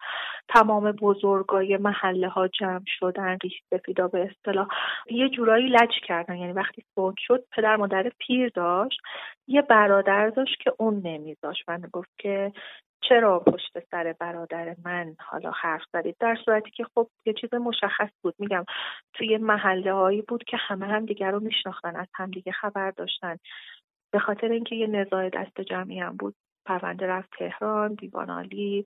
تمام 0.49 0.93
بزرگای 0.93 1.77
محله 1.77 2.29
ها 2.29 2.49
جمع 2.49 2.85
شدن 2.87 3.39
ریش 3.43 3.63
سفیدا 3.71 4.09
به 4.09 4.31
اصطلاح. 4.31 4.69
یه 5.11 5.29
جورایی 5.29 5.69
لج 5.69 5.91
کردن 6.07 6.37
یعنی 6.37 6.53
وقتی 6.53 6.85
فوت 6.95 7.15
شد 7.19 7.45
پدر 7.53 7.77
مادر 7.77 8.11
پیر 8.19 8.49
داشت 8.55 9.01
یه 9.47 9.63
برادر 9.63 10.29
داشت 10.29 10.61
که 10.61 10.73
اون 10.79 11.01
نمیذاشت. 11.05 11.69
من 11.69 11.83
گفت 11.93 12.11
که 12.19 12.53
چرا 13.09 13.39
پشت 13.39 13.79
سر 13.91 14.15
برادر 14.21 14.77
من 14.85 15.17
حالا 15.19 15.51
حرف 15.51 15.83
زدید؟ 15.93 16.17
در 16.21 16.37
صورتی 16.45 16.71
که 16.71 16.85
خب 16.95 17.09
یه 17.27 17.33
چیز 17.33 17.55
مشخص 17.55 18.11
بود. 18.23 18.35
میگم 18.39 18.65
توی 19.15 19.39
محله 19.39 19.93
هایی 19.93 20.23
بود 20.23 20.45
که 20.45 20.57
همه 20.57 20.87
هم 20.87 21.07
دیگر 21.07 21.31
رو 21.31 21.41
میشناختن 21.41 21.97
از 21.97 22.07
همدیگه 22.15 22.53
خبر 22.53 22.91
داشتن. 22.91 23.37
به 24.12 24.18
خاطر 24.18 24.48
اینکه 24.48 24.74
یه 24.74 24.86
نزاع 24.86 25.28
دست 25.28 25.60
جمعی 25.60 26.01
هم 26.01 26.16
بود. 26.16 26.34
پرونده 26.66 27.06
رفت 27.06 27.30
تهران 27.39 27.94
دیوان 27.94 28.30
عالی 28.30 28.84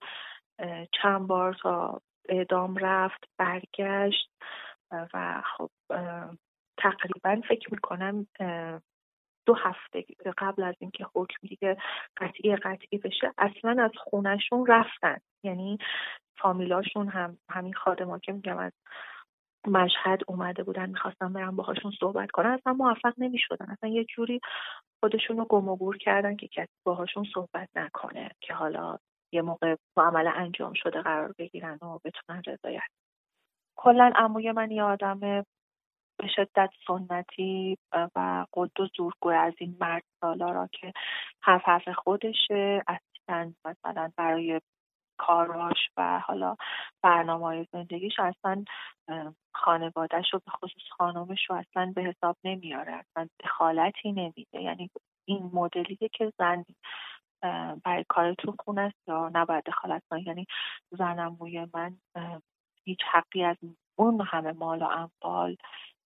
چند 1.02 1.26
بار 1.26 1.54
تا 1.62 2.00
اعدام 2.28 2.76
رفت 2.76 3.24
برگشت 3.38 4.30
و 5.14 5.42
خب 5.56 5.70
تقریبا 6.78 7.40
فکر 7.48 7.68
می‌کنم 7.74 8.26
دو 9.46 9.54
هفته 9.54 10.04
قبل 10.38 10.62
از 10.62 10.74
اینکه 10.78 11.06
حکم 11.14 11.48
دیگه 11.48 11.76
قطعی 12.16 12.56
قطعی 12.56 12.98
بشه 12.98 13.32
اصلا 13.38 13.84
از 13.84 13.90
خونشون 13.96 14.66
رفتن. 14.66 15.16
یعنی 15.42 15.78
فامیلاشون 16.38 17.08
هم 17.08 17.38
همین 17.50 17.72
خادما 17.72 18.18
که 18.18 18.32
میگم 18.32 18.58
از 18.58 18.72
مشهد 19.68 20.20
اومده 20.28 20.62
بودن 20.62 20.90
می‌خواستن 20.90 21.32
برن 21.32 21.56
باهاشون 21.56 21.92
صحبت 22.00 22.30
کنن 22.30 22.50
اصلا 22.50 22.72
موفق 22.72 23.14
نمی‌شدن. 23.18 23.70
اصلا 23.70 23.90
یه 23.90 24.04
جوری 24.04 24.40
خودشون 25.00 25.36
رو 25.36 25.44
گم 25.44 25.92
کردن 26.00 26.36
که 26.36 26.48
کسی 26.48 26.72
باهاشون 26.84 27.26
صحبت 27.34 27.68
نکنه 27.76 28.30
که 28.40 28.54
حالا 28.54 28.98
یه 29.32 29.42
موقع 29.42 29.76
معامله 29.96 30.30
انجام 30.30 30.72
شده 30.74 31.02
قرار 31.02 31.34
بگیرن 31.38 31.78
و 31.82 31.98
بتونن 32.04 32.42
رضایت. 32.46 32.90
کلا 33.78 34.12
عموی 34.16 34.52
من 34.52 34.70
یه 34.70 34.82
آدم 34.82 35.20
به 35.20 36.28
شدت 36.36 36.70
سنتی 36.86 37.78
و 37.92 38.46
قد 38.52 38.80
و 38.80 38.88
زورگوی 38.96 39.34
از 39.34 39.54
این 39.58 39.76
مرد 39.80 40.02
سالارا 40.20 40.68
که 40.72 40.92
حرف 41.42 41.62
حرف 41.64 41.88
خودشه 41.88 42.82
اصلا 42.88 43.52
مثلا 43.64 44.12
برای 44.16 44.60
کاراش 45.18 45.90
و 45.96 46.20
حالا 46.20 46.56
برنامه 47.02 47.44
های 47.44 47.66
زندگیش 47.72 48.20
اصلا 48.20 48.64
خانوادهش 49.54 50.34
و 50.34 50.38
به 50.38 50.50
خصوص 50.50 50.82
خانمش 50.90 51.50
رو 51.50 51.56
اصلا 51.56 51.92
به 51.96 52.02
حساب 52.02 52.36
نمیاره 52.44 52.92
اصلا 52.92 53.28
دخالتی 53.44 54.12
نمیده. 54.12 54.62
یعنی 54.62 54.90
این 55.24 55.50
مدلیه 55.52 56.08
که 56.12 56.32
زن 56.38 56.64
برای 57.84 58.04
کار 58.08 58.34
تو 58.34 58.54
خونه 58.58 58.80
است 58.80 59.08
یا 59.08 59.30
نباید 59.34 59.64
دخالت 59.64 60.02
کنه. 60.10 60.26
یعنی 60.26 60.46
زنموی 60.90 61.66
من 61.74 61.96
هیچ 62.84 63.00
حقی 63.12 63.44
از 63.44 63.56
اون 63.96 64.20
همه 64.20 64.52
مال 64.52 64.82
و 64.82 64.86
اموال 64.86 65.56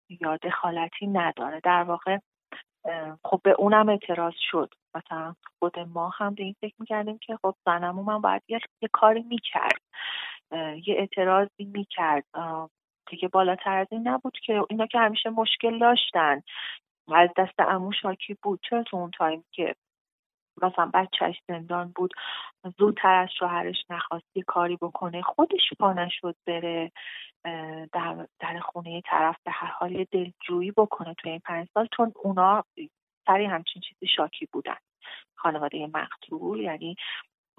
یا 0.09 0.37
دخالتی 0.37 1.07
نداره. 1.07 1.61
در 1.65 1.83
واقع 1.83 2.19
خب 3.25 3.41
به 3.45 3.55
اونم 3.59 3.89
اعتراض 3.89 4.35
شد. 4.37 4.75
مثلا 4.95 5.35
خود 5.59 5.79
ما 5.79 6.09
هم 6.09 6.35
به 6.35 6.43
این 6.43 6.55
فکر 6.61 6.75
می‌کردیم 6.79 7.19
که 7.19 7.37
خب 7.43 7.55
زنمو 7.67 8.03
من 8.03 8.21
باید 8.21 8.43
یه, 8.49 8.61
یه 8.83 8.89
کاری 8.93 9.23
می‌کرد. 9.23 9.81
یه 10.87 10.95
اعتراضی 10.99 11.65
می‌کرد. 11.65 12.25
دیگه 13.11 13.29
بالاتر 13.29 13.77
از 13.77 13.87
این 13.91 14.09
نبود 14.09 14.39
که 14.47 14.65
اینا 14.71 14.87
که 14.87 14.99
همیشه 14.99 15.31
مشکل 15.31 15.79
داشتن. 15.79 16.43
از 17.15 17.31
دست 17.37 17.61
امو 17.61 17.93
شاکی 17.93 18.37
بود. 18.43 18.61
چرا 18.71 18.83
تو 18.83 18.97
اون 18.97 19.11
تایم 19.11 19.45
که 19.53 19.75
مثلا 20.63 20.91
بچهش 20.95 21.43
زندان 21.49 21.93
بود 21.97 22.15
زودتر 22.79 23.15
از 23.15 23.29
شوهرش 23.39 23.85
نخواستی 23.91 24.43
کاری 24.43 24.77
بکنه 24.77 25.23
خودش 25.23 25.73
پا 25.79 25.93
نشد 25.93 26.37
بره 26.47 26.93
در, 27.93 28.27
در 28.41 28.61
خونه 28.61 29.01
طرف 29.01 29.37
به 29.45 29.51
هر 29.51 29.71
حال 29.71 30.05
دلجویی 30.13 30.71
بکنه 30.71 31.15
توی 31.15 31.31
این 31.31 31.41
پنج 31.45 31.69
سال 31.75 31.89
چون 31.97 32.13
اونا 32.25 32.65
سری 33.27 33.45
همچین 33.45 33.83
چیزی 33.83 34.07
شاکی 34.17 34.49
بودن. 34.53 34.77
خانواده 35.35 35.87
مقتول 35.87 36.61
یعنی 36.61 36.97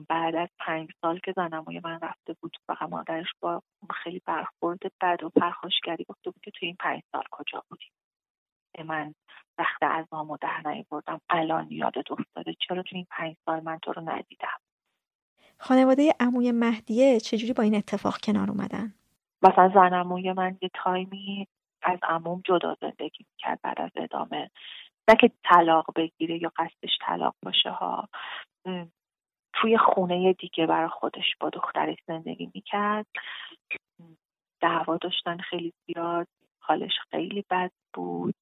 بعد 0.09 0.35
از 0.35 0.49
پنج 0.59 0.89
سال 1.01 1.19
که 1.19 1.33
زنمای 1.35 1.81
من 1.83 1.99
رفته 1.99 2.33
بود 2.41 2.57
فقط 2.67 2.89
مادرش 2.89 3.27
با 3.39 3.61
خیلی 4.03 4.21
برخورد 4.25 4.79
بد 5.01 5.23
و 5.23 5.29
پرخاشگری 5.29 6.03
گفته 6.03 6.29
بود 6.31 6.41
که 6.43 6.51
توی 6.51 6.67
این 6.67 6.75
پنج 6.79 7.01
سال 7.11 7.23
کجا 7.31 7.63
بودیم 7.69 7.91
من 8.79 9.13
وقت 9.57 9.83
از 9.83 10.13
و 10.13 10.37
در 10.41 10.83
بردم 10.89 11.21
الان 11.29 11.67
یادت 11.71 12.11
افتاده. 12.11 12.55
چرا 12.67 12.83
تو 12.83 12.95
این 12.95 13.07
پنج 13.09 13.35
سال 13.45 13.63
من 13.63 13.79
تو 13.79 13.93
رو 13.93 14.09
ندیدم؟ 14.09 14.59
خانواده 15.59 16.13
عموی 16.19 16.51
مهدیه 16.51 17.19
چجوری 17.19 17.53
با 17.53 17.63
این 17.63 17.75
اتفاق 17.75 18.17
کنار 18.23 18.49
اومدن؟ 18.49 18.93
مثلا 19.41 19.71
زن 19.73 19.93
عموی 19.93 20.33
من 20.33 20.57
یه 20.61 20.69
تایمی 20.73 21.47
از 21.81 21.99
عموم 22.03 22.41
جدا 22.45 22.77
زندگی 22.81 23.25
می‌کرد 23.31 23.59
بعد 23.63 23.81
از 23.81 23.91
ادامه. 23.95 24.49
نه 25.09 25.15
که 25.15 25.31
طلاق 25.43 25.85
بگیره 25.95 26.41
یا 26.41 26.51
قصدش 26.57 26.97
طلاق 27.01 27.35
باشه 27.43 27.69
ها. 27.69 28.09
توی 29.53 29.77
خونه 29.77 30.33
دیگه 30.33 30.65
برای 30.65 30.89
خودش 30.89 31.35
با 31.39 31.49
دخترش 31.49 31.97
زندگی 32.07 32.51
می‌کرد. 32.53 33.05
دعوا 34.61 34.97
داشتن 34.97 35.37
خیلی 35.37 35.73
زیاد. 35.87 36.27
حالش 36.59 36.93
خیلی 37.11 37.45
بد 37.49 37.71
بود. 37.93 38.35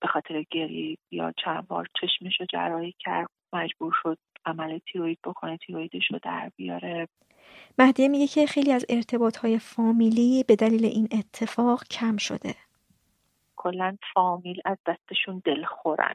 به 0.00 0.08
خاطر 0.08 0.44
گریه 0.50 0.98
یا 1.10 1.32
چند 1.44 1.68
بار 1.68 1.86
چشمش 2.00 2.40
رو 2.40 2.46
جراحی 2.46 2.94
کرد 2.98 3.30
مجبور 3.52 3.92
شد 4.02 4.18
عمل 4.44 4.78
تیروید 4.78 5.18
بکنه 5.24 5.56
تیرویدش 5.56 6.10
رو 6.10 6.18
در 6.22 6.50
بیاره. 6.56 7.08
مهدیه 7.78 8.08
میگه 8.08 8.26
که 8.26 8.46
خیلی 8.46 8.72
از 8.72 8.86
ارتباط 8.88 9.36
های 9.36 9.58
فامیلی 9.58 10.44
به 10.48 10.56
دلیل 10.56 10.84
این 10.84 11.08
اتفاق 11.12 11.84
کم 11.84 12.16
شده. 12.16 12.54
کلا 13.56 13.96
فامیل 14.14 14.60
از 14.64 14.78
دستشون 14.86 15.42
دل 15.44 15.64
خورن 15.64 16.14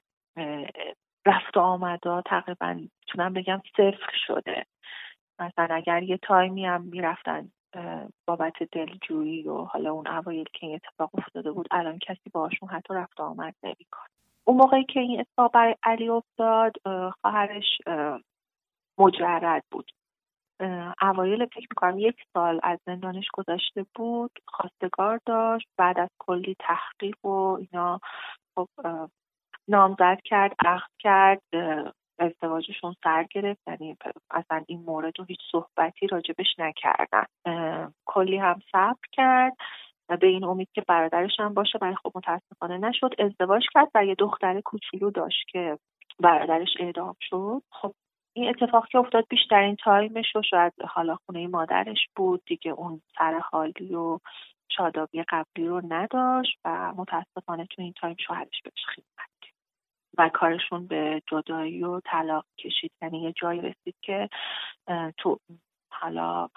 رفت 1.25 1.57
و 1.57 1.59
آمدا 1.59 2.21
تقریبا 2.25 2.73
می‌تونم 2.73 3.33
بگم 3.33 3.61
صفر 3.77 4.11
شده. 4.27 4.65
مثلا 5.39 5.75
اگر 5.75 6.03
یه 6.03 6.17
تایمی 6.17 6.65
هم 6.65 6.81
می‌رفتن 6.81 7.51
بابت 8.27 8.63
دلجویی 8.71 9.47
و 9.47 9.57
حالا 9.57 9.91
اون 9.91 10.07
اوایل 10.07 10.45
که 10.53 10.67
این 10.67 10.75
اتفاق 10.75 11.09
افتاده 11.13 11.51
بود 11.51 11.67
الان 11.71 11.99
کسی 11.99 12.29
باشون 12.33 12.69
حتی 12.69 12.93
رفت 12.93 13.21
آمد 13.21 13.55
نمی‌کنه 13.63 14.09
اون 14.43 14.57
موقعی 14.57 14.83
که 14.83 14.99
این 14.99 15.19
اتفاق 15.19 15.51
برای 15.51 15.75
علی 15.83 16.09
افتاد 16.09 16.73
خواهرش 17.21 17.81
مجرد 18.97 19.63
بود. 19.71 19.91
اوایل 21.01 21.45
فکر 21.45 21.67
می‌کنم 21.71 21.99
یک 21.99 22.15
سال 22.33 22.59
از 22.63 22.79
زندانش 22.85 23.27
گذشته 23.33 23.85
بود 23.95 24.31
خواستگار 24.47 25.19
داشت 25.25 25.67
بعد 25.77 25.99
از 25.99 26.09
کلی 26.19 26.55
تحقیق 26.59 27.25
و 27.25 27.29
اینا 27.29 27.99
خب 28.55 28.67
نامزد 29.67 30.19
کرد 30.25 30.55
عقد 30.65 30.91
کرد 30.99 31.41
ازدواجشون 32.21 32.95
سر 33.03 33.23
گرفت. 33.31 33.67
یعنی 33.67 33.97
اصلا 34.31 34.63
این 34.67 34.81
مورد 34.81 35.19
رو 35.19 35.25
هیچ 35.25 35.39
صحبتی 35.51 36.07
راجبش 36.07 36.47
نکردن. 36.57 37.25
کلی 38.05 38.37
هم 38.37 38.59
صبر 38.71 39.07
کرد 39.11 39.53
به 40.21 40.27
این 40.27 40.43
امید 40.43 40.69
که 40.73 40.81
برادرش 40.87 41.39
هم 41.39 41.53
باشه. 41.53 41.79
ولی 41.81 41.95
خب 41.95 42.11
متاسفانه 42.15 42.77
نشد. 42.77 43.13
ازدواج 43.19 43.63
کرد 43.73 43.87
و 43.95 44.05
یه 44.05 44.15
دختر 44.15 44.61
کوچولو 44.61 45.11
داشت 45.11 45.47
که 45.47 45.77
برادرش 46.19 46.69
اعدام 46.79 47.15
شد. 47.21 47.61
خب 47.71 47.93
این 48.33 48.49
اتفاق 48.49 48.87
که 48.87 48.97
افتاد 48.97 49.25
بیشترین 49.29 49.75
time 49.75 50.15
ش 50.15 50.35
رو 50.35 50.41
شاید 50.43 50.73
حالا 50.87 51.17
خونه 51.25 51.47
مادرش 51.47 52.07
بود. 52.15 52.41
دیگه 52.45 52.71
اون 52.71 53.01
سر 53.17 53.39
حالی 53.39 53.95
و 53.95 54.19
شادابی 54.77 55.23
قبلی 55.29 55.67
رو 55.67 55.81
نداشت 55.89 56.59
و 56.65 56.93
متاسفانه 56.97 57.65
تو 57.65 57.81
این 57.81 57.93
time 57.93 58.15
شوهرش 58.27 58.61
بهش 58.63 58.85
خیلی 58.87 59.07
و 60.17 60.29
کارشون 60.29 60.87
به 60.87 61.21
جدایی 61.27 61.83
و 61.83 61.99
طلاق 61.99 62.45
کشید. 62.57 62.91
یعنی 63.01 63.21
یه 63.21 63.33
جایی 63.35 63.61
رسید 63.61 63.95
که 64.01 64.29
تو 65.17 65.39
حالا 65.91 66.49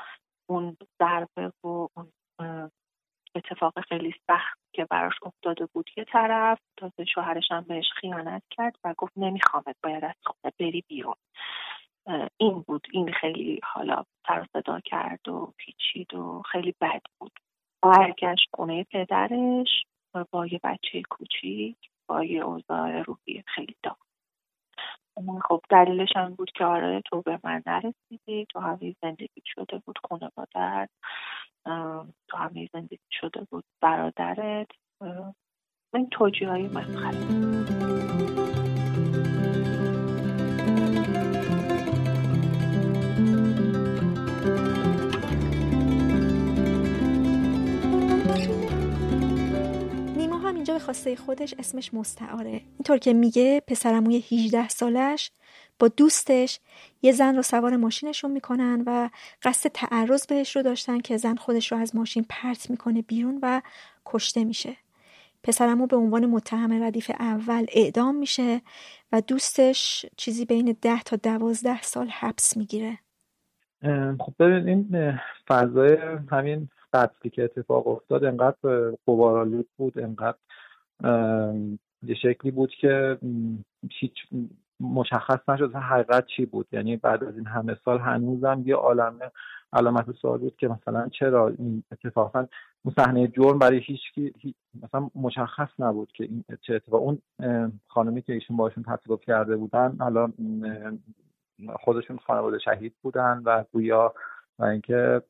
اون 0.47 0.77
ضربه 0.99 1.53
و 1.65 1.89
اون 1.97 2.13
اتفاق 3.35 3.81
خیلی 3.81 4.15
سخت 4.27 4.59
که 4.73 4.85
براش 4.85 5.15
افتاده 5.23 5.67
بود 5.67 5.91
یه 5.97 6.05
طرف 6.05 6.59
تازه 6.77 7.05
شوهرش 7.05 7.53
هم 7.53 7.61
بهش 7.61 7.93
خیانت 8.01 8.43
کرد 8.51 8.79
و 8.85 8.95
گفت 8.99 9.13
نمیخوامت 9.17 9.77
باید 9.83 10.05
از 10.05 10.15
خونه 10.25 10.53
بری 10.59 10.85
بیرون. 10.89 11.15
این 12.37 12.65
بود. 12.67 12.87
این 12.93 13.13
خیلی 13.13 13.61
حالا 13.63 14.05
سر 14.27 14.47
صدا 14.53 14.81
کرد 14.81 15.29
و 15.29 15.53
پیچید 15.57 16.15
و 16.15 16.43
خیلی 16.53 16.75
بد 16.81 17.03
بود. 17.19 17.33
برگشت 17.83 18.49
خونه 18.55 18.85
پدرش 18.85 19.85
با 20.31 20.47
یه 20.47 20.61
بچه 20.65 21.03
کوچیک 21.11 21.77
با 22.07 22.25
یه 22.25 22.45
اوضاع 22.45 23.03
روحی 23.03 23.45
خیلی 23.47 23.77
داغ. 23.83 23.97
خب 25.49 25.61
دلیلش 25.71 26.09
هم 26.17 26.35
بود 26.35 26.51
که 26.53 26.65
آره 26.65 27.03
تو 27.05 27.23
به 27.23 27.41
من 27.45 27.63
نرسیدی 27.67 28.47
تو 28.49 28.61
همه 28.61 28.95
زندگی 29.03 29.43
شده 29.45 29.83
بود 29.87 29.99
خانوادت 30.09 30.91
تو 32.29 32.37
همه 32.37 32.69
زندگی 32.73 33.09
شده 33.11 33.47
بود 33.51 33.65
برادرت 33.81 34.69
این 35.95 36.09
توجیه 36.11 36.49
های 36.49 36.63
مسخره 36.63 38.14
اینجا 50.47 50.75
به 50.75 50.81
خواسته 50.81 51.17
خودش 51.17 51.55
اسمش 51.59 51.95
مستعاره. 51.95 52.61
اینطور 52.77 52.99
که 52.99 53.13
میگه 53.13 53.63
پسرموی 53.67 54.25
18 54.31 54.69
سالش 54.69 55.31
با 55.79 55.89
دوستش 55.89 56.61
یه 57.03 57.13
زن 57.13 57.37
رو 57.37 57.43
سوار 57.43 57.77
ماشینشون 57.77 58.31
می‌کنن 58.31 58.83
و 58.87 59.09
قصد 59.43 59.71
تعرض 59.71 60.27
بهش 60.27 60.57
رو 60.57 60.63
داشتن 60.63 61.01
که 61.01 61.17
زن 61.17 61.35
خودش 61.35 61.73
رو 61.73 61.79
از 61.79 61.97
ماشین 61.97 62.27
پرت 62.29 62.71
می‌کنه 62.71 63.03
بیرون 63.03 63.39
و 63.43 63.63
کشته 64.07 64.45
میشه. 64.45 64.77
پسرمو 65.43 65.87
به 65.87 65.97
عنوان 65.97 66.27
متهم 66.27 66.83
ردیف 66.83 67.11
اول 67.19 67.67
اعدام 67.69 68.15
میشه 68.17 68.61
و 69.13 69.21
دوستش 69.21 70.07
چیزی 70.17 70.45
بین 70.45 70.77
ده 70.83 71.03
تا 71.03 71.17
دوازده 71.17 71.83
سال 71.83 72.09
حبس 72.09 72.57
می‌گیره. 72.57 72.99
خب 74.19 74.35
ببین 74.39 74.69
این 74.69 75.19
فضای 75.49 75.99
همین 76.31 76.69
قتلی 76.95 77.31
که 77.31 77.45
اتفاق 77.45 77.89
افتاد 77.89 78.25
انقدر 78.25 78.91
قبارالود 79.09 79.69
بود 79.77 79.99
انقدر 79.99 80.39
یه 82.03 82.15
شکلی 82.15 82.51
بود 82.51 82.71
که 82.71 83.19
هیچ 83.91 84.13
مشخص 84.81 85.49
نشد 85.49 85.75
حقیقت 85.75 86.27
چی 86.27 86.47
بود. 86.47 86.67
یعنی 86.73 86.97
بعد 86.97 87.25
از 87.25 87.37
این 87.37 87.47
همه 87.47 87.77
سال 87.85 87.99
هنوزم 87.99 88.63
یه 88.67 88.75
عالمه 88.75 89.31
علامت 89.73 90.13
سوال 90.13 90.39
بود 90.39 90.57
که 90.57 90.69
مثلا 90.69 91.09
چرا 91.09 91.49
این 91.49 91.83
اتفاقا 91.93 92.47
اون 92.85 92.95
صحنه 92.97 93.29
جرم 93.29 93.59
برای 93.59 93.79
هیچ 93.79 94.01
مثلا 94.83 95.11
مشخص 95.15 95.69
نبود 95.79 96.13
که 96.13 96.25
این 96.25 96.45
چه 96.63 96.75
اتفاق. 96.75 97.03
اون 97.03 97.19
خانمی 97.87 98.23
که 98.23 98.33
ایشون 98.33 98.57
باشون 98.57 98.85
تصادف 98.85 99.25
کرده 99.25 99.57
بودن 99.57 99.97
حالا 100.01 100.33
خودشون 101.81 102.19
خانواده 102.19 102.59
شهید 102.59 102.95
بودن 103.03 103.43
و 103.45 103.65
گویا 103.73 104.15
و 104.59 104.65
اینکه 104.65 105.23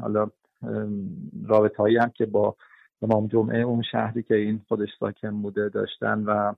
حالا 0.00 0.30
رابطه 1.46 1.76
هایی 1.76 1.96
هم 1.96 2.10
که 2.10 2.26
با 2.26 2.56
امام 3.02 3.26
جمعه 3.26 3.60
اون 3.60 3.82
شهری 3.82 4.22
که 4.22 4.34
این 4.34 4.60
خودش 4.68 4.88
ساکن 5.00 5.42
بوده 5.42 5.68
داشتن 5.68 6.24
و 6.24 6.54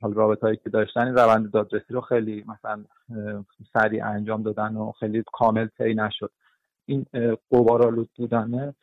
حال 0.00 0.14
رابطه 0.14 0.46
هایی 0.46 0.56
که 0.56 0.70
داشتن 0.70 1.06
این 1.06 1.14
روند 1.14 1.50
دادرسی 1.50 1.94
رو 1.94 2.00
خیلی 2.00 2.44
مثلا 2.48 2.84
سریع 3.72 4.06
انجام 4.06 4.42
دادن 4.42 4.76
و 4.76 4.92
خیلی 4.92 5.24
کامل 5.32 5.66
طی 5.78 5.94
نشد. 5.94 6.30
این 6.86 7.06
قوارالود 7.50 8.10
بودنه 8.16 8.74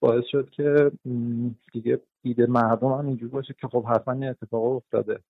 باعث 0.00 0.24
شد 0.30 0.50
که 0.50 0.92
دیگه 1.72 2.00
ایده 2.22 2.46
مردم 2.46 2.92
هم 2.92 3.06
اینجور 3.06 3.30
باشه 3.30 3.54
که 3.60 3.68
خب 3.68 3.84
حتما 3.84 4.14
این 4.14 4.28
اتفاق 4.28 4.64
افتاده. 4.64 5.20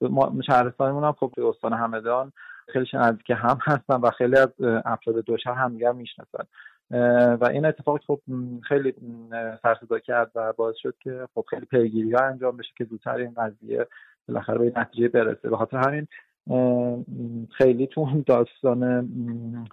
ما 0.00 0.42
شهرستانمون 0.46 1.04
هم 1.04 1.12
خب 1.12 1.32
به 1.36 1.46
استان 1.46 1.72
همدان 1.72 2.32
خیلی 2.68 2.86
نزدیک 2.94 3.30
هم 3.30 3.58
هستن 3.62 3.94
و 3.94 4.10
خیلی 4.10 4.36
از 4.36 4.48
افراد 4.84 5.24
دو 5.24 5.36
شهر 5.36 5.54
همدیگر 5.54 5.92
می‌شناسن. 5.92 6.44
و 7.40 7.48
این 7.52 7.64
اتفاق 7.64 8.00
خب 8.06 8.20
خیلی 8.68 8.94
سرصدا 9.62 9.98
کرد 9.98 10.30
و 10.34 10.52
باعث 10.52 10.76
شد 10.76 10.94
که 11.00 11.28
خب 11.34 11.44
خیلی 11.50 11.66
پیگیری 11.66 12.12
ها 12.12 12.24
انجام 12.24 12.56
بشه 12.56 12.70
که 12.78 12.84
زودتر 12.84 13.16
این 13.16 13.34
قضیه 13.34 13.86
بالاخره 14.28 14.58
به 14.58 14.80
نتیجه 14.80 15.08
برسه. 15.08 15.50
به 15.50 15.56
خاطر 15.56 15.76
همین 15.76 16.06
خیلی 17.58 17.86
تو 17.86 18.22
داستان 18.26 18.82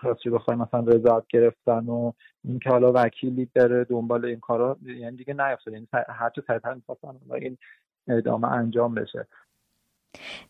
راستی 0.04 0.30
بخوای 0.30 0.58
مثلا 0.58 0.80
رضایت 0.80 1.24
گرفتن 1.30 1.86
و 1.86 2.12
اینکه 2.44 2.70
حالا 2.70 2.92
وکیلی 2.96 3.50
بره 3.56 3.84
دنبال 3.84 4.26
این 4.26 4.40
کارا 4.40 4.78
یعنی 4.86 5.18
دیگه 5.18 5.34
نیافتاد 5.34 5.74
یعنی 5.74 5.88
هر 6.10 6.30
چه 6.30 6.44
سریعتر 6.48 6.74
می‌خواستن 6.74 7.16
این 7.42 7.58
ادامه 8.08 8.52
انجام 8.52 8.96
بشه. 8.96 9.28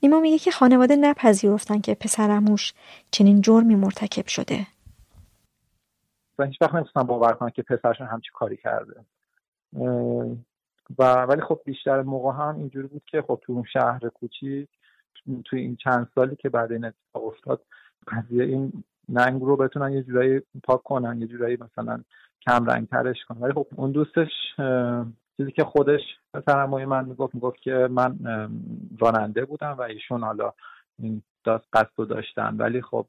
نیما 0.04 0.20
میگه 0.20 0.38
که 0.38 0.52
خانواده 0.52 0.96
نپذیرفتن 0.96 1.80
که 1.80 1.96
پسرموش 1.96 2.74
چنین 3.12 3.42
جرمی 3.42 3.76
مرتکب 3.76 4.28
شده. 4.28 4.68
و 6.40 6.46
هیچ 6.46 6.62
وقت 6.62 6.76
نمی‌تونم 6.76 7.08
باور 7.08 7.34
کنم 7.34 7.50
که 7.50 7.62
پسرشون 7.62 8.08
همچی 8.08 8.30
کاری 8.34 8.58
کرده. 8.58 9.06
و 11.00 11.04
ولی 11.14 11.42
خب 11.42 11.62
بیشتر 11.66 12.02
موقع 12.02 12.32
هم 12.32 12.56
اینجوری 12.56 12.88
بود 12.88 13.04
که 13.06 13.22
خب 13.22 13.40
تو 13.46 13.54
اون 13.54 13.64
شهر 13.74 14.10
کوچیک 14.10 14.70
توی 15.46 15.62
این 15.62 15.76
چند 15.76 16.08
سالی 16.16 16.36
که 16.36 16.50
بعد 16.50 16.72
این 16.72 16.86
اتفاق 16.86 17.24
افتاد 17.24 17.62
قضیه 18.08 18.44
این 18.44 18.84
ننگ 19.10 19.42
رو 19.42 19.58
بتونن 19.58 19.94
یه 19.94 20.04
جورایی 20.04 20.42
پاک 20.64 20.84
کنن 20.84 21.22
یه 21.22 21.28
جورایی 21.28 21.58
مثلا 21.62 22.04
کم 22.42 22.66
رنگ 22.66 22.88
ترش 22.88 23.18
کنن. 23.28 23.42
ولی 23.42 23.54
خب 23.54 23.68
اون 23.76 23.92
دوستش 23.92 24.32
چیزی 25.40 25.52
که 25.52 25.64
خودش 25.64 26.02
پسرموی 26.34 26.86
من 26.86 27.06
می‌گفت 27.06 27.36
می‌گفت 27.36 27.62
که 27.62 27.88
من 27.92 28.18
راننده 29.00 29.46
بودم 29.46 29.72
و 29.72 29.82
ایشون 29.82 30.24
حالا 30.24 30.54
این 31.00 31.22
داست 31.44 31.66
قصد 31.74 31.92
رو 31.96 32.06
داشتن. 32.06 32.58
ولی 32.58 32.82
خب 32.82 33.06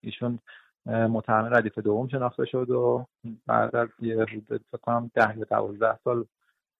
ایشون 0.00 0.38
متهم 0.86 1.54
ردیف 1.54 1.78
دوم 1.78 2.08
شناخته 2.08 2.44
شد 2.44 2.70
و 2.70 3.06
بعد 3.46 3.76
از 3.76 3.88
یه 4.00 4.24
فکر 4.24 4.78
کنم 4.82 5.10
ده 5.14 5.38
یا 5.38 5.44
دوازده 5.44 5.98
سال 6.04 6.24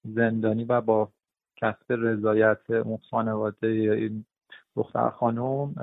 زندانی 0.05 0.65
و 0.65 0.81
با 0.81 1.09
کسب 1.57 1.85
رضایت 1.89 2.71
اون 2.71 2.99
خانواده 3.11 3.67
این 3.67 4.25
دختر 4.77 5.11
خانم 5.11 5.75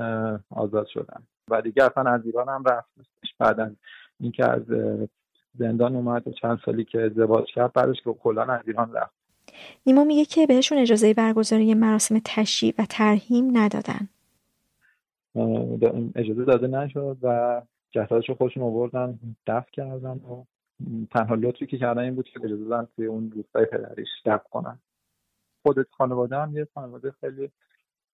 آزاد 0.49 0.87
شدن. 0.87 1.23
و 1.49 1.61
دیگه 1.61 1.83
اصلا 1.83 2.11
از 2.11 2.25
ایران 2.25 2.49
هم 2.49 2.63
رفت. 2.63 2.89
بعد 3.39 3.59
از 3.59 3.71
اینکه 4.19 4.51
از 4.51 4.63
زندان 5.57 5.95
اومد 5.95 6.27
و 6.27 6.31
چند 6.31 6.59
سالی 6.65 6.83
که 6.83 7.01
ازدواج 7.01 7.45
کرد 7.53 7.73
بعدش 7.73 8.01
که 8.03 8.13
کلا 8.13 8.43
از 8.43 8.61
ایران 8.67 8.93
رفت. 8.93 9.13
نیما 9.85 10.03
میگه 10.03 10.25
که 10.25 10.47
بهشون 10.47 10.77
اجازه 10.77 11.13
برگزاری 11.13 11.73
مراسم 11.73 12.21
تشییع 12.25 12.73
و 12.79 12.85
ترهیم 12.89 13.57
ندادن. 13.57 14.09
اجازه 16.15 16.45
داده 16.45 16.67
نشد 16.67 17.17
و 17.21 17.61
جسدش 17.91 18.29
رو 18.29 18.35
خودشون 18.35 18.63
آوردن 18.63 19.19
دفع 19.47 19.71
کردن 19.71 20.11
و 20.11 20.43
تنها 21.11 21.35
لطفی 21.35 21.65
که 21.65 21.77
کردن 21.77 22.01
این 22.01 22.15
بود 22.15 22.29
که 22.29 22.39
اجازه 22.43 22.63
دادن 22.63 22.87
توی 22.95 23.05
اون 23.05 23.31
روستای 23.31 23.65
پدریش 23.65 24.07
دفع 24.25 24.49
کنن. 24.49 24.79
خودت 25.63 25.87
خانواده 25.91 26.37
هم 26.37 26.57
یه 26.57 26.67
خانواده 26.73 27.13
خیلی 27.21 27.51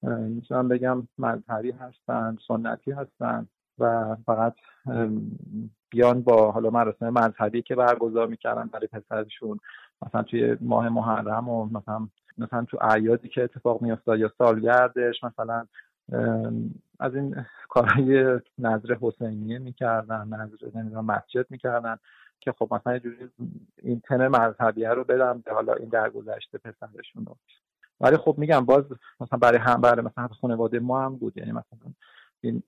می‌تونم 0.04 0.68
بگم 0.68 1.08
مذهبی 1.18 1.72
هستن 1.72 2.38
سنتی 2.48 2.92
هستن 2.92 3.48
و 3.80 4.16
فقط 4.26 4.56
بیان 5.92 6.22
با 6.22 6.52
حالا 6.52 6.70
مراسم 6.70 7.10
مذهبی 7.10 7.62
که 7.62 7.76
برگزار 7.76 8.28
می‌کردن 8.28 8.66
برای 8.66 8.88
پسرشون 8.88 9.60
مثلا 10.06 10.24
توی 10.24 10.58
ماه 10.62 10.90
محرم 10.90 11.50
و 11.50 11.66
مثلا 11.66 12.08
مثلا 12.38 12.66
تو 12.66 12.78
اعیادی 12.82 13.30
که 13.30 13.44
اتفاق 13.44 13.82
میافتاد 13.82 14.20
یا 14.20 14.32
سالگردش 14.38 15.24
مثلا 15.24 15.66
از 17.00 17.16
این 17.16 17.46
کارهای 17.70 18.40
نظر 18.58 18.98
حسینیه 19.02 19.60
می‌کردن 19.60 20.28
نظر 20.28 20.80
نمی‌دونم 20.80 21.06
مسجد 21.06 21.46
می‌کردن 21.50 21.98
که 22.40 22.52
خب 22.52 22.74
مثلا 22.74 23.00
جوری 23.00 23.16
این 23.78 24.00
تم 24.00 24.28
مذهبیه 24.28 24.90
رو 24.90 25.04
بدم 25.04 25.42
به 25.46 25.54
حالا 25.54 25.74
این 25.74 25.90
درگذشته 25.90 26.58
پسرشون 26.58 27.26
رو. 27.26 27.38
ولی 28.02 28.18
خب 28.18 28.36
میگم 28.38 28.66
باز 28.66 28.84
مثلا 29.20 29.40
برای 29.40 29.58
هم 29.58 29.82
برای 29.82 30.06
مثلا 30.06 30.28
خانواده 30.28 30.80
ما 30.80 31.06
هم 31.06 31.16
بود 31.16 31.38
یعنی 31.38 31.52
مثلا 31.52 31.94
این 32.42 32.64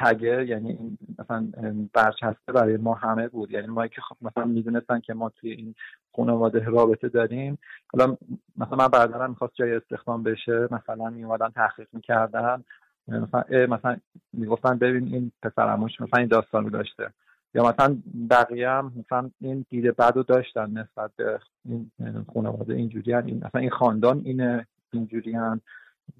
تگه 0.00 0.46
یعنی 0.46 0.98
مثلا 1.18 1.46
برچسته 1.92 2.52
برای 2.52 2.76
ما 2.76 2.94
همه 2.94 3.28
بود. 3.28 3.50
یعنی 3.50 3.66
ما 3.66 3.86
که 3.86 4.00
خب 4.00 4.16
مثلا 4.22 4.44
می‌دونستن 4.44 5.00
که 5.00 5.14
ما 5.14 5.28
توی 5.28 5.50
این 5.50 5.74
خانواده 6.16 6.64
رابطه 6.64 7.08
داریم. 7.08 7.58
حالا 7.92 8.16
مثلا 8.56 8.76
من 8.76 8.88
برادرم 8.88 9.30
می‌خواست 9.30 9.54
جای 9.54 9.74
استخدام 9.74 10.22
بشه 10.22 10.68
مثلا 10.70 11.10
میومدن 11.10 11.48
تحقیق 11.48 11.88
می‌کردن. 11.92 12.64
مثلا 13.08 13.44
مثلا 13.66 13.96
می‌گفتن 14.32 14.78
ببین 14.78 15.14
این 15.14 15.32
پسرموش 15.42 16.00
مثلا 16.00 16.20
این 16.20 16.28
داستان 16.28 16.64
رو 16.64 16.70
داشته. 16.70 17.10
یا 17.54 17.68
مثلا 17.68 17.96
بقیه 18.30 18.70
هم 18.70 18.92
مثلا 18.96 19.30
این 19.40 19.64
دید 19.70 19.96
بد 19.96 20.12
رو 20.16 20.22
داشتن 20.22 20.70
نسبت 20.70 21.10
به 21.16 21.38
این 21.64 21.90
خانواده 22.34 22.74
اینجوری 22.74 23.14
این 23.14 23.36
مثلا 23.36 23.60
این 23.60 23.70
خاندان 23.70 24.22
اینه 24.24 24.66
اینجوری 24.92 25.32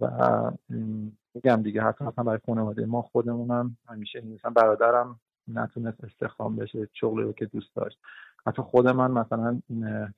و 0.01 0.51
میگم 1.35 1.63
دیگه 1.63 1.83
حتی 1.83 2.05
مثلا 2.05 2.25
برای 2.25 2.41
خانواده 2.47 2.87
ما 2.87 3.03
خودمونم 3.03 3.77
همیشه 3.89 4.21
مثلا 4.21 4.51
برادرم 4.51 5.21
نتونست 5.49 6.05
استخدام 6.05 6.57
بشه 6.57 6.89
شغلی 6.93 7.23
رو 7.23 7.33
که 7.33 7.47
دوست 7.47 7.75
داشت. 7.75 7.99
حتی 8.47 8.63
خود 8.63 8.89
من 8.89 9.11
مثلا 9.11 9.61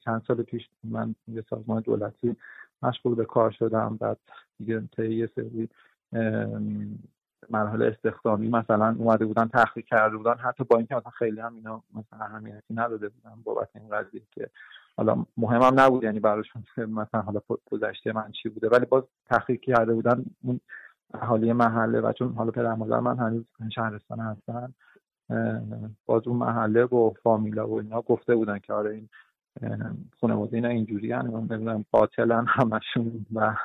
چند 0.04 0.22
سال 0.26 0.42
پیش 0.42 0.68
من 0.84 1.14
یه 1.28 1.44
سازمان 1.50 1.82
دولتی 1.82 2.36
مشغول 2.82 3.14
به 3.14 3.24
کار 3.24 3.50
شدم 3.50 3.96
بعد 3.96 4.18
دیگه 4.58 4.82
طی 4.96 5.14
یه 5.14 5.30
سری 5.34 5.68
مرحله 7.50 7.86
استخدامی 7.86 8.48
مثلا 8.48 8.96
اومده 8.98 9.26
بودن 9.26 9.48
تحقیق 9.48 9.84
کرده 9.84 10.16
بودن. 10.16 10.34
حتی 10.34 10.64
با 10.64 10.76
اینکه 10.76 10.94
مثلا 10.94 11.10
خیلی 11.10 11.40
هم 11.40 11.54
اینا 11.54 11.82
مثلا 11.94 12.18
اهمیتی 12.24 12.74
نداده 12.74 13.08
بودن 13.08 13.42
بابت 13.44 13.68
این 13.74 13.88
قضیه 13.88 14.22
که 14.30 14.50
حالا 14.97 15.27
مهمم 15.36 15.81
نبود 15.81 16.05
یعنی 16.05 16.20
براشون 16.20 16.64
مثلا 16.77 17.20
حالا 17.20 17.40
گذشته 17.70 18.12
من 18.12 18.32
چی 18.32 18.48
بوده 18.48 18.69
ولی 18.69 18.86
باز 18.86 19.02
تحقیق 19.27 19.60
کرده 19.60 19.94
بودن 19.94 20.24
اون 20.43 20.60
اهالی 21.14 21.52
محله 21.52 22.01
و 22.01 22.12
چون 22.12 22.35
حالا 22.35 22.51
پدر 22.51 22.74
مادر 22.74 23.01
من 23.01 23.19
هنوز 23.19 23.44
شهرستان 23.74 24.20
هستن 24.20 24.74
باز 26.06 26.28
اون 26.28 26.36
محله 26.36 26.85
و 26.85 27.12
فامیلا 27.23 27.69
و 27.69 27.81
اینا 27.81 28.02
گفته 28.02 28.35
بودن 28.35 28.59
که 28.59 28.73
آره 28.73 28.94
این 28.94 29.09
خانواده 30.20 30.56
اینا 30.56 30.69
اینجوری 30.69 31.12
هن 31.12 31.27
نمی‌دونم 31.27 31.85
قاتلن 31.93 32.47
همشون 32.48 33.27
و 33.35 33.56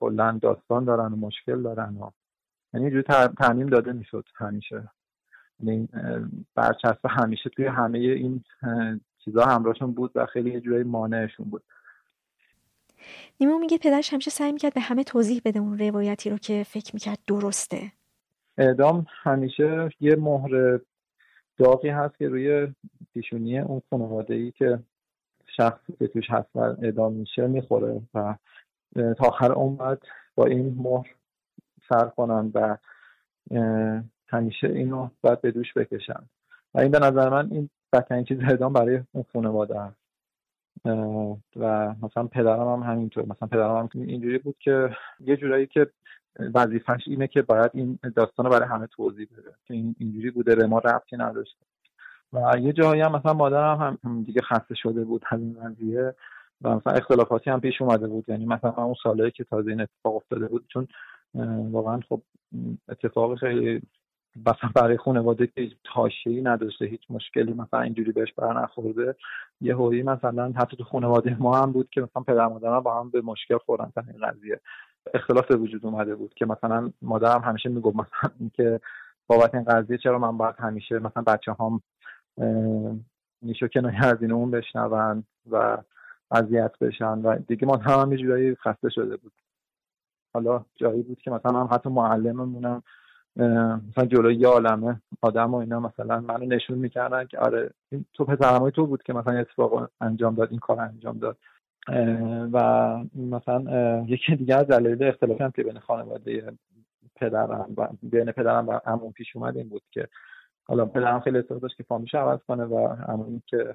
کلا 0.00 0.38
داستان 0.42 0.84
دارن 0.84 1.12
و 1.12 1.16
مشکل 1.16 1.62
دارن 1.62 1.96
و 1.96 2.10
یعنی 2.74 2.86
اینجوری 2.86 3.02
تعمیم 3.38 3.66
داده 3.66 3.92
می‌شد 3.92 4.24
همیشه. 4.34 4.88
برچسب 6.54 7.06
همیشه 7.08 7.50
توی 7.50 7.66
همه 7.66 7.98
این 7.98 8.44
چیزا 9.24 9.44
همراهشون 9.44 9.92
بود 9.92 10.10
و 10.14 10.26
خیلی 10.26 10.50
یه 10.50 10.60
جورایی 10.60 10.84
مانعشون 10.84 11.50
بود. 11.50 11.62
نیمو 13.40 13.58
میگه 13.58 13.78
پدرش 13.78 14.12
همیشه 14.12 14.30
سعی 14.30 14.52
می‌کرد 14.52 14.74
به 14.74 14.80
همه 14.80 15.04
توضیح 15.04 15.42
بده 15.44 15.58
اون 15.58 15.78
روایتی 15.78 16.30
رو 16.30 16.38
که 16.38 16.64
فکر 16.66 16.94
می‌کرد 16.94 17.18
درسته. 17.26 17.92
اعدام 18.58 19.06
همیشه 19.22 19.90
یه 20.00 20.16
مهر 20.16 20.80
داغی 21.58 21.88
هست 21.88 22.18
که 22.18 22.28
روی 22.28 22.74
پیشونی 23.14 23.58
اون 23.58 23.82
خانواده 23.90 24.34
ای 24.34 24.50
که 24.50 24.78
شخصی 25.56 25.92
که 25.98 26.06
توش 26.06 26.30
هست 26.30 26.48
و 26.54 26.58
اعدام 26.58 27.12
میشه 27.12 27.46
می‌خوره 27.46 28.00
و 28.14 28.34
تا 28.94 29.26
آخر 29.26 29.52
عمر 29.52 29.96
با 30.34 30.46
این 30.46 30.74
مهر 30.78 31.14
سر 31.88 32.04
کنن 32.04 32.50
و 32.54 32.76
همیشه 34.32 34.66
اینو 34.66 35.08
باید 35.20 35.40
به 35.40 35.50
دوش 35.50 35.72
بکشن. 35.76 36.28
و 36.74 36.80
این 36.80 36.90
به 36.90 36.98
نظر 36.98 37.28
من 37.28 37.48
این 37.52 37.70
بدترین 37.92 38.24
چیز 38.24 38.38
اعدام 38.40 38.72
برای 38.72 39.00
اون 39.12 39.24
خانواده 39.32 39.80
هست 39.80 39.96
و 41.56 41.94
مثلا 42.02 42.26
پدرم 42.26 42.82
هم 42.82 42.92
همینطور. 42.92 43.24
مثلا 43.26 43.48
پدرم 43.48 43.76
هم 43.76 43.88
اینجوری 43.94 44.38
بود 44.38 44.56
که 44.60 44.90
یه 45.20 45.36
جورایی 45.36 45.66
که 45.66 45.86
وظیفش 46.54 47.02
اینه 47.06 47.26
که 47.26 47.42
باید 47.42 47.70
این 47.74 47.98
داستان 48.16 48.48
برای 48.50 48.68
همه 48.68 48.86
توضیح 48.86 49.26
بده 49.38 49.54
که 49.64 49.74
این 49.74 49.96
اینجوری 49.98 50.30
بوده 50.30 50.56
به 50.56 50.66
ما 50.66 50.78
ربطی 50.78 51.16
نداشته 51.16 51.66
و 52.32 52.58
یه 52.58 52.72
جایی 52.72 53.00
هم 53.00 53.12
مثلا 53.12 53.32
مادرم 53.32 53.98
هم 54.04 54.22
دیگه 54.22 54.42
خسته 54.42 54.74
شده 54.74 55.04
بود 55.04 55.24
از 55.30 55.40
این 55.40 55.56
قضیه 55.64 56.14
و 56.62 56.76
مثلا 56.76 56.92
اختلافاتی 56.92 57.50
هم 57.50 57.60
پیش 57.60 57.82
اومده 57.82 58.08
بود. 58.08 58.28
یعنی 58.28 58.46
مثلا 58.46 58.70
اون 58.70 58.94
سالهایی 59.02 59.30
که 59.30 59.44
تازه 59.44 59.70
این 59.70 59.80
اتفاق 59.80 60.16
افتاده 60.16 60.46
بود 60.46 60.64
چون 60.68 60.88
واقعا 61.70 62.00
خب 62.08 62.22
اتفاق 62.88 63.38
خیلی 63.38 63.82
مثلا 64.36 64.70
برای 64.74 64.96
خانواده 64.96 65.46
که 65.46 65.68
ای 66.26 66.42
نداشته 66.42 66.84
هیچ 66.84 67.00
مشکلی 67.10 67.52
مثلا 67.52 67.80
اینجوری 67.80 68.12
بهش 68.12 68.32
بر 68.32 68.62
نخورده 68.62 69.16
یه 69.60 69.76
هویی 69.76 70.02
مثلا 70.02 70.52
حتی 70.56 70.76
تو 70.76 70.84
خانواده 70.84 71.36
ما 71.40 71.56
هم 71.56 71.72
بود 71.72 71.90
که 71.90 72.00
مثلا 72.00 72.22
پدر 72.22 72.46
مادرم 72.46 72.80
با 72.80 73.00
هم 73.00 73.10
به 73.10 73.20
مشکل 73.20 73.58
خوردن 73.58 73.92
این 73.96 74.26
قضیه. 74.26 74.60
اختلاف 75.14 75.46
به 75.46 75.56
وجود 75.56 75.86
اومده 75.86 76.14
بود 76.14 76.34
که 76.34 76.46
مثلا 76.46 76.92
مادرم 77.02 77.40
همیشه 77.40 77.68
می‌گفت 77.68 77.96
مثلا 77.96 78.30
اینکه 78.40 78.80
بابت 79.26 79.54
این 79.54 79.64
قضیه 79.64 79.98
چرا 79.98 80.18
من 80.18 80.36
باید 80.36 80.54
همیشه 80.58 80.98
مثلا 80.98 81.22
بچه 81.22 81.52
هم 81.60 81.82
نیشو 83.42 83.68
کنایه 83.68 84.06
از 84.06 84.22
این 84.22 84.32
اون 84.32 84.50
بشنون 84.50 85.24
و 85.50 85.78
اذیت 86.30 86.78
بشن 86.80 87.18
و 87.18 87.38
دیگه 87.38 87.66
ما 87.66 87.76
هم 87.76 88.12
یه 88.12 88.18
جورایی 88.18 88.54
خسته 88.54 88.90
شده 88.90 89.16
بود. 89.16 89.32
حالا 90.34 90.64
جایی 90.76 91.02
بود 91.02 91.18
که 91.18 91.30
مثلا 91.30 91.60
هم 91.60 91.68
حتی 91.72 91.88
معلممونم 91.88 92.82
مثلا 93.36 94.06
جلوی 94.06 94.34
یه 94.34 94.48
عالمه 94.48 95.00
آدم 95.22 95.54
و 95.54 95.56
اینا 95.56 95.80
مثلا 95.80 96.20
منو 96.20 96.46
نشون 96.46 96.78
می‌کردن 96.78 97.26
که 97.26 97.38
آره 97.38 97.70
تو 98.14 98.24
پسرمای 98.24 98.72
تو 98.72 98.86
بود 98.86 99.02
که 99.02 99.12
مثلا 99.12 99.38
اتفاق 99.38 99.90
انجام 100.00 100.34
داد 100.34 100.50
این 100.50 100.60
کار 100.60 100.80
انجام 100.80 101.18
داد. 101.18 101.36
و 102.52 102.98
مثلا 103.14 104.04
یکی 104.08 104.36
دیگه 104.36 104.56
از 104.56 104.66
دلایل 104.66 105.04
اختلافی 105.04 105.44
هم 105.44 105.50
که 105.50 105.62
بین 105.62 105.78
خانواده 105.78 106.52
پدرم 107.16 107.66
و 107.76 107.88
بین 108.02 108.32
پدرم 108.32 108.68
و 108.68 108.80
عموم 108.86 109.12
پیش 109.12 109.36
اومد 109.36 109.56
این 109.56 109.68
بود 109.68 109.82
که 109.90 110.08
حالا 110.64 110.86
پدرم 110.86 111.20
خیلی 111.20 111.38
اصرار 111.38 111.60
داشت 111.60 111.76
که 111.76 111.82
فامیلش 111.82 112.14
عوض 112.14 112.38
کنه 112.48 112.64
و 112.64 112.88
عمومی 113.08 113.42
که 113.46 113.74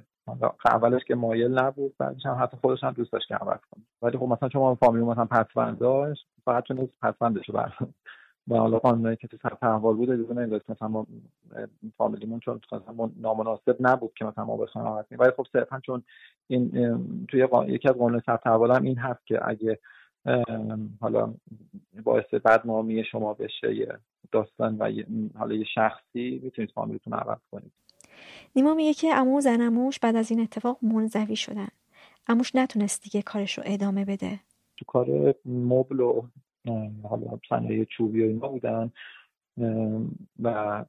اولش 0.65 1.03
که 1.03 1.15
مایل 1.15 1.59
نبود 1.59 1.95
بعدش 1.97 2.25
هم 2.25 2.37
حتی 2.41 2.57
خودش 2.57 2.83
هم 2.83 2.91
دوست 2.91 3.11
داشت 3.11 3.27
که 3.27 3.35
عوض 3.35 3.59
کنه. 3.71 3.83
ولی 4.01 4.17
خب 4.17 4.25
مثلا 4.25 4.49
چون 4.49 4.75
فامیل 4.75 5.03
مثلا 5.03 5.25
پسوند 5.25 5.79
داشت 5.79 6.27
فقط 6.45 6.63
چون 6.63 6.89
پسوندش 7.01 7.49
رو 7.49 7.65
و 8.47 8.57
حالا 8.57 8.79
قانونایی 8.79 9.15
که 9.15 9.27
تو 9.27 9.37
سطح 9.37 9.67
احوال 9.67 9.95
بود 9.95 10.09
اجازه 10.09 10.33
نمی‌داد 10.33 10.63
که 10.63 10.71
مثلا 10.71 10.87
ما 10.87 11.07
فامیلیمون 11.97 12.39
چون 12.39 12.61
مثلا 12.71 13.09
نامناسب 13.19 13.77
نبود 13.79 14.11
که 14.15 14.25
مثلا 14.25 14.45
ما 14.45 14.57
بخوایم 14.57 14.87
عوض 14.87 15.05
ولی 15.11 15.31
خب 15.31 15.47
صرفا 15.53 15.79
چون 15.85 16.03
این 16.47 16.69
توی 17.27 17.47
یکی 17.67 17.89
از 17.89 17.95
قانون 17.95 18.19
سطح 18.25 18.49
احوال 18.49 18.71
هم 18.71 18.83
این 18.83 18.97
هست 18.97 19.25
که 19.25 19.39
اگه 19.47 19.79
حالا 21.01 21.33
باعث 22.03 22.33
بدنامی 22.33 23.03
شما 23.03 23.33
بشه 23.33 23.75
یه 23.75 23.97
داستان 24.31 24.77
و 24.77 24.91
حالا 25.37 25.55
یه 25.55 25.65
شخصی 25.75 26.41
می‌تونید 26.43 26.71
فامیلتون 26.71 27.13
عوض 27.13 27.39
کنید. 27.51 27.71
نیما 28.55 28.73
میگه 28.73 28.93
که 28.93 29.13
امو 29.13 29.37
و 29.37 29.41
زنموش 29.41 29.99
بعد 29.99 30.15
از 30.15 30.31
این 30.31 30.39
اتفاق 30.39 30.77
منزوی 30.81 31.35
شدن. 31.35 31.67
اموش 32.27 32.55
نتونست 32.55 33.03
دیگه 33.03 33.21
کارش 33.21 33.57
رو 33.57 33.63
ادامه 33.67 34.05
بده. 34.05 34.39
تو 34.77 34.85
کار 34.85 35.35
مبل 35.45 35.99
و 35.99 36.21
حالا 37.03 37.39
صنایع 37.49 37.83
چوبی 37.83 38.23
و 38.23 38.27
اینا 38.27 38.47
بودن 38.47 38.91
و 40.43 40.85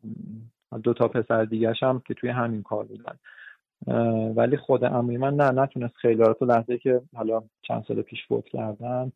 دو 0.82 0.94
تا 0.94 1.08
پسر 1.08 1.44
دیگه 1.44 1.72
هم 1.82 2.02
که 2.06 2.14
توی 2.14 2.30
همین 2.30 2.62
کار 2.62 2.84
بودن. 2.84 3.18
ولی 4.34 4.56
خود 4.56 4.84
اموی 4.84 5.16
من 5.16 5.34
نه 5.34 5.50
نتونست 5.50 5.96
خیلی 5.96 6.24
تو 6.38 6.44
لحظه 6.44 6.78
که 6.78 7.00
حالا 7.14 7.42
چند 7.62 7.84
سال 7.88 8.02
پیش 8.02 8.26
فوت 8.28 8.44
کردن 8.44 9.12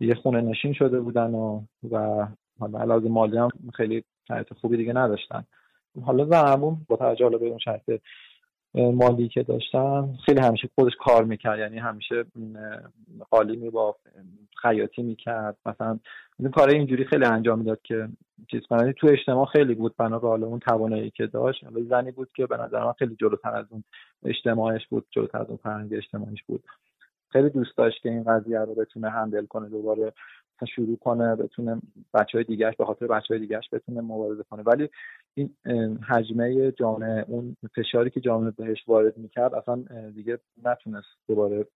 یه 0.00 0.14
خونه 0.14 0.40
نشین 0.40 0.72
شده 0.72 1.00
بودن 1.00 1.34
و 1.34 1.62
و 1.90 2.26
حالا 2.58 2.78
علاوه 2.78 3.08
مالی 3.08 3.38
هم 3.38 3.48
خیلی 3.74 4.04
شرایط 4.28 4.52
خوبی 4.52 4.76
دیگه 4.76 4.92
نداشتن. 4.92 5.44
حالا 6.04 6.24
زنمون 6.24 6.76
با 6.88 6.96
توجه 6.96 7.28
به 7.28 7.46
اون 7.46 7.58
شرط 7.58 7.90
مالی 8.74 9.28
که 9.28 9.42
داشتن 9.42 10.14
خیلی 10.26 10.40
همیشه 10.40 10.68
خودش 10.74 10.92
کار 11.04 11.24
می‌کرد. 11.24 11.58
یعنی 11.58 11.78
همیشه 11.78 12.24
می 13.56 13.70
با 13.70 13.96
خیاطی 14.62 15.02
می‌کرد. 15.02 15.56
مثلا 15.66 15.98
این 16.38 16.50
کار 16.50 16.68
اینجوری 16.68 17.04
خیلی 17.04 17.24
انجام 17.24 17.58
می‌داد 17.58 17.82
که 17.82 18.08
چیز 18.50 18.62
کنه 18.70 18.92
تو 18.92 19.06
اجتماع 19.10 19.46
خیلی 19.46 19.74
بود. 19.74 19.96
بنا 19.96 20.18
به 20.18 20.28
حالا 20.28 20.46
اون 20.46 20.58
توانایی 20.58 21.10
که 21.10 21.26
داشت 21.26 21.64
حالا 21.64 21.82
زنی 21.82 22.10
بود 22.10 22.28
که 22.34 22.46
به 22.46 22.56
نظر 22.56 22.84
من 22.84 22.92
خیلی 22.92 23.16
جلوتر 23.20 23.56
از 23.56 23.66
اون 23.70 23.84
اجتماعش 24.24 24.86
بود 24.86 25.06
جلوتر 25.10 25.38
از 25.38 25.48
اون 25.48 25.58
فرهنگ 25.62 25.94
اجتماعیش 25.94 26.42
بود. 26.42 26.64
خیلی 27.32 27.50
دوست 27.50 27.76
داشت 27.76 28.02
که 28.02 28.08
این 28.08 28.24
قضیه 28.24 28.58
رو 28.58 28.74
بتونه 28.74 29.10
هندل 29.10 29.46
کنه 29.46 29.68
دوباره 29.68 30.12
شروع 30.74 30.96
کنه 30.96 31.36
بتونه 31.36 31.80
بچه 32.14 32.38
های 32.38 32.44
دیگرش 32.44 32.76
به 32.76 32.84
خاطر 32.84 33.06
بچه 33.06 33.34
های 33.34 33.38
دیگرش 33.38 33.70
بتونه 33.72 34.00
مبارزه 34.00 34.42
کنه. 34.42 34.62
ولی 34.62 34.88
این 35.36 35.50
حجمه 36.08 36.72
جامعه 36.72 37.24
اون 37.28 37.56
فشاری 37.76 38.10
که 38.10 38.20
جامعه 38.20 38.50
بهش 38.50 38.78
وارد 38.86 39.18
می‌کرد 39.18 39.54
اصلا 39.54 39.84
دیگه 40.10 40.38
نتونست 40.64 41.06
دوباره 41.28 41.66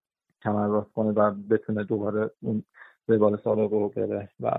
کمر 0.43 0.81
کنه 0.81 1.11
و 1.11 1.31
بتونه 1.31 1.85
دوباره 1.85 2.31
اون 2.41 2.63
بال 3.09 3.41
سابق 3.45 3.73
رو 3.73 3.89
بره. 3.89 4.29
و 4.41 4.51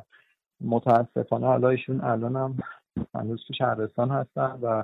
متاسفانه 0.61 1.47
حالا 1.47 1.69
ایشون 1.69 2.01
الان 2.01 2.35
هم 2.35 2.57
هنوز 3.15 3.43
تو 3.47 3.53
شهرستان 3.53 4.09
هستن 4.09 4.59
و 4.61 4.83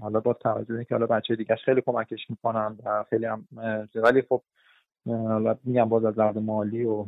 حالا 0.00 0.20
با 0.20 0.32
توجه 0.32 0.74
اینکه 0.74 0.94
حالا 0.94 1.06
بچه 1.06 1.36
دیگهش 1.36 1.64
خیلی 1.64 1.80
کمکش 1.80 2.30
می‌کنن 2.30 2.76
و 2.84 3.04
خیلی 3.10 3.26
هم 3.26 3.48
ولی 3.94 4.22
خب 4.22 4.42
حالا 5.06 5.58
میگم 5.64 5.88
باز 5.88 6.04
از 6.04 6.18
لحاظ 6.18 6.36
مالی 6.36 6.84
و 6.84 7.06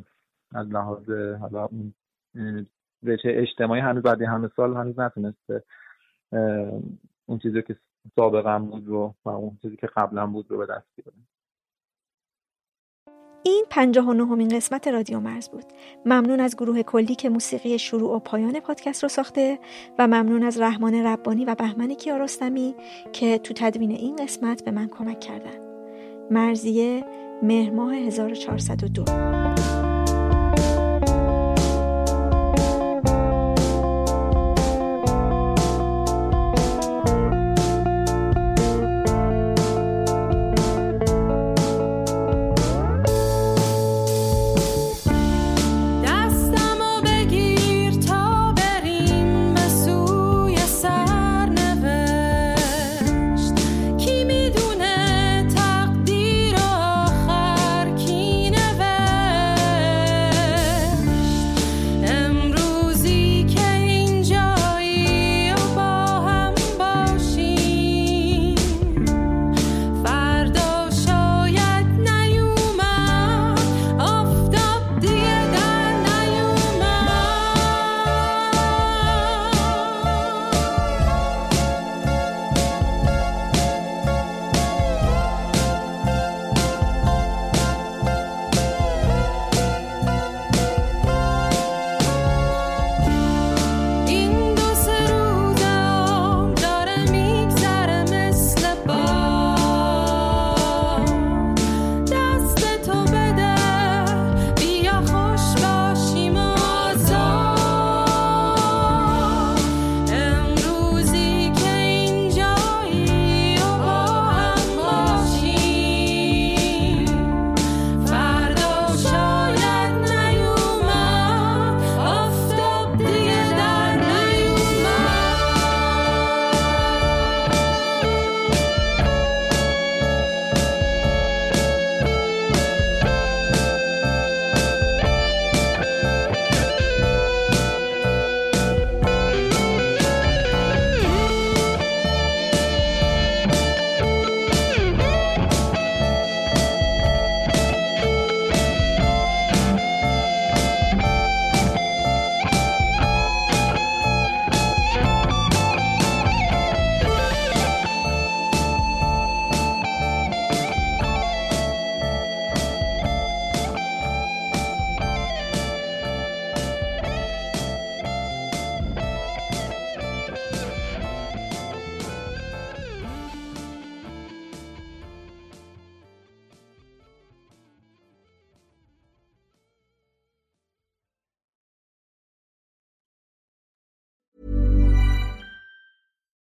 از 0.55 0.67
لحاظ 0.67 1.11
حالا 1.41 1.69
رشته 3.03 3.29
اجتماعی 3.33 3.81
هنوز 3.81 4.03
بعد 4.03 4.23
همه 4.23 4.51
سال 4.57 4.77
هنوز 4.77 4.99
نتونسته 4.99 5.63
اون 7.27 7.39
چیزی 7.43 7.63
که 7.63 7.77
سابقا 8.17 8.59
بود 8.59 8.87
رو 8.87 9.15
و 9.25 9.29
اون 9.29 9.59
چیزی 9.63 9.77
که 9.77 9.87
قبلا 9.87 10.27
بود 10.27 10.51
رو 10.51 10.59
به 10.59 10.67
دست 10.67 10.87
بیاره 10.97 11.17
این 13.45 13.65
پنجاه 13.71 14.09
و 14.09 14.13
نهمین 14.13 14.49
قسمت 14.49 14.89
رادیو 14.89 15.21
مرز 15.21 15.49
بود. 15.49 15.65
ممنون 16.07 16.41
از 16.41 16.57
گروه 16.57 16.83
کلی 16.83 17.15
که 17.15 17.29
موسیقی 17.29 17.79
شروع 17.79 18.17
و 18.17 18.19
پایان 18.19 18.61
پادکست 18.61 19.03
رو 19.03 19.09
ساخته 19.09 19.59
و 19.99 20.07
ممنون 20.07 20.43
از 20.43 20.61
رحمان 20.61 20.95
ربانی 20.95 21.45
و 21.45 21.55
بهمن 21.55 21.95
کیارستمی 21.95 22.75
که 23.13 23.39
تو 23.39 23.55
تدوین 23.55 23.91
این 23.91 24.17
قسمت 24.17 24.65
به 24.65 24.71
من 24.71 24.89
کمک 24.89 25.21
کردن. 25.21 25.59
مرزیه 26.31 27.05
مهرماه 27.43 27.95
1402 27.95 29.42